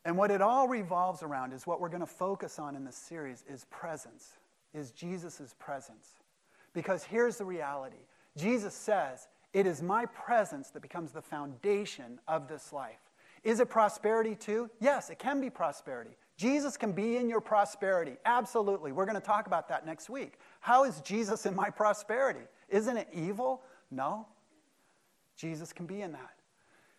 And 0.05 0.17
what 0.17 0.31
it 0.31 0.41
all 0.41 0.67
revolves 0.69 1.23
around 1.23 1.53
is 1.53 1.67
what 1.67 1.81
we're 1.81 1.89
going 1.89 2.01
to 2.01 2.07
focus 2.07 2.59
on 2.59 2.75
in 2.75 2.85
this 2.85 2.97
series 2.97 3.45
is 3.49 3.65
presence, 3.67 4.33
is 4.75 4.91
Jesus' 4.93 5.55
presence. 5.59 6.09
Because 6.73 7.05
here's 7.05 7.37
the 7.37 7.45
reality 7.45 7.97
Jesus 8.37 8.75
says, 8.75 9.29
It 9.53 9.67
is 9.67 9.83
my 9.83 10.07
presence 10.07 10.71
that 10.71 10.81
becomes 10.81 11.13
the 11.13 11.23
foundation 11.23 12.19
of 12.29 12.49
this 12.49 12.73
life. 12.73 13.01
Is 13.43 13.61
it 13.61 13.71
prosperity 13.71 14.35
too? 14.35 14.71
Yes, 14.81 15.11
it 15.11 15.19
can 15.19 15.41
be 15.41 15.51
prosperity. 15.51 16.17
Jesus 16.41 16.79
can 16.79 16.93
be 16.93 17.19
in 17.19 17.29
your 17.29 17.43
prosperity. 17.43 18.17
Absolutely. 18.25 18.93
We're 18.93 19.05
going 19.05 19.21
to 19.21 19.21
talk 19.21 19.47
about 19.47 19.69
that 19.69 19.85
next 19.85 20.09
week. 20.09 20.39
How 20.61 20.85
is 20.85 21.03
Jesus 21.03 21.45
in 21.45 21.55
my 21.55 21.69
prosperity? 21.69 22.47
Isn't 22.71 22.97
it 22.97 23.09
evil? 23.13 23.61
No. 23.91 24.27
Jesus 25.37 25.75
can 25.75 25.85
be 25.85 26.01
in 26.01 26.13
that. 26.13 26.31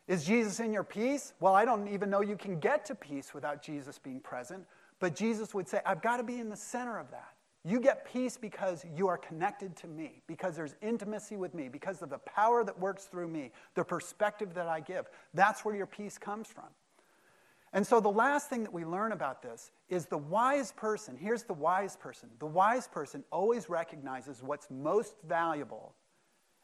Is 0.08 0.24
Jesus 0.24 0.60
in 0.60 0.72
your 0.72 0.84
peace? 0.84 1.34
Well, 1.40 1.56
I 1.56 1.66
don't 1.66 1.88
even 1.88 2.12
know 2.12 2.22
you 2.22 2.36
can 2.36 2.60
get 2.60 2.86
to 2.86 2.94
peace 2.94 3.34
without 3.34 3.64
Jesus 3.64 3.98
being 3.98 4.20
present. 4.20 4.64
But 5.00 5.16
Jesus 5.16 5.56
would 5.56 5.68
say, 5.68 5.80
I've 5.88 6.04
got 6.04 6.18
to 6.18 6.24
be 6.24 6.40
in 6.40 6.48
the 6.48 6.56
center 6.56 7.00
of 7.00 7.10
that. 7.10 7.34
You 7.66 7.80
get 7.80 8.06
peace 8.06 8.38
because 8.38 8.86
you 8.96 9.08
are 9.08 9.18
connected 9.18 9.76
to 9.78 9.88
me, 9.88 10.22
because 10.28 10.56
there's 10.56 10.76
intimacy 10.84 11.36
with 11.36 11.56
me, 11.56 11.68
because 11.68 12.04
of 12.04 12.12
the 12.12 12.20
power 12.20 12.64
that 12.64 12.80
works 12.80 13.06
through 13.06 13.30
me, 13.30 13.52
the 13.74 13.84
perspective 13.84 14.54
that 14.54 14.68
I 14.68 14.82
give. 14.82 15.10
That's 15.34 15.66
where 15.66 15.76
your 15.76 15.88
peace 15.88 16.20
comes 16.20 16.48
from. 16.48 16.70
And 17.74 17.88
so 17.88 18.02
the 18.02 18.12
last 18.12 18.50
thing 18.50 18.64
that 18.64 18.74
we 18.74 18.84
learn 18.84 19.14
about 19.14 19.42
this 19.42 19.72
is 19.88 20.06
the 20.06 20.18
wise 20.18 20.74
person. 20.74 21.16
Here's 21.16 21.44
the 21.44 21.54
wise 21.54 21.96
person. 21.96 22.30
The 22.40 22.46
wise 22.46 22.88
person 22.88 23.24
always 23.32 23.70
recognizes 23.70 24.44
what's 24.44 24.70
most 24.70 25.16
valuable 25.28 25.96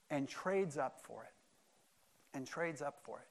and 0.10 0.28
trades 0.28 0.78
up 0.78 1.00
for 1.02 1.24
it. 1.24 1.34
And 2.34 2.46
trades 2.46 2.82
up 2.82 3.00
for 3.04 3.20
it. 3.20 3.28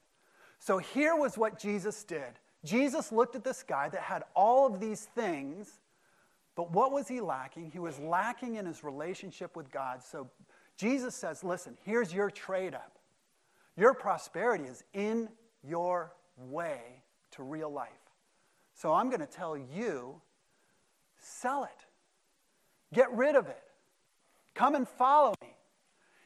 So 0.58 0.78
here 0.78 1.16
was 1.16 1.36
what 1.36 1.58
Jesus 1.58 2.02
did. 2.02 2.40
Jesus 2.64 3.12
looked 3.12 3.36
at 3.36 3.44
this 3.44 3.62
guy 3.62 3.90
that 3.90 4.00
had 4.00 4.24
all 4.34 4.66
of 4.66 4.80
these 4.80 5.02
things, 5.14 5.80
but 6.56 6.72
what 6.72 6.92
was 6.92 7.06
he 7.06 7.20
lacking? 7.20 7.70
He 7.70 7.78
was 7.78 8.00
lacking 8.00 8.56
in 8.56 8.64
his 8.64 8.82
relationship 8.82 9.54
with 9.54 9.70
God. 9.70 10.02
So 10.02 10.30
Jesus 10.76 11.14
says, 11.14 11.44
Listen, 11.44 11.76
here's 11.84 12.12
your 12.12 12.30
trade 12.30 12.74
up. 12.74 12.98
Your 13.76 13.92
prosperity 13.92 14.64
is 14.64 14.82
in 14.94 15.28
your 15.62 16.12
way 16.36 17.02
to 17.36 17.42
real 17.42 17.70
life. 17.70 17.88
So 18.74 18.92
I'm 18.92 19.08
going 19.08 19.20
to 19.20 19.26
tell 19.26 19.56
you 19.56 20.20
sell 21.18 21.64
it, 21.64 21.86
get 22.94 23.10
rid 23.12 23.36
of 23.36 23.46
it, 23.46 23.62
come 24.54 24.74
and 24.74 24.86
follow 24.86 25.34
me. 25.40 25.48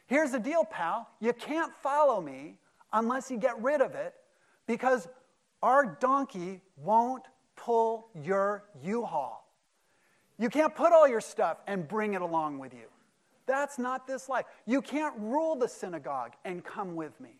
Here's 0.06 0.32
the 0.32 0.40
deal, 0.40 0.64
pal 0.64 1.08
you 1.20 1.32
can't 1.32 1.72
follow 1.82 2.20
me 2.20 2.58
unless 2.92 3.30
you 3.30 3.36
get 3.38 3.60
rid 3.62 3.80
of 3.80 3.94
it 3.94 4.14
because 4.66 5.08
our 5.62 5.96
donkey 6.00 6.60
won't 6.76 7.24
pull 7.56 8.08
your 8.14 8.64
U 8.82 9.04
haul. 9.04 9.46
You 10.38 10.48
can't 10.48 10.74
put 10.74 10.92
all 10.92 11.06
your 11.06 11.20
stuff 11.20 11.58
and 11.66 11.86
bring 11.86 12.14
it 12.14 12.22
along 12.22 12.58
with 12.58 12.72
you. 12.72 12.86
That's 13.46 13.78
not 13.78 14.06
this 14.06 14.28
life. 14.28 14.46
You 14.66 14.80
can't 14.80 15.14
rule 15.18 15.56
the 15.56 15.68
synagogue 15.68 16.32
and 16.44 16.64
come 16.64 16.94
with 16.94 17.20
me. 17.20 17.39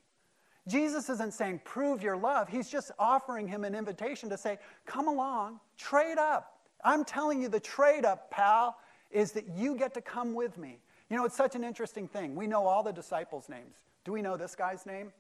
Jesus 0.71 1.11
isn't 1.11 1.35
saying, 1.35 1.61
prove 1.65 2.03
your 2.03 2.17
love. 2.17 2.49
He's 2.49 2.71
just 2.71 2.93
offering 2.99 3.49
him 3.49 3.65
an 3.65 3.75
invitation 3.75 4.31
to 4.31 4.39
say, 4.39 4.59
come 4.87 5.09
along, 5.09 5.61
trade 5.77 6.19
up. 6.19 6.61
I'm 6.85 7.05
telling 7.05 7.43
you, 7.43 7.49
the 7.49 7.61
trade 7.61 8.05
up, 8.05 8.31
pal, 8.31 8.79
is 9.11 9.33
that 9.33 9.49
you 9.57 9.77
get 9.77 9.93
to 9.95 10.01
come 10.01 10.35
with 10.35 10.57
me. 10.57 10.79
You 11.11 11.17
know, 11.17 11.25
it's 11.25 11.37
such 11.37 11.57
an 11.57 11.65
interesting 11.65 12.07
thing. 12.07 12.37
We 12.37 12.47
know 12.47 12.67
all 12.67 12.83
the 12.83 12.93
disciples' 12.93 13.49
names. 13.49 13.77
Do 14.05 14.13
we 14.13 14.23
know 14.23 14.37
this 14.37 14.55
guy's 14.55 14.87
name? 14.87 15.13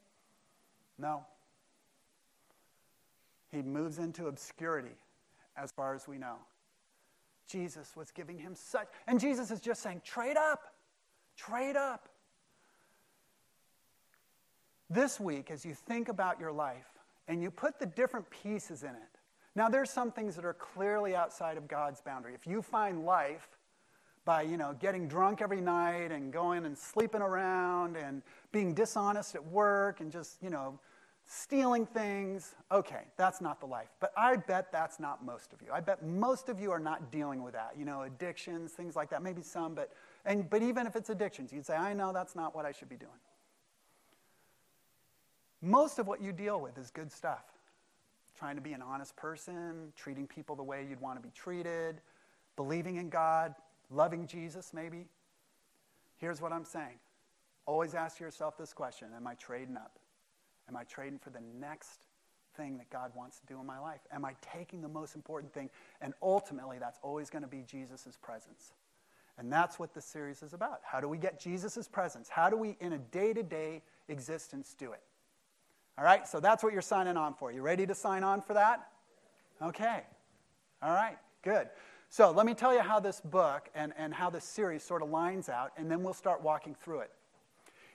No. 0.98 1.24
He 3.50 3.62
moves 3.62 3.98
into 3.98 4.28
obscurity 4.28 4.94
as 5.56 5.72
far 5.72 5.94
as 5.94 6.06
we 6.06 6.16
know. 6.16 6.36
Jesus 7.48 7.96
was 7.96 8.12
giving 8.12 8.38
him 8.38 8.54
such, 8.54 8.86
and 9.08 9.18
Jesus 9.18 9.50
is 9.50 9.60
just 9.60 9.82
saying, 9.82 10.02
trade 10.04 10.36
up, 10.36 10.74
trade 11.36 11.74
up. 11.74 12.08
This 14.92 15.20
week, 15.20 15.53
as 15.53 15.64
you 15.64 15.72
think 15.72 16.09
about 16.09 16.40
your 16.40 16.50
life 16.50 16.88
and 17.29 17.40
you 17.40 17.48
put 17.53 17.79
the 17.79 17.87
different 17.87 18.29
pieces 18.29 18.83
in 18.83 18.90
it, 18.90 19.18
now 19.55 19.68
there's 19.68 19.88
some 19.88 20.11
things 20.11 20.35
that 20.35 20.44
are 20.44 20.55
clearly 20.55 21.14
outside 21.14 21.57
of 21.57 21.68
God's 21.68 22.01
boundary. 22.01 22.34
If 22.34 22.45
you 22.45 22.61
find 22.61 23.05
life 23.05 23.57
by, 24.24 24.43
you 24.43 24.57
know, 24.57 24.74
getting 24.80 25.07
drunk 25.07 25.43
every 25.43 25.61
night 25.61 26.11
and 26.11 26.32
going 26.32 26.66
and 26.66 26.76
sleeping 26.76 27.22
around 27.22 27.97
and 27.97 28.22
being 28.51 28.74
dishonest 28.74 29.36
at 29.36 29.47
work 29.47 30.01
and 30.01 30.11
just, 30.11 30.43
you 30.43 30.51
know, 30.51 30.78
stealing 31.24 31.86
things, 31.86 32.57
okay, 32.72 33.03
that's 33.16 33.41
not 33.41 33.61
the 33.61 33.66
life. 33.66 33.91
But 34.01 34.12
I 34.16 34.36
bet 34.36 34.72
that's 34.72 34.99
not 34.99 35.24
most 35.24 35.53
of 35.53 35.62
you. 35.62 35.68
I 35.72 35.78
bet 35.78 36.05
most 36.05 36.49
of 36.49 36.59
you 36.59 36.72
are 36.72 36.80
not 36.80 37.12
dealing 37.12 37.45
with 37.45 37.55
that, 37.55 37.74
you 37.78 37.84
know, 37.84 38.03
addictions, 38.03 38.72
things 38.72 38.97
like 38.97 39.11
that. 39.11 39.22
Maybe 39.22 39.43
some, 39.43 39.74
but 39.74 39.93
and 40.24 40.51
but 40.51 40.62
even 40.62 40.88
if 40.88 40.97
it's 40.97 41.11
addictions, 41.11 41.53
you'd 41.53 41.64
say, 41.64 41.76
I 41.76 41.93
know 41.93 42.12
that's 42.12 42.34
not 42.34 42.57
what 42.57 42.66
I 42.66 42.72
should 42.72 42.88
be 42.88 42.97
doing. 42.97 43.12
Most 45.62 45.98
of 45.98 46.06
what 46.06 46.22
you 46.22 46.32
deal 46.32 46.61
with 46.61 46.78
is 46.78 46.90
good 46.90 47.12
stuff. 47.12 47.44
Trying 48.38 48.56
to 48.56 48.62
be 48.62 48.72
an 48.72 48.82
honest 48.82 49.16
person, 49.16 49.92
treating 49.96 50.26
people 50.26 50.56
the 50.56 50.62
way 50.62 50.86
you'd 50.88 51.00
want 51.00 51.20
to 51.20 51.22
be 51.22 51.32
treated, 51.34 52.00
believing 52.56 52.96
in 52.96 53.11
God, 53.11 53.54
loving 53.90 54.26
Jesus, 54.26 54.72
maybe. 54.72 55.06
Here's 56.16 56.40
what 56.40 56.52
I'm 56.52 56.64
saying 56.64 56.98
always 57.70 57.94
ask 57.94 58.18
yourself 58.18 58.58
this 58.58 58.72
question 58.72 59.08
Am 59.16 59.26
I 59.26 59.34
trading 59.34 59.76
up? 59.76 59.98
Am 60.68 60.76
I 60.76 60.84
trading 60.84 61.18
for 61.18 61.30
the 61.30 61.40
next 61.58 62.06
thing 62.56 62.78
that 62.78 62.90
God 62.90 63.12
wants 63.14 63.38
to 63.40 63.46
do 63.46 63.61
in 63.61 63.66
my 63.66 63.78
life? 63.78 64.00
Am 64.12 64.24
I 64.24 64.34
taking 64.40 64.82
the 64.82 64.88
most 64.88 65.14
important 65.14 65.52
thing? 65.52 65.70
And 66.00 66.14
ultimately, 66.22 66.78
that's 66.78 66.98
always 67.02 67.30
going 67.30 67.42
to 67.42 67.48
be 67.48 67.64
Jesus' 67.66 68.18
presence. 68.20 68.72
And 69.38 69.52
that's 69.52 69.78
what 69.78 69.94
this 69.94 70.04
series 70.04 70.42
is 70.42 70.52
about. 70.52 70.80
How 70.82 71.00
do 71.00 71.08
we 71.08 71.16
get 71.16 71.40
Jesus' 71.40 71.88
presence? 71.88 72.28
How 72.28 72.50
do 72.50 72.56
we, 72.56 72.76
in 72.80 72.92
a 72.92 72.98
day 72.98 73.32
to 73.32 73.42
day 73.42 73.82
existence, 74.08 74.74
do 74.78 74.92
it? 74.92 75.00
All 76.01 76.07
right, 76.07 76.26
so 76.26 76.40
that's 76.40 76.64
what 76.64 76.72
you're 76.72 76.80
signing 76.80 77.18
on 77.18 77.34
for. 77.34 77.53
You 77.53 77.61
ready 77.61 77.86
to 77.86 77.94
sign 77.94 78.24
on 78.24 78.40
for 78.40 78.55
that? 78.55 78.88
Okay. 79.61 80.01
All 80.82 80.94
right, 80.94 81.18
good. 81.42 81.68
So 82.09 82.30
let 82.30 82.46
me 82.46 82.55
tell 82.55 82.72
you 82.72 82.80
how 82.80 83.01
this 83.01 83.20
book 83.20 83.68
and, 83.74 83.92
and 83.98 84.14
how 84.14 84.30
this 84.30 84.44
series 84.44 84.82
sort 84.82 85.03
of 85.03 85.11
lines 85.11 85.51
out, 85.51 85.72
and 85.76 85.90
then 85.90 86.03
we'll 86.03 86.14
start 86.14 86.42
walking 86.42 86.74
through 86.74 87.01
it. 87.01 87.11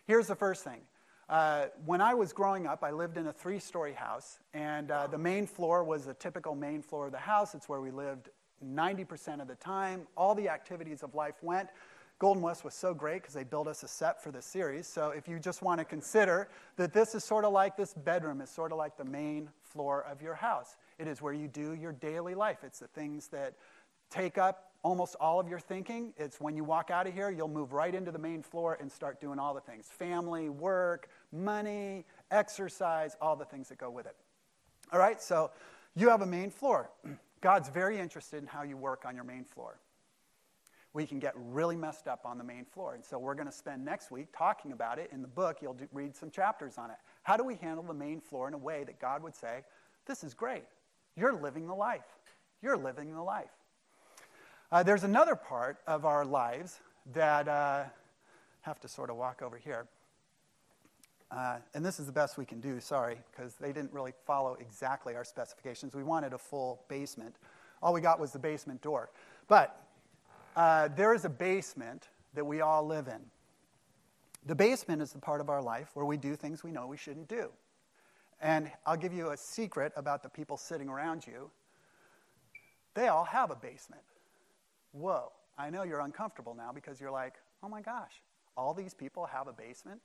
Here's 0.06 0.28
the 0.28 0.36
first 0.36 0.64
thing. 0.64 0.82
Uh, 1.28 1.66
when 1.84 2.00
I 2.00 2.14
was 2.14 2.32
growing 2.32 2.68
up, 2.68 2.84
I 2.84 2.92
lived 2.92 3.18
in 3.18 3.26
a 3.26 3.34
three 3.34 3.58
story 3.58 3.94
house, 3.94 4.38
and 4.54 4.92
uh, 4.92 5.08
the 5.08 5.18
main 5.18 5.48
floor 5.48 5.84
was 5.84 6.06
the 6.06 6.14
typical 6.14 6.54
main 6.54 6.84
floor 6.84 7.08
of 7.08 7.12
the 7.12 7.18
house. 7.18 7.56
It's 7.56 7.68
where 7.68 7.82
we 7.82 7.90
lived 7.90 8.30
90% 8.64 9.42
of 9.42 9.48
the 9.48 9.56
time. 9.56 10.06
All 10.16 10.36
the 10.36 10.48
activities 10.48 11.02
of 11.02 11.16
life 11.16 11.42
went. 11.42 11.70
Golden 12.26 12.42
West 12.42 12.64
was 12.64 12.74
so 12.74 12.92
great 12.92 13.22
because 13.22 13.36
they 13.36 13.44
built 13.44 13.68
us 13.68 13.84
a 13.84 13.88
set 13.88 14.24
for 14.24 14.32
the 14.32 14.42
series. 14.42 14.88
So 14.88 15.12
if 15.12 15.28
you 15.28 15.38
just 15.38 15.62
want 15.62 15.78
to 15.78 15.86
consider 15.86 16.50
that 16.76 16.92
this 16.92 17.14
is 17.14 17.24
sort 17.24 17.46
of 17.46 17.54
like 17.54 17.78
this 17.78 17.94
bedroom 17.94 18.42
is 18.42 18.50
sort 18.50 18.72
of 18.72 18.80
like 18.80 18.98
the 18.98 19.06
main 19.06 19.48
floor 19.62 20.04
of 20.10 20.24
your 20.24 20.34
house. 20.34 20.76
It 20.98 21.08
is 21.08 21.22
where 21.22 21.34
you 21.34 21.48
do 21.48 21.76
your 21.76 21.92
daily 21.92 22.34
life. 22.34 22.64
It's 22.64 22.80
the 22.80 22.88
things 22.88 23.28
that 23.28 23.54
take 24.10 24.40
up 24.40 24.72
almost 24.82 25.16
all 25.20 25.40
of 25.40 25.48
your 25.48 25.60
thinking. 25.60 26.16
It's 26.18 26.42
when 26.42 26.56
you 26.56 26.64
walk 26.64 26.90
out 26.90 27.06
of 27.06 27.14
here, 27.14 27.30
you'll 27.30 27.48
move 27.48 27.74
right 27.74 27.94
into 27.94 28.12
the 28.12 28.18
main 28.18 28.42
floor 28.42 28.76
and 28.82 28.92
start 28.92 29.22
doing 29.22 29.38
all 29.38 29.54
the 29.54 29.62
things 29.62 29.86
family, 29.86 30.50
work, 30.50 31.10
money, 31.32 32.06
exercise, 32.32 33.16
all 33.22 33.36
the 33.36 33.46
things 33.46 33.70
that 33.70 33.78
go 33.78 33.92
with 33.92 34.08
it. 34.08 34.16
All 34.92 34.98
right, 34.98 35.22
so 35.22 35.52
you 35.96 36.10
have 36.10 36.24
a 36.24 36.26
main 36.26 36.50
floor. 36.50 36.90
God's 37.42 37.70
very 37.70 38.00
interested 38.00 38.42
in 38.42 38.48
how 38.48 38.64
you 38.64 38.78
work 38.78 39.04
on 39.06 39.14
your 39.14 39.26
main 39.26 39.44
floor 39.44 39.78
we 40.96 41.06
can 41.06 41.20
get 41.20 41.34
really 41.36 41.76
messed 41.76 42.08
up 42.08 42.22
on 42.26 42.38
the 42.38 42.44
main 42.44 42.64
floor. 42.64 42.96
And 42.96 43.04
so 43.04 43.20
we're 43.20 43.36
going 43.36 43.48
to 43.48 43.52
spend 43.52 43.84
next 43.84 44.12
week 44.12 44.28
talking 44.36 44.72
about 44.72 44.98
it. 44.98 45.10
In 45.12 45.22
the 45.22 45.28
book, 45.28 45.58
you'll 45.62 45.74
do, 45.74 45.88
read 45.92 46.16
some 46.16 46.32
chapters 46.32 46.78
on 46.78 46.90
it. 46.90 46.96
How 47.24 47.36
do 47.36 47.44
we 47.44 47.56
handle 47.56 47.84
the 47.84 47.94
main 47.94 48.22
floor 48.22 48.48
in 48.48 48.54
a 48.54 48.58
way 48.58 48.86
that 48.86 49.00
God 49.00 49.22
would 49.22 49.36
say, 49.36 49.64
This 50.08 50.24
is 50.24 50.34
great. 50.34 50.64
You're 51.18 51.34
living 51.34 51.68
the 51.68 51.76
life. 51.76 52.06
You're 52.62 52.78
living 52.78 53.14
the 53.14 53.22
life. 53.22 53.52
Uh, 54.72 54.84
there's 54.84 55.04
another 55.04 55.36
part 55.36 55.78
of 55.86 56.06
our 56.06 56.26
lives 56.26 56.80
that 57.14 57.48
uh, 57.48 57.84
have 58.62 58.80
to 58.80 58.88
sort 58.88 59.10
of 59.10 59.18
walk 59.18 59.42
over 59.42 59.58
here. 59.58 59.88
Uh, 61.30 61.58
and 61.74 61.86
this 61.86 62.00
is 62.00 62.06
the 62.06 62.12
best 62.12 62.38
we 62.38 62.46
can 62.46 62.62
do, 62.62 62.80
sorry, 62.80 63.18
because 63.32 63.56
they 63.56 63.74
didn't 63.74 63.92
really 63.92 64.14
follow 64.26 64.56
exactly 64.62 65.16
our 65.16 65.26
specifications. 65.26 65.94
We 65.94 66.04
wanted 66.04 66.32
a 66.32 66.38
full 66.38 66.84
basement. 66.88 67.36
All 67.82 67.94
we 67.94 68.00
got 68.00 68.20
was 68.20 68.32
the 68.32 68.40
basement 68.40 68.82
door. 68.82 69.10
But 69.48 69.85
uh, 70.56 70.90
there 70.90 71.14
is 71.14 71.26
a 71.26 71.30
basement 71.30 72.10
that 72.34 72.46
we 72.46 72.62
all 72.62 72.86
live 72.86 73.08
in. 73.08 73.22
The 74.46 74.56
basement 74.56 75.02
is 75.02 75.12
the 75.12 75.20
part 75.20 75.42
of 75.42 75.50
our 75.50 75.62
life 75.62 75.90
where 75.94 76.06
we 76.06 76.18
do 76.18 76.36
things 76.36 76.64
we 76.64 76.72
know 76.72 76.88
we 76.88 76.98
shouldn't 76.98 77.28
do. 77.28 77.50
And 78.42 78.72
I'll 78.86 78.98
give 78.98 79.14
you 79.14 79.32
a 79.32 79.38
secret 79.38 79.92
about 79.96 80.22
the 80.22 80.30
people 80.30 80.58
sitting 80.58 80.90
around 80.90 81.26
you. 81.26 81.50
They 82.94 83.08
all 83.08 83.24
have 83.26 83.50
a 83.52 83.56
basement. 83.56 84.04
Whoa, 84.92 85.32
I 85.58 85.70
know 85.70 85.84
you're 85.84 86.02
uncomfortable 86.02 86.54
now 86.54 86.72
because 86.74 87.00
you're 87.00 87.12
like, 87.12 87.34
oh 87.64 87.70
my 87.70 87.82
gosh, 87.82 88.22
all 88.56 88.74
these 88.74 88.94
people 88.94 89.26
have 89.26 89.48
a 89.48 89.54
basement? 89.54 90.00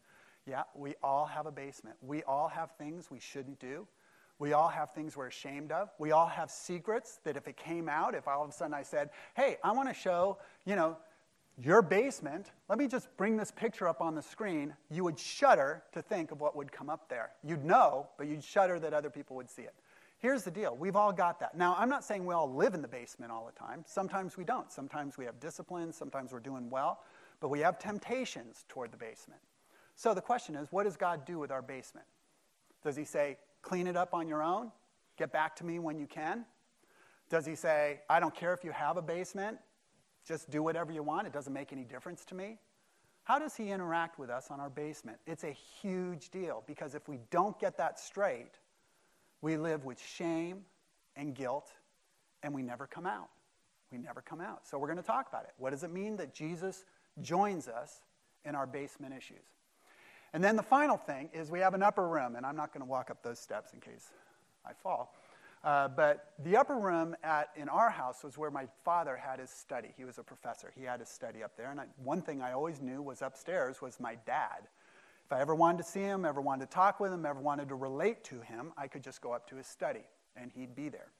Yeah, 0.46 0.62
we 0.74 0.94
all 1.02 1.26
have 1.26 1.46
a 1.46 1.52
basement. 1.52 1.96
We 2.00 2.22
all 2.22 2.48
have 2.48 2.72
things 2.72 3.10
we 3.10 3.20
shouldn't 3.20 3.60
do. 3.60 3.86
We 4.40 4.54
all 4.54 4.68
have 4.68 4.92
things 4.92 5.16
we're 5.16 5.26
ashamed 5.28 5.70
of. 5.70 5.90
We 5.98 6.12
all 6.12 6.26
have 6.26 6.50
secrets 6.50 7.20
that 7.24 7.36
if 7.36 7.46
it 7.46 7.58
came 7.58 7.90
out, 7.90 8.14
if 8.14 8.26
all 8.26 8.42
of 8.42 8.48
a 8.48 8.52
sudden 8.52 8.72
I 8.72 8.82
said, 8.82 9.10
hey, 9.36 9.58
I 9.62 9.70
want 9.72 9.88
to 9.88 9.94
show, 9.94 10.38
you 10.64 10.76
know, 10.76 10.96
your 11.62 11.82
basement, 11.82 12.50
let 12.66 12.78
me 12.78 12.88
just 12.88 13.14
bring 13.18 13.36
this 13.36 13.50
picture 13.50 13.86
up 13.86 14.00
on 14.00 14.14
the 14.14 14.22
screen, 14.22 14.74
you 14.90 15.04
would 15.04 15.18
shudder 15.18 15.82
to 15.92 16.00
think 16.00 16.30
of 16.30 16.40
what 16.40 16.56
would 16.56 16.72
come 16.72 16.88
up 16.88 17.10
there. 17.10 17.32
You'd 17.44 17.66
know, 17.66 18.08
but 18.16 18.28
you'd 18.28 18.42
shudder 18.42 18.80
that 18.80 18.94
other 18.94 19.10
people 19.10 19.36
would 19.36 19.50
see 19.50 19.62
it. 19.62 19.74
Here's 20.20 20.42
the 20.42 20.50
deal 20.50 20.74
we've 20.74 20.96
all 20.96 21.12
got 21.12 21.38
that. 21.40 21.54
Now, 21.54 21.76
I'm 21.78 21.90
not 21.90 22.02
saying 22.02 22.24
we 22.24 22.32
all 22.32 22.50
live 22.50 22.72
in 22.72 22.80
the 22.80 22.88
basement 22.88 23.30
all 23.30 23.44
the 23.44 23.58
time. 23.58 23.84
Sometimes 23.86 24.38
we 24.38 24.44
don't. 24.44 24.72
Sometimes 24.72 25.18
we 25.18 25.26
have 25.26 25.38
discipline, 25.38 25.92
sometimes 25.92 26.32
we're 26.32 26.40
doing 26.40 26.70
well, 26.70 27.00
but 27.40 27.48
we 27.48 27.60
have 27.60 27.78
temptations 27.78 28.64
toward 28.70 28.90
the 28.90 28.96
basement. 28.96 29.40
So 29.96 30.14
the 30.14 30.22
question 30.22 30.56
is 30.56 30.68
what 30.70 30.84
does 30.84 30.96
God 30.96 31.26
do 31.26 31.38
with 31.38 31.50
our 31.50 31.62
basement? 31.62 32.06
Does 32.82 32.96
He 32.96 33.04
say, 33.04 33.36
clean 33.62 33.86
it 33.86 33.96
up 33.96 34.14
on 34.14 34.28
your 34.28 34.42
own? 34.42 34.70
Get 35.16 35.32
back 35.32 35.56
to 35.56 35.64
me 35.64 35.78
when 35.78 35.98
you 35.98 36.06
can? 36.06 36.44
Does 37.28 37.46
he 37.46 37.54
say, 37.54 38.00
I 38.08 38.20
don't 38.20 38.34
care 38.34 38.52
if 38.52 38.64
you 38.64 38.72
have 38.72 38.96
a 38.96 39.02
basement, 39.02 39.58
just 40.26 40.50
do 40.50 40.62
whatever 40.62 40.92
you 40.92 41.02
want, 41.02 41.26
it 41.26 41.32
doesn't 41.32 41.52
make 41.52 41.72
any 41.72 41.84
difference 41.84 42.24
to 42.26 42.34
me? 42.34 42.58
How 43.24 43.38
does 43.38 43.54
he 43.54 43.70
interact 43.70 44.18
with 44.18 44.30
us 44.30 44.50
on 44.50 44.60
our 44.60 44.70
basement? 44.70 45.18
It's 45.26 45.44
a 45.44 45.54
huge 45.80 46.30
deal 46.30 46.64
because 46.66 46.94
if 46.94 47.08
we 47.08 47.18
don't 47.30 47.58
get 47.60 47.76
that 47.76 48.00
straight, 48.00 48.58
we 49.40 49.56
live 49.56 49.84
with 49.84 50.00
shame 50.00 50.62
and 51.16 51.34
guilt 51.34 51.70
and 52.42 52.52
we 52.54 52.62
never 52.62 52.86
come 52.86 53.06
out. 53.06 53.28
We 53.92 53.98
never 53.98 54.20
come 54.20 54.40
out. 54.40 54.66
So 54.66 54.78
we're 54.78 54.88
going 54.88 54.96
to 54.96 55.02
talk 55.02 55.28
about 55.28 55.44
it. 55.44 55.52
What 55.58 55.70
does 55.70 55.84
it 55.84 55.92
mean 55.92 56.16
that 56.16 56.34
Jesus 56.34 56.84
joins 57.20 57.68
us 57.68 58.00
in 58.44 58.54
our 58.54 58.66
basement 58.66 59.14
issues? 59.16 59.44
And 60.32 60.42
then 60.42 60.56
the 60.56 60.62
final 60.62 60.96
thing 60.96 61.28
is 61.32 61.50
we 61.50 61.60
have 61.60 61.74
an 61.74 61.82
upper 61.82 62.06
room, 62.06 62.36
and 62.36 62.46
I'm 62.46 62.56
not 62.56 62.72
going 62.72 62.82
to 62.82 62.88
walk 62.88 63.10
up 63.10 63.22
those 63.22 63.38
steps 63.38 63.72
in 63.72 63.80
case 63.80 64.10
I 64.64 64.72
fall. 64.72 65.14
Uh, 65.62 65.88
but 65.88 66.32
the 66.44 66.56
upper 66.56 66.78
room 66.78 67.14
at, 67.22 67.50
in 67.54 67.68
our 67.68 67.90
house 67.90 68.24
was 68.24 68.38
where 68.38 68.50
my 68.50 68.66
father 68.84 69.16
had 69.16 69.40
his 69.40 69.50
study. 69.50 69.88
He 69.96 70.04
was 70.04 70.18
a 70.18 70.22
professor. 70.22 70.72
He 70.74 70.84
had 70.84 71.00
his 71.00 71.08
study 71.08 71.42
up 71.42 71.56
there. 71.56 71.70
And 71.70 71.80
I, 71.80 71.84
one 72.02 72.22
thing 72.22 72.40
I 72.40 72.52
always 72.52 72.80
knew 72.80 73.02
was 73.02 73.20
upstairs 73.20 73.82
was 73.82 74.00
my 74.00 74.16
dad. 74.24 74.68
If 75.26 75.32
I 75.32 75.40
ever 75.40 75.54
wanted 75.54 75.78
to 75.78 75.84
see 75.84 76.00
him, 76.00 76.24
ever 76.24 76.40
wanted 76.40 76.70
to 76.70 76.74
talk 76.74 76.98
with 76.98 77.12
him, 77.12 77.26
ever 77.26 77.40
wanted 77.40 77.68
to 77.68 77.74
relate 77.74 78.24
to 78.24 78.40
him, 78.40 78.72
I 78.78 78.88
could 78.88 79.02
just 79.02 79.20
go 79.20 79.32
up 79.32 79.48
to 79.50 79.56
his 79.56 79.66
study, 79.66 80.04
and 80.34 80.50
he'd 80.50 80.74
be 80.74 80.88
there. 80.88 81.12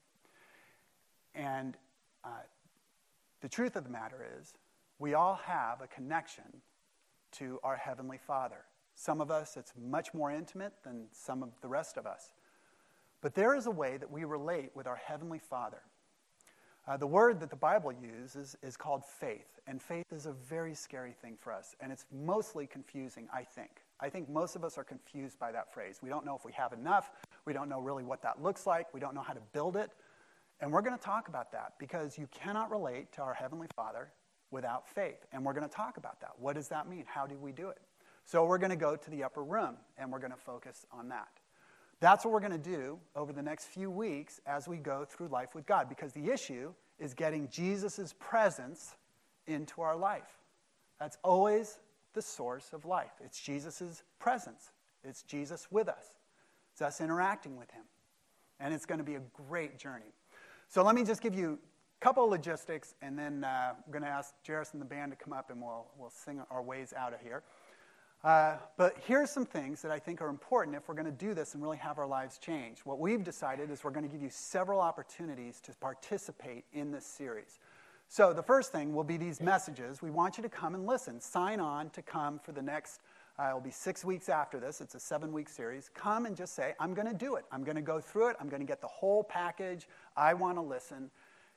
And 1.35 1.77
uh, 2.25 2.29
the 3.41 3.49
truth 3.49 3.77
of 3.77 3.85
the 3.85 3.91
matter 3.91 4.27
is, 4.41 4.55
we 4.99 5.15
all 5.15 5.39
have 5.45 5.81
a 5.81 5.87
connection 5.87 6.45
to 7.33 7.61
our 7.63 7.77
Heavenly 7.77 8.19
Father. 8.27 8.65
Some 9.01 9.23
of 9.23 9.31
us, 9.31 9.57
it's 9.57 9.73
much 9.81 10.13
more 10.13 10.31
intimate 10.31 10.75
than 10.85 11.07
some 11.11 11.43
of 11.43 11.59
the 11.63 11.69
rest 11.69 11.97
of 11.97 12.07
us. 12.07 12.35
But 13.23 13.35
there 13.35 13.55
is 13.55 13.65
a 13.65 13.71
way 13.71 13.97
that 13.97 14.11
we 14.11 14.25
relate 14.25 14.73
with 14.75 14.87
our 14.87 14.97
Heavenly 14.97 15.39
Father. 15.39 15.81
Uh, 16.87 16.99
the 16.99 17.07
word 17.07 17.41
that 17.41 17.49
the 17.49 17.57
Bible 17.57 17.95
uses 17.95 18.57
is 18.63 18.77
called 18.77 19.03
faith, 19.07 19.59
and 19.67 19.81
faith 19.81 20.13
is 20.13 20.27
a 20.27 20.33
very 20.33 20.75
scary 20.75 21.15
thing 21.23 21.39
for 21.41 21.51
us, 21.51 21.75
and 21.81 21.91
it's 21.91 22.05
mostly 22.13 22.67
confusing, 22.67 23.27
I 23.33 23.43
think. 23.43 23.71
I 24.01 24.11
think 24.11 24.29
most 24.29 24.55
of 24.55 24.65
us 24.65 24.77
are 24.77 24.85
confused 24.85 25.39
by 25.39 25.51
that 25.51 25.73
phrase. 25.73 26.01
We 26.03 26.11
don't 26.11 26.27
know 26.27 26.37
if 26.37 26.45
we 26.45 26.53
have 26.53 26.75
enough, 26.75 27.11
we 27.47 27.55
don't 27.55 27.71
know 27.71 27.81
really 27.81 28.05
what 28.05 28.21
that 28.21 28.43
looks 28.43 28.67
like, 28.67 28.93
we 28.93 29.01
don't 29.01 29.15
know 29.15 29.23
how 29.23 29.33
to 29.33 29.43
build 29.55 29.77
it. 29.77 29.93
And 30.61 30.71
we're 30.71 30.83
going 30.83 30.99
to 30.99 31.03
talk 31.03 31.29
about 31.29 31.53
that 31.53 31.73
because 31.79 32.19
you 32.19 32.29
cannot 32.33 32.71
relate 32.71 33.13
to 33.13 33.23
our 33.23 33.33
Heavenly 33.33 33.69
Father 33.75 34.13
without 34.51 34.87
faith. 34.87 35.25
And 35.33 35.43
we're 35.43 35.55
going 35.55 35.67
to 35.67 35.75
talk 35.75 35.97
about 35.97 36.21
that. 36.21 36.33
What 36.39 36.55
does 36.55 36.69
that 36.69 36.87
mean? 36.87 37.05
How 37.07 37.27
do 37.27 37.39
we 37.39 37.51
do 37.51 37.71
it? 37.71 37.79
So 38.31 38.45
we're 38.45 38.59
going 38.59 38.71
to 38.71 38.77
go 38.77 38.95
to 38.95 39.11
the 39.11 39.25
upper 39.25 39.43
room 39.43 39.75
and 39.99 40.13
we're 40.13 40.21
going 40.21 40.31
to 40.31 40.37
focus 40.37 40.87
on 40.93 41.09
that. 41.09 41.41
That's 41.99 42.25
what 42.25 42.33
we're 42.33 42.39
going 42.39 42.53
to 42.53 42.59
do 42.59 42.97
over 43.17 43.33
the 43.33 43.43
next 43.43 43.65
few 43.65 43.91
weeks 43.91 44.41
as 44.47 44.69
we 44.69 44.77
go 44.77 45.05
through 45.05 45.29
life 45.29 45.57
with 45.57 45.67
God 45.67 45.89
because 45.89 46.13
the 46.13 46.31
issue 46.31 46.73
is 47.01 47.13
getting 47.13 47.49
Jesus' 47.49 48.15
presence 48.21 48.95
into 49.49 49.81
our 49.81 49.97
life. 49.97 50.39
That's 51.01 51.19
always 51.25 51.81
the 52.15 52.23
source 52.23 52.73
of 52.73 52.85
life. 52.85 53.11
It's 53.21 53.41
Jesus' 53.41 54.05
presence, 54.21 54.71
it's 55.03 55.25
Jesus 55.25 55.67
with 55.73 55.89
us, 55.89 56.05
it's 56.73 56.83
us 56.83 57.01
interacting 57.01 57.57
with 57.57 57.73
Him. 57.73 57.83
And 58.61 58.73
it's 58.73 58.87
going 58.87 58.99
to 58.99 59.05
be 59.05 59.17
a 59.17 59.23
great 59.49 59.77
journey. 59.77 60.15
So 60.69 60.85
let 60.85 60.95
me 60.95 61.03
just 61.03 61.21
give 61.21 61.35
you 61.35 61.59
a 62.01 62.05
couple 62.05 62.23
of 62.23 62.31
logistics, 62.31 62.95
and 63.03 63.19
then 63.19 63.43
uh, 63.43 63.73
I'm 63.75 63.93
going 63.93 64.05
to 64.05 64.09
ask 64.09 64.35
Jairus 64.47 64.73
and 64.73 64.81
the 64.81 64.87
band 64.87 65.11
to 65.11 65.17
come 65.17 65.33
up 65.33 65.51
and 65.51 65.61
we'll, 65.61 65.87
we'll 65.99 66.11
sing 66.11 66.41
our 66.49 66.63
ways 66.63 66.95
out 66.97 67.13
of 67.13 67.21
here. 67.21 67.43
Uh, 68.23 68.57
but 68.77 68.97
here's 69.07 69.31
some 69.31 69.47
things 69.47 69.81
that 69.81 69.91
I 69.91 69.99
think 69.99 70.21
are 70.21 70.29
important 70.29 70.77
if 70.77 70.89
we're 70.89 70.95
going 70.95 71.07
to 71.07 71.11
do 71.11 71.33
this 71.33 71.55
and 71.55 71.63
really 71.63 71.79
have 71.79 71.99
our 71.99 72.07
lives 72.07 72.37
change. 72.37 72.81
What 72.81 72.99
we've 72.99 73.25
decided 73.25 73.71
is 73.71 73.83
we're 73.83 73.93
going 73.93 74.07
to 74.07 74.13
give 74.13 74.23
you 74.23 74.29
several 74.31 74.79
opportunities 74.79 75.59
to 75.61 75.73
participate 75.77 76.65
in 76.75 76.91
this 76.91 77.07
series. 77.07 77.59
So 78.09 78.35
the 78.35 78.43
first 78.43 78.73
thing 78.73 78.95
will 78.95 79.05
be 79.05 79.17
these 79.17 79.41
messages. 79.41 80.03
We 80.03 80.11
want 80.11 80.37
you 80.37 80.43
to 80.43 80.51
come 80.51 80.75
and 80.75 80.85
listen. 80.87 81.19
Sign 81.21 81.61
on 81.61 81.89
to 81.91 82.03
come 82.03 82.39
for 82.39 82.53
the 82.53 82.61
next, 82.61 83.01
uh, 83.39 83.49
it'll 83.49 83.61
be 83.61 83.71
six 83.71 84.05
weeks 84.05 84.29
after 84.29 84.61
this. 84.61 84.83
It's 84.83 84.95
a 84.95 85.01
seven 85.01 85.33
week 85.33 85.49
series. 85.49 85.89
Come 85.95 86.27
and 86.27 86.37
just 86.37 86.55
say, 86.55 86.75
I'm 86.79 86.93
going 86.93 87.09
to 87.09 87.15
do 87.15 87.37
it. 87.37 87.45
I'm 87.51 87.65
going 87.65 87.77
to 87.77 87.83
go 87.83 88.01
through 88.01 88.29
it. 88.29 88.37
I'm 88.39 88.51
going 88.51 88.61
to 88.61 88.67
get 88.67 88.83
the 88.83 88.89
whole 88.89 89.25
package. 89.25 89.89
I 90.15 90.35
want 90.35 90.59
to 90.59 90.63
listen. 90.63 91.11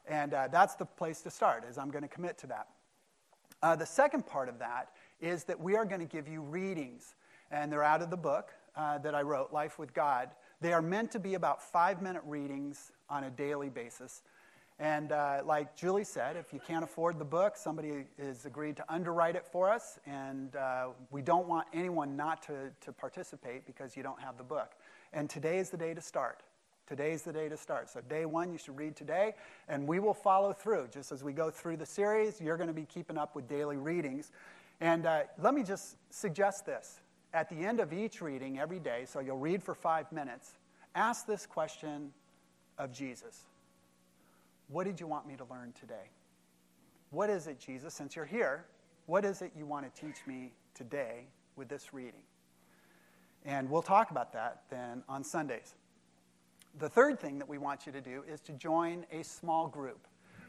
And 0.08 0.34
uh, 0.34 0.48
that's 0.50 0.76
the 0.76 0.86
place 0.86 1.22
to 1.22 1.32
start, 1.32 1.66
is 1.70 1.78
I'm 1.78 1.90
going 1.90 2.04
to 2.04 2.08
commit 2.08 2.38
to 2.38 2.48
that. 2.48 2.68
Uh, 3.64 3.76
the 3.76 3.86
second 3.86 4.28
part 4.28 4.50
of 4.50 4.60
that 4.60 4.90
is 5.24 5.46
that 5.46 5.60
we 5.60 5.76
are 5.76 5.86
going 5.86 6.02
to 6.02 6.08
give 6.08 6.28
you 6.28 6.42
readings. 6.42 7.16
And 7.50 7.72
they're 7.72 7.84
out 7.84 8.02
of 8.02 8.10
the 8.10 8.18
book. 8.18 8.52
uh, 8.76 8.98
that 9.00 9.16
I 9.16 9.22
wrote, 9.22 9.52
Life 9.54 9.78
with 9.80 9.94
God, 9.94 10.30
they 10.62 10.74
are 10.74 10.82
meant 10.82 11.12
to 11.12 11.20
be 11.20 11.36
about 11.36 11.62
five 11.62 12.02
minute 12.02 12.24
readings 12.26 12.92
on 13.10 13.26
a 13.26 13.30
daily 13.30 13.70
basis. 13.70 14.24
And 14.80 15.12
uh, 15.12 15.42
like 15.46 15.76
Julie 15.76 16.04
said, 16.04 16.36
if 16.36 16.52
you 16.52 16.60
can't 16.66 16.84
afford 16.84 17.20
the 17.20 17.26
book, 17.26 17.56
somebody 17.56 18.06
has 18.18 18.46
agreed 18.46 18.76
to 18.78 18.86
underwrite 18.92 19.36
it 19.36 19.46
for 19.46 19.70
us. 19.72 20.00
And 20.08 20.56
uh, 20.56 20.88
we 21.12 21.22
don't 21.22 21.48
want 21.48 21.68
anyone 21.74 22.18
not 22.18 22.42
to, 22.44 22.72
to 22.82 22.92
participate 22.92 23.66
because 23.68 23.96
you 23.96 24.02
don't 24.02 24.20
have 24.20 24.38
the 24.38 24.44
book. 24.44 24.72
And 25.14 25.30
today 25.30 25.60
is 25.60 25.70
the 25.70 25.78
day 25.78 25.94
to 25.94 26.02
start. 26.02 26.42
Today's 26.88 27.22
the 27.22 27.32
day 27.32 27.48
to 27.48 27.56
start. 27.56 27.90
So, 27.90 28.02
day 28.02 28.26
one, 28.26 28.52
you 28.52 28.58
should 28.58 28.76
read 28.76 28.96
today, 28.98 29.36
and 29.70 29.88
we 29.88 30.00
will 30.00 30.14
follow 30.14 30.52
through. 30.52 30.90
Just 30.92 31.14
as 31.14 31.24
we 31.24 31.32
go 31.32 31.50
through 31.50 31.78
the 31.78 31.86
series, 31.86 32.42
you're 32.42 32.58
going 32.58 32.68
to 32.68 32.74
be 32.74 32.86
keeping 32.86 33.18
up 33.18 33.36
with 33.36 33.48
daily 33.48 33.78
readings. 33.78 34.32
And 34.84 35.06
uh, 35.06 35.22
let 35.42 35.54
me 35.54 35.64
just 35.64 35.96
suggest 36.10 36.66
this 36.66 37.00
at 37.34 37.48
the 37.48 37.56
end 37.56 37.80
of 37.80 37.94
each 37.94 38.22
reading 38.22 38.60
every 38.60 38.80
day, 38.80 39.06
so 39.06 39.22
you'll 39.22 39.38
read 39.38 39.64
for 39.64 39.74
five 39.74 40.12
minutes, 40.12 40.58
ask 40.94 41.26
this 41.26 41.46
question 41.46 42.12
of 42.78 42.92
Jesus 42.92 43.44
What 44.68 44.84
did 44.84 45.00
you 45.00 45.08
want 45.08 45.26
me 45.26 45.38
to 45.38 45.46
learn 45.46 45.72
today? 45.80 46.10
What 47.12 47.30
is 47.30 47.48
it, 47.48 47.62
Jesus, 47.62 47.94
since 47.94 48.18
you're 48.18 48.26
here, 48.26 48.66
what 49.06 49.24
is 49.24 49.42
it 49.42 49.54
you 49.58 49.66
want 49.66 49.86
to 49.86 50.02
teach 50.02 50.18
me 50.28 50.52
today 50.76 51.28
with 51.56 51.70
this 51.70 51.94
reading? 51.94 52.24
And 53.46 53.70
we'll 53.70 53.84
talk 53.84 54.12
about 54.12 54.34
that 54.34 54.64
then 54.70 55.02
on 55.08 55.24
Sundays. 55.24 55.76
The 56.78 56.90
third 56.90 57.22
thing 57.22 57.40
that 57.40 57.48
we 57.48 57.58
want 57.58 57.86
you 57.86 57.94
to 57.94 58.02
do 58.02 58.26
is 58.30 58.42
to 58.42 58.52
join 58.52 59.06
a 59.14 59.24
small 59.24 59.70
group. 59.70 60.06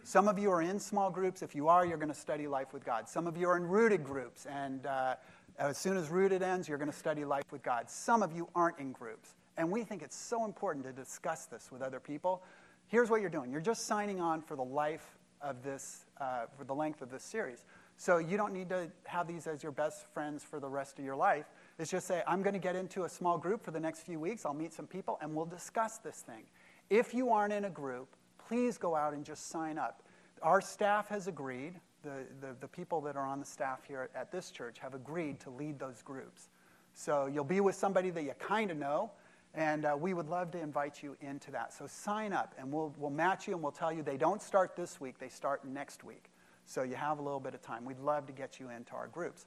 Some 0.06 0.28
of 0.28 0.38
you 0.38 0.50
are 0.50 0.60
in 0.60 0.78
small 0.78 1.10
groups. 1.10 1.40
If 1.40 1.54
you 1.54 1.68
are, 1.68 1.86
you're 1.86 1.96
going 1.96 2.12
to 2.12 2.14
study 2.14 2.46
life 2.46 2.74
with 2.74 2.84
God. 2.84 3.08
Some 3.08 3.26
of 3.26 3.38
you 3.38 3.48
are 3.48 3.56
in 3.56 3.62
rooted 3.62 4.04
groups, 4.04 4.44
and 4.44 4.84
uh, 4.84 5.14
as 5.58 5.78
soon 5.78 5.96
as 5.96 6.10
rooted 6.10 6.42
ends, 6.42 6.68
you're 6.68 6.76
going 6.76 6.90
to 6.90 6.96
study 6.96 7.24
life 7.24 7.50
with 7.50 7.62
God. 7.62 7.88
Some 7.88 8.22
of 8.22 8.36
you 8.36 8.46
aren't 8.54 8.78
in 8.78 8.92
groups. 8.92 9.30
And 9.56 9.70
we 9.70 9.82
think 9.82 10.02
it's 10.02 10.14
so 10.14 10.44
important 10.44 10.84
to 10.84 10.92
discuss 10.92 11.46
this 11.46 11.72
with 11.72 11.80
other 11.80 12.00
people. 12.00 12.42
Here's 12.88 13.08
what 13.08 13.22
you're 13.22 13.30
doing 13.30 13.50
you're 13.50 13.62
just 13.62 13.86
signing 13.86 14.20
on 14.20 14.42
for 14.42 14.56
the 14.56 14.64
life 14.64 15.16
of 15.40 15.62
this, 15.62 16.04
uh, 16.20 16.46
for 16.58 16.64
the 16.64 16.74
length 16.74 17.00
of 17.00 17.10
this 17.10 17.22
series. 17.24 17.64
So 17.96 18.18
you 18.18 18.36
don't 18.36 18.52
need 18.52 18.68
to 18.68 18.90
have 19.04 19.26
these 19.26 19.46
as 19.46 19.62
your 19.62 19.72
best 19.72 20.04
friends 20.12 20.44
for 20.44 20.60
the 20.60 20.68
rest 20.68 20.98
of 20.98 21.06
your 21.06 21.16
life. 21.16 21.46
It's 21.78 21.90
just 21.90 22.06
say, 22.06 22.22
I'm 22.28 22.42
going 22.42 22.52
to 22.52 22.60
get 22.60 22.76
into 22.76 23.04
a 23.04 23.08
small 23.08 23.38
group 23.38 23.64
for 23.64 23.70
the 23.70 23.80
next 23.80 24.00
few 24.00 24.20
weeks. 24.20 24.44
I'll 24.44 24.52
meet 24.52 24.74
some 24.74 24.86
people 24.86 25.16
and 25.22 25.34
we'll 25.34 25.46
discuss 25.46 25.96
this 25.96 26.16
thing. 26.16 26.42
If 26.90 27.14
you 27.14 27.30
aren't 27.30 27.54
in 27.54 27.64
a 27.64 27.70
group, 27.70 28.08
please 28.48 28.78
go 28.78 28.94
out 28.94 29.14
and 29.14 29.24
just 29.24 29.48
sign 29.48 29.78
up. 29.78 30.02
Our 30.42 30.60
staff 30.60 31.08
has 31.08 31.26
agreed 31.26 31.74
the, 32.02 32.24
the, 32.40 32.54
the, 32.60 32.68
people 32.68 33.00
that 33.02 33.16
are 33.16 33.26
on 33.26 33.40
the 33.40 33.46
staff 33.46 33.80
here 33.88 34.10
at 34.14 34.30
this 34.30 34.50
church 34.50 34.78
have 34.78 34.94
agreed 34.94 35.40
to 35.40 35.50
lead 35.50 35.78
those 35.78 36.02
groups. 36.02 36.50
So 36.92 37.26
you'll 37.26 37.44
be 37.44 37.60
with 37.60 37.74
somebody 37.74 38.10
that 38.10 38.22
you 38.22 38.34
kind 38.38 38.70
of 38.70 38.76
know, 38.76 39.10
and 39.54 39.86
uh, 39.86 39.96
we 39.98 40.12
would 40.12 40.28
love 40.28 40.50
to 40.52 40.60
invite 40.60 41.02
you 41.02 41.16
into 41.22 41.50
that. 41.52 41.72
So 41.72 41.86
sign 41.86 42.32
up, 42.32 42.54
and 42.58 42.70
we'll, 42.70 42.94
we'll 42.98 43.10
match 43.10 43.48
you, 43.48 43.54
and 43.54 43.62
we'll 43.62 43.72
tell 43.72 43.92
you 43.92 44.02
they 44.02 44.18
don't 44.18 44.42
start 44.42 44.76
this 44.76 45.00
week, 45.00 45.18
they 45.18 45.28
start 45.28 45.64
next 45.64 46.04
week. 46.04 46.30
So 46.66 46.82
you 46.82 46.94
have 46.94 47.18
a 47.18 47.22
little 47.22 47.40
bit 47.40 47.54
of 47.54 47.62
time. 47.62 47.84
We'd 47.84 48.00
love 48.00 48.26
to 48.26 48.32
get 48.32 48.60
you 48.60 48.68
into 48.70 48.92
our 48.94 49.08
groups. 49.08 49.46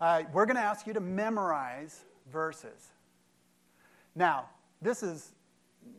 Uh, 0.00 0.22
we're 0.32 0.46
going 0.46 0.56
to 0.56 0.62
ask 0.62 0.86
you 0.86 0.92
to 0.92 1.00
memorize 1.00 2.04
verses. 2.30 2.88
Now, 4.14 4.46
this 4.80 5.02
is 5.02 5.32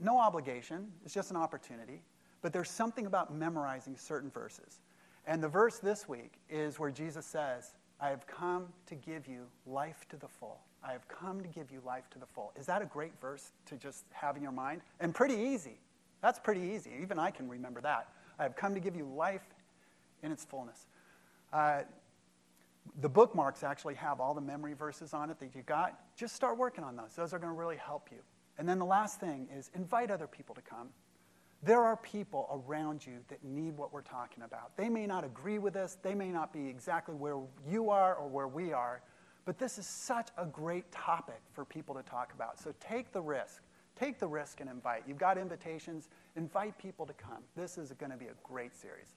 no 0.02 0.18
obligation, 0.18 0.92
it's 1.04 1.14
just 1.14 1.32
an 1.32 1.38
opportunity, 1.38 2.02
but 2.42 2.54
there's 2.54 2.70
something 2.70 3.06
about 3.06 3.34
memorizing 3.34 3.98
certain 3.98 4.30
verses. 4.30 4.80
And 5.26 5.44
the 5.44 5.48
verse 5.48 5.80
this 5.80 6.08
week 6.08 6.40
is 6.50 6.80
where 6.80 6.92
Jesus 6.92 7.26
says, 7.26 7.74
I 8.00 8.10
have 8.10 8.26
come 8.26 8.68
to 8.88 8.96
give 8.96 9.28
you 9.28 9.46
life 9.66 10.06
to 10.10 10.16
the 10.16 10.28
full. 10.28 10.62
I 10.84 10.94
have 10.94 11.08
come 11.08 11.42
to 11.42 11.48
give 11.48 11.72
you 11.72 11.82
life 11.86 12.10
to 12.12 12.20
the 12.20 12.26
full. 12.26 12.54
Is 12.58 12.66
that 12.68 12.82
a 12.82 12.86
great 12.86 13.12
verse 13.20 13.52
to 13.66 13.76
just 13.76 14.06
have 14.12 14.38
in 14.38 14.44
your 14.44 14.54
mind? 14.54 14.82
And 15.00 15.14
pretty 15.14 15.36
easy. 15.36 15.78
That's 16.22 16.40
pretty 16.40 16.62
easy. 16.62 16.92
Even 17.02 17.20
I 17.20 17.32
can 17.32 17.50
remember 17.50 17.82
that. 17.82 18.08
I 18.38 18.44
have 18.44 18.56
come 18.56 18.74
to 18.74 18.80
give 18.80 18.96
you 18.96 19.06
life 19.06 19.46
in 20.24 20.32
its 20.32 20.46
fullness. 20.46 20.88
Uh, 21.52 21.82
the 23.02 23.10
bookmarks 23.10 23.64
actually 23.64 23.96
have 23.96 24.20
all 24.20 24.34
the 24.34 24.42
memory 24.42 24.74
verses 24.74 25.14
on 25.14 25.30
it 25.30 25.40
that 25.40 25.54
you 25.54 25.62
got. 25.64 26.00
Just 26.16 26.36
start 26.36 26.58
working 26.58 26.84
on 26.84 26.96
those. 26.96 27.14
Those 27.16 27.34
are 27.34 27.40
going 27.40 27.54
to 27.54 27.60
really 27.60 27.78
help 27.78 28.10
you. 28.12 28.20
And 28.58 28.68
then 28.68 28.80
the 28.80 28.86
last 28.86 29.20
thing 29.20 29.48
is 29.56 29.70
invite 29.76 30.12
other 30.12 30.28
people 30.28 30.56
to 30.56 30.62
come. 30.62 30.90
There 31.62 31.84
are 31.84 31.98
people 31.98 32.64
around 32.68 33.06
you 33.06 33.20
that 33.28 33.44
need 33.44 33.76
what 33.76 33.92
we're 33.92 34.02
talking 34.02 34.44
about. 34.44 34.78
They 34.78 34.88
may 34.88 35.06
not 35.06 35.26
agree 35.26 35.60
with 35.60 35.76
us, 35.76 35.98
they 36.02 36.16
may 36.16 36.30
not 36.30 36.54
be 36.54 36.68
exactly 36.68 37.16
where 37.16 37.38
you 37.68 37.90
are 37.90 38.16
or 38.16 38.28
where 38.28 38.48
we 38.48 38.72
are, 38.72 39.02
but 39.46 39.58
this 39.58 39.78
is 39.78 39.86
such 39.86 40.30
a 40.38 40.46
great 40.46 40.90
topic 40.92 41.42
for 41.52 41.66
people 41.66 41.96
to 41.96 42.04
talk 42.04 42.32
about. 42.34 42.60
So 42.60 42.74
take 42.80 43.12
the 43.12 43.22
risk. 43.22 43.62
Take 44.00 44.20
the 44.20 44.28
risk 44.28 44.62
and 44.62 44.70
invite. 44.70 45.04
You've 45.06 45.18
got 45.18 45.38
invitations, 45.38 46.08
invite 46.38 46.78
people 46.78 47.06
to 47.06 47.14
come. 47.14 47.44
This 47.58 47.78
is 47.78 47.92
going 47.92 48.12
to 48.12 48.18
be 48.18 48.28
a 48.28 48.36
great 48.44 48.74
series. 48.74 49.16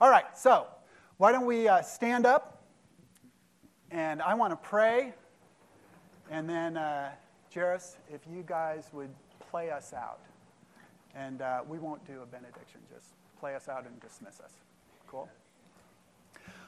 All 0.00 0.08
right, 0.08 0.36
so 0.38 0.68
why 1.16 1.32
don't 1.32 1.46
we 1.46 1.66
uh, 1.66 1.82
stand 1.82 2.26
up? 2.26 2.62
And 3.90 4.22
I 4.22 4.34
want 4.34 4.52
to 4.52 4.56
pray. 4.56 5.12
And 6.30 6.48
then, 6.48 6.76
uh, 6.76 7.10
Jairus, 7.52 7.96
if 8.08 8.20
you 8.32 8.44
guys 8.46 8.88
would 8.92 9.10
play 9.50 9.70
us 9.70 9.92
out. 9.92 10.20
And 11.14 11.42
uh, 11.42 11.62
we 11.68 11.78
won't 11.78 12.06
do 12.06 12.20
a 12.22 12.26
benediction, 12.26 12.80
just 12.92 13.08
play 13.38 13.54
us 13.54 13.68
out 13.68 13.86
and 13.86 14.00
dismiss 14.00 14.40
us. 14.40 14.52
Cool? 15.06 15.28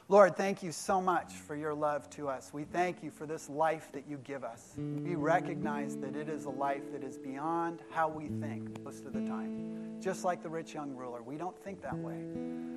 Lord, 0.09 0.35
thank 0.35 0.61
you 0.61 0.73
so 0.73 0.99
much 0.99 1.31
for 1.31 1.55
your 1.55 1.73
love 1.73 2.09
to 2.11 2.27
us. 2.27 2.51
We 2.53 2.65
thank 2.65 3.01
you 3.01 3.09
for 3.09 3.25
this 3.25 3.49
life 3.49 3.89
that 3.93 4.03
you 4.07 4.17
give 4.25 4.43
us. 4.43 4.73
We 4.77 5.15
recognize 5.15 5.95
that 5.97 6.15
it 6.17 6.27
is 6.27 6.43
a 6.43 6.49
life 6.49 6.91
that 6.91 7.03
is 7.03 7.17
beyond 7.17 7.79
how 7.89 8.09
we 8.09 8.27
think 8.27 8.83
most 8.83 9.05
of 9.05 9.13
the 9.13 9.21
time. 9.21 10.01
Just 10.01 10.25
like 10.25 10.43
the 10.43 10.49
rich 10.49 10.73
young 10.73 10.93
ruler, 10.93 11.23
we 11.23 11.37
don't 11.37 11.57
think 11.63 11.81
that 11.81 11.97
way. 11.97 12.21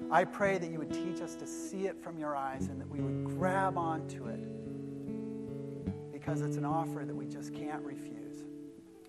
I 0.08 0.22
pray 0.22 0.58
that 0.58 0.70
you 0.70 0.78
would 0.78 0.92
teach 0.92 1.20
us 1.20 1.34
to 1.34 1.46
see 1.48 1.88
it 1.88 2.00
from 2.00 2.16
your 2.16 2.36
eyes 2.36 2.68
and 2.68 2.80
that 2.80 2.88
we 2.88 3.00
would 3.00 3.24
grab 3.24 3.76
onto 3.76 4.26
it 4.28 6.12
because 6.12 6.42
it's 6.42 6.56
an 6.56 6.64
offer 6.64 7.04
that 7.04 7.14
we 7.14 7.26
just 7.26 7.52
can't 7.52 7.82
refuse. 7.82 8.15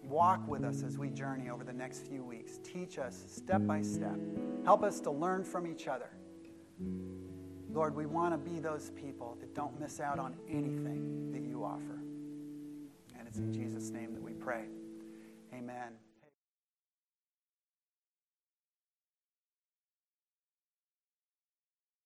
Walk 0.08 0.48
with 0.48 0.64
us 0.64 0.84
as 0.84 0.98
we 0.98 1.10
journey 1.10 1.50
over 1.50 1.64
the 1.64 1.74
next 1.74 2.08
few 2.08 2.24
weeks. 2.24 2.60
Teach 2.64 2.98
us 2.98 3.26
step 3.28 3.66
by 3.68 3.82
step. 3.82 4.18
Help 4.64 4.84
us 4.84 5.00
to 5.02 5.12
learn 5.12 5.44
from 5.44 5.68
each 5.68 5.88
other. 5.88 6.10
Lord, 7.70 7.96
we 7.96 8.06
want 8.06 8.34
to 8.34 8.38
be 8.38 8.60
those 8.60 8.92
people 8.92 9.38
that 9.42 9.54
don't 9.54 9.80
miss 9.80 10.00
out 10.00 10.18
on 10.20 10.36
anything 10.50 11.32
that 11.32 11.42
you 11.42 11.64
offer. 11.64 12.02
And 13.20 13.28
it's 13.28 13.38
in 13.38 13.52
Jesus' 13.54 13.90
name 13.90 14.14
that 14.14 14.24
we 14.24 14.34
pray. 14.34 14.66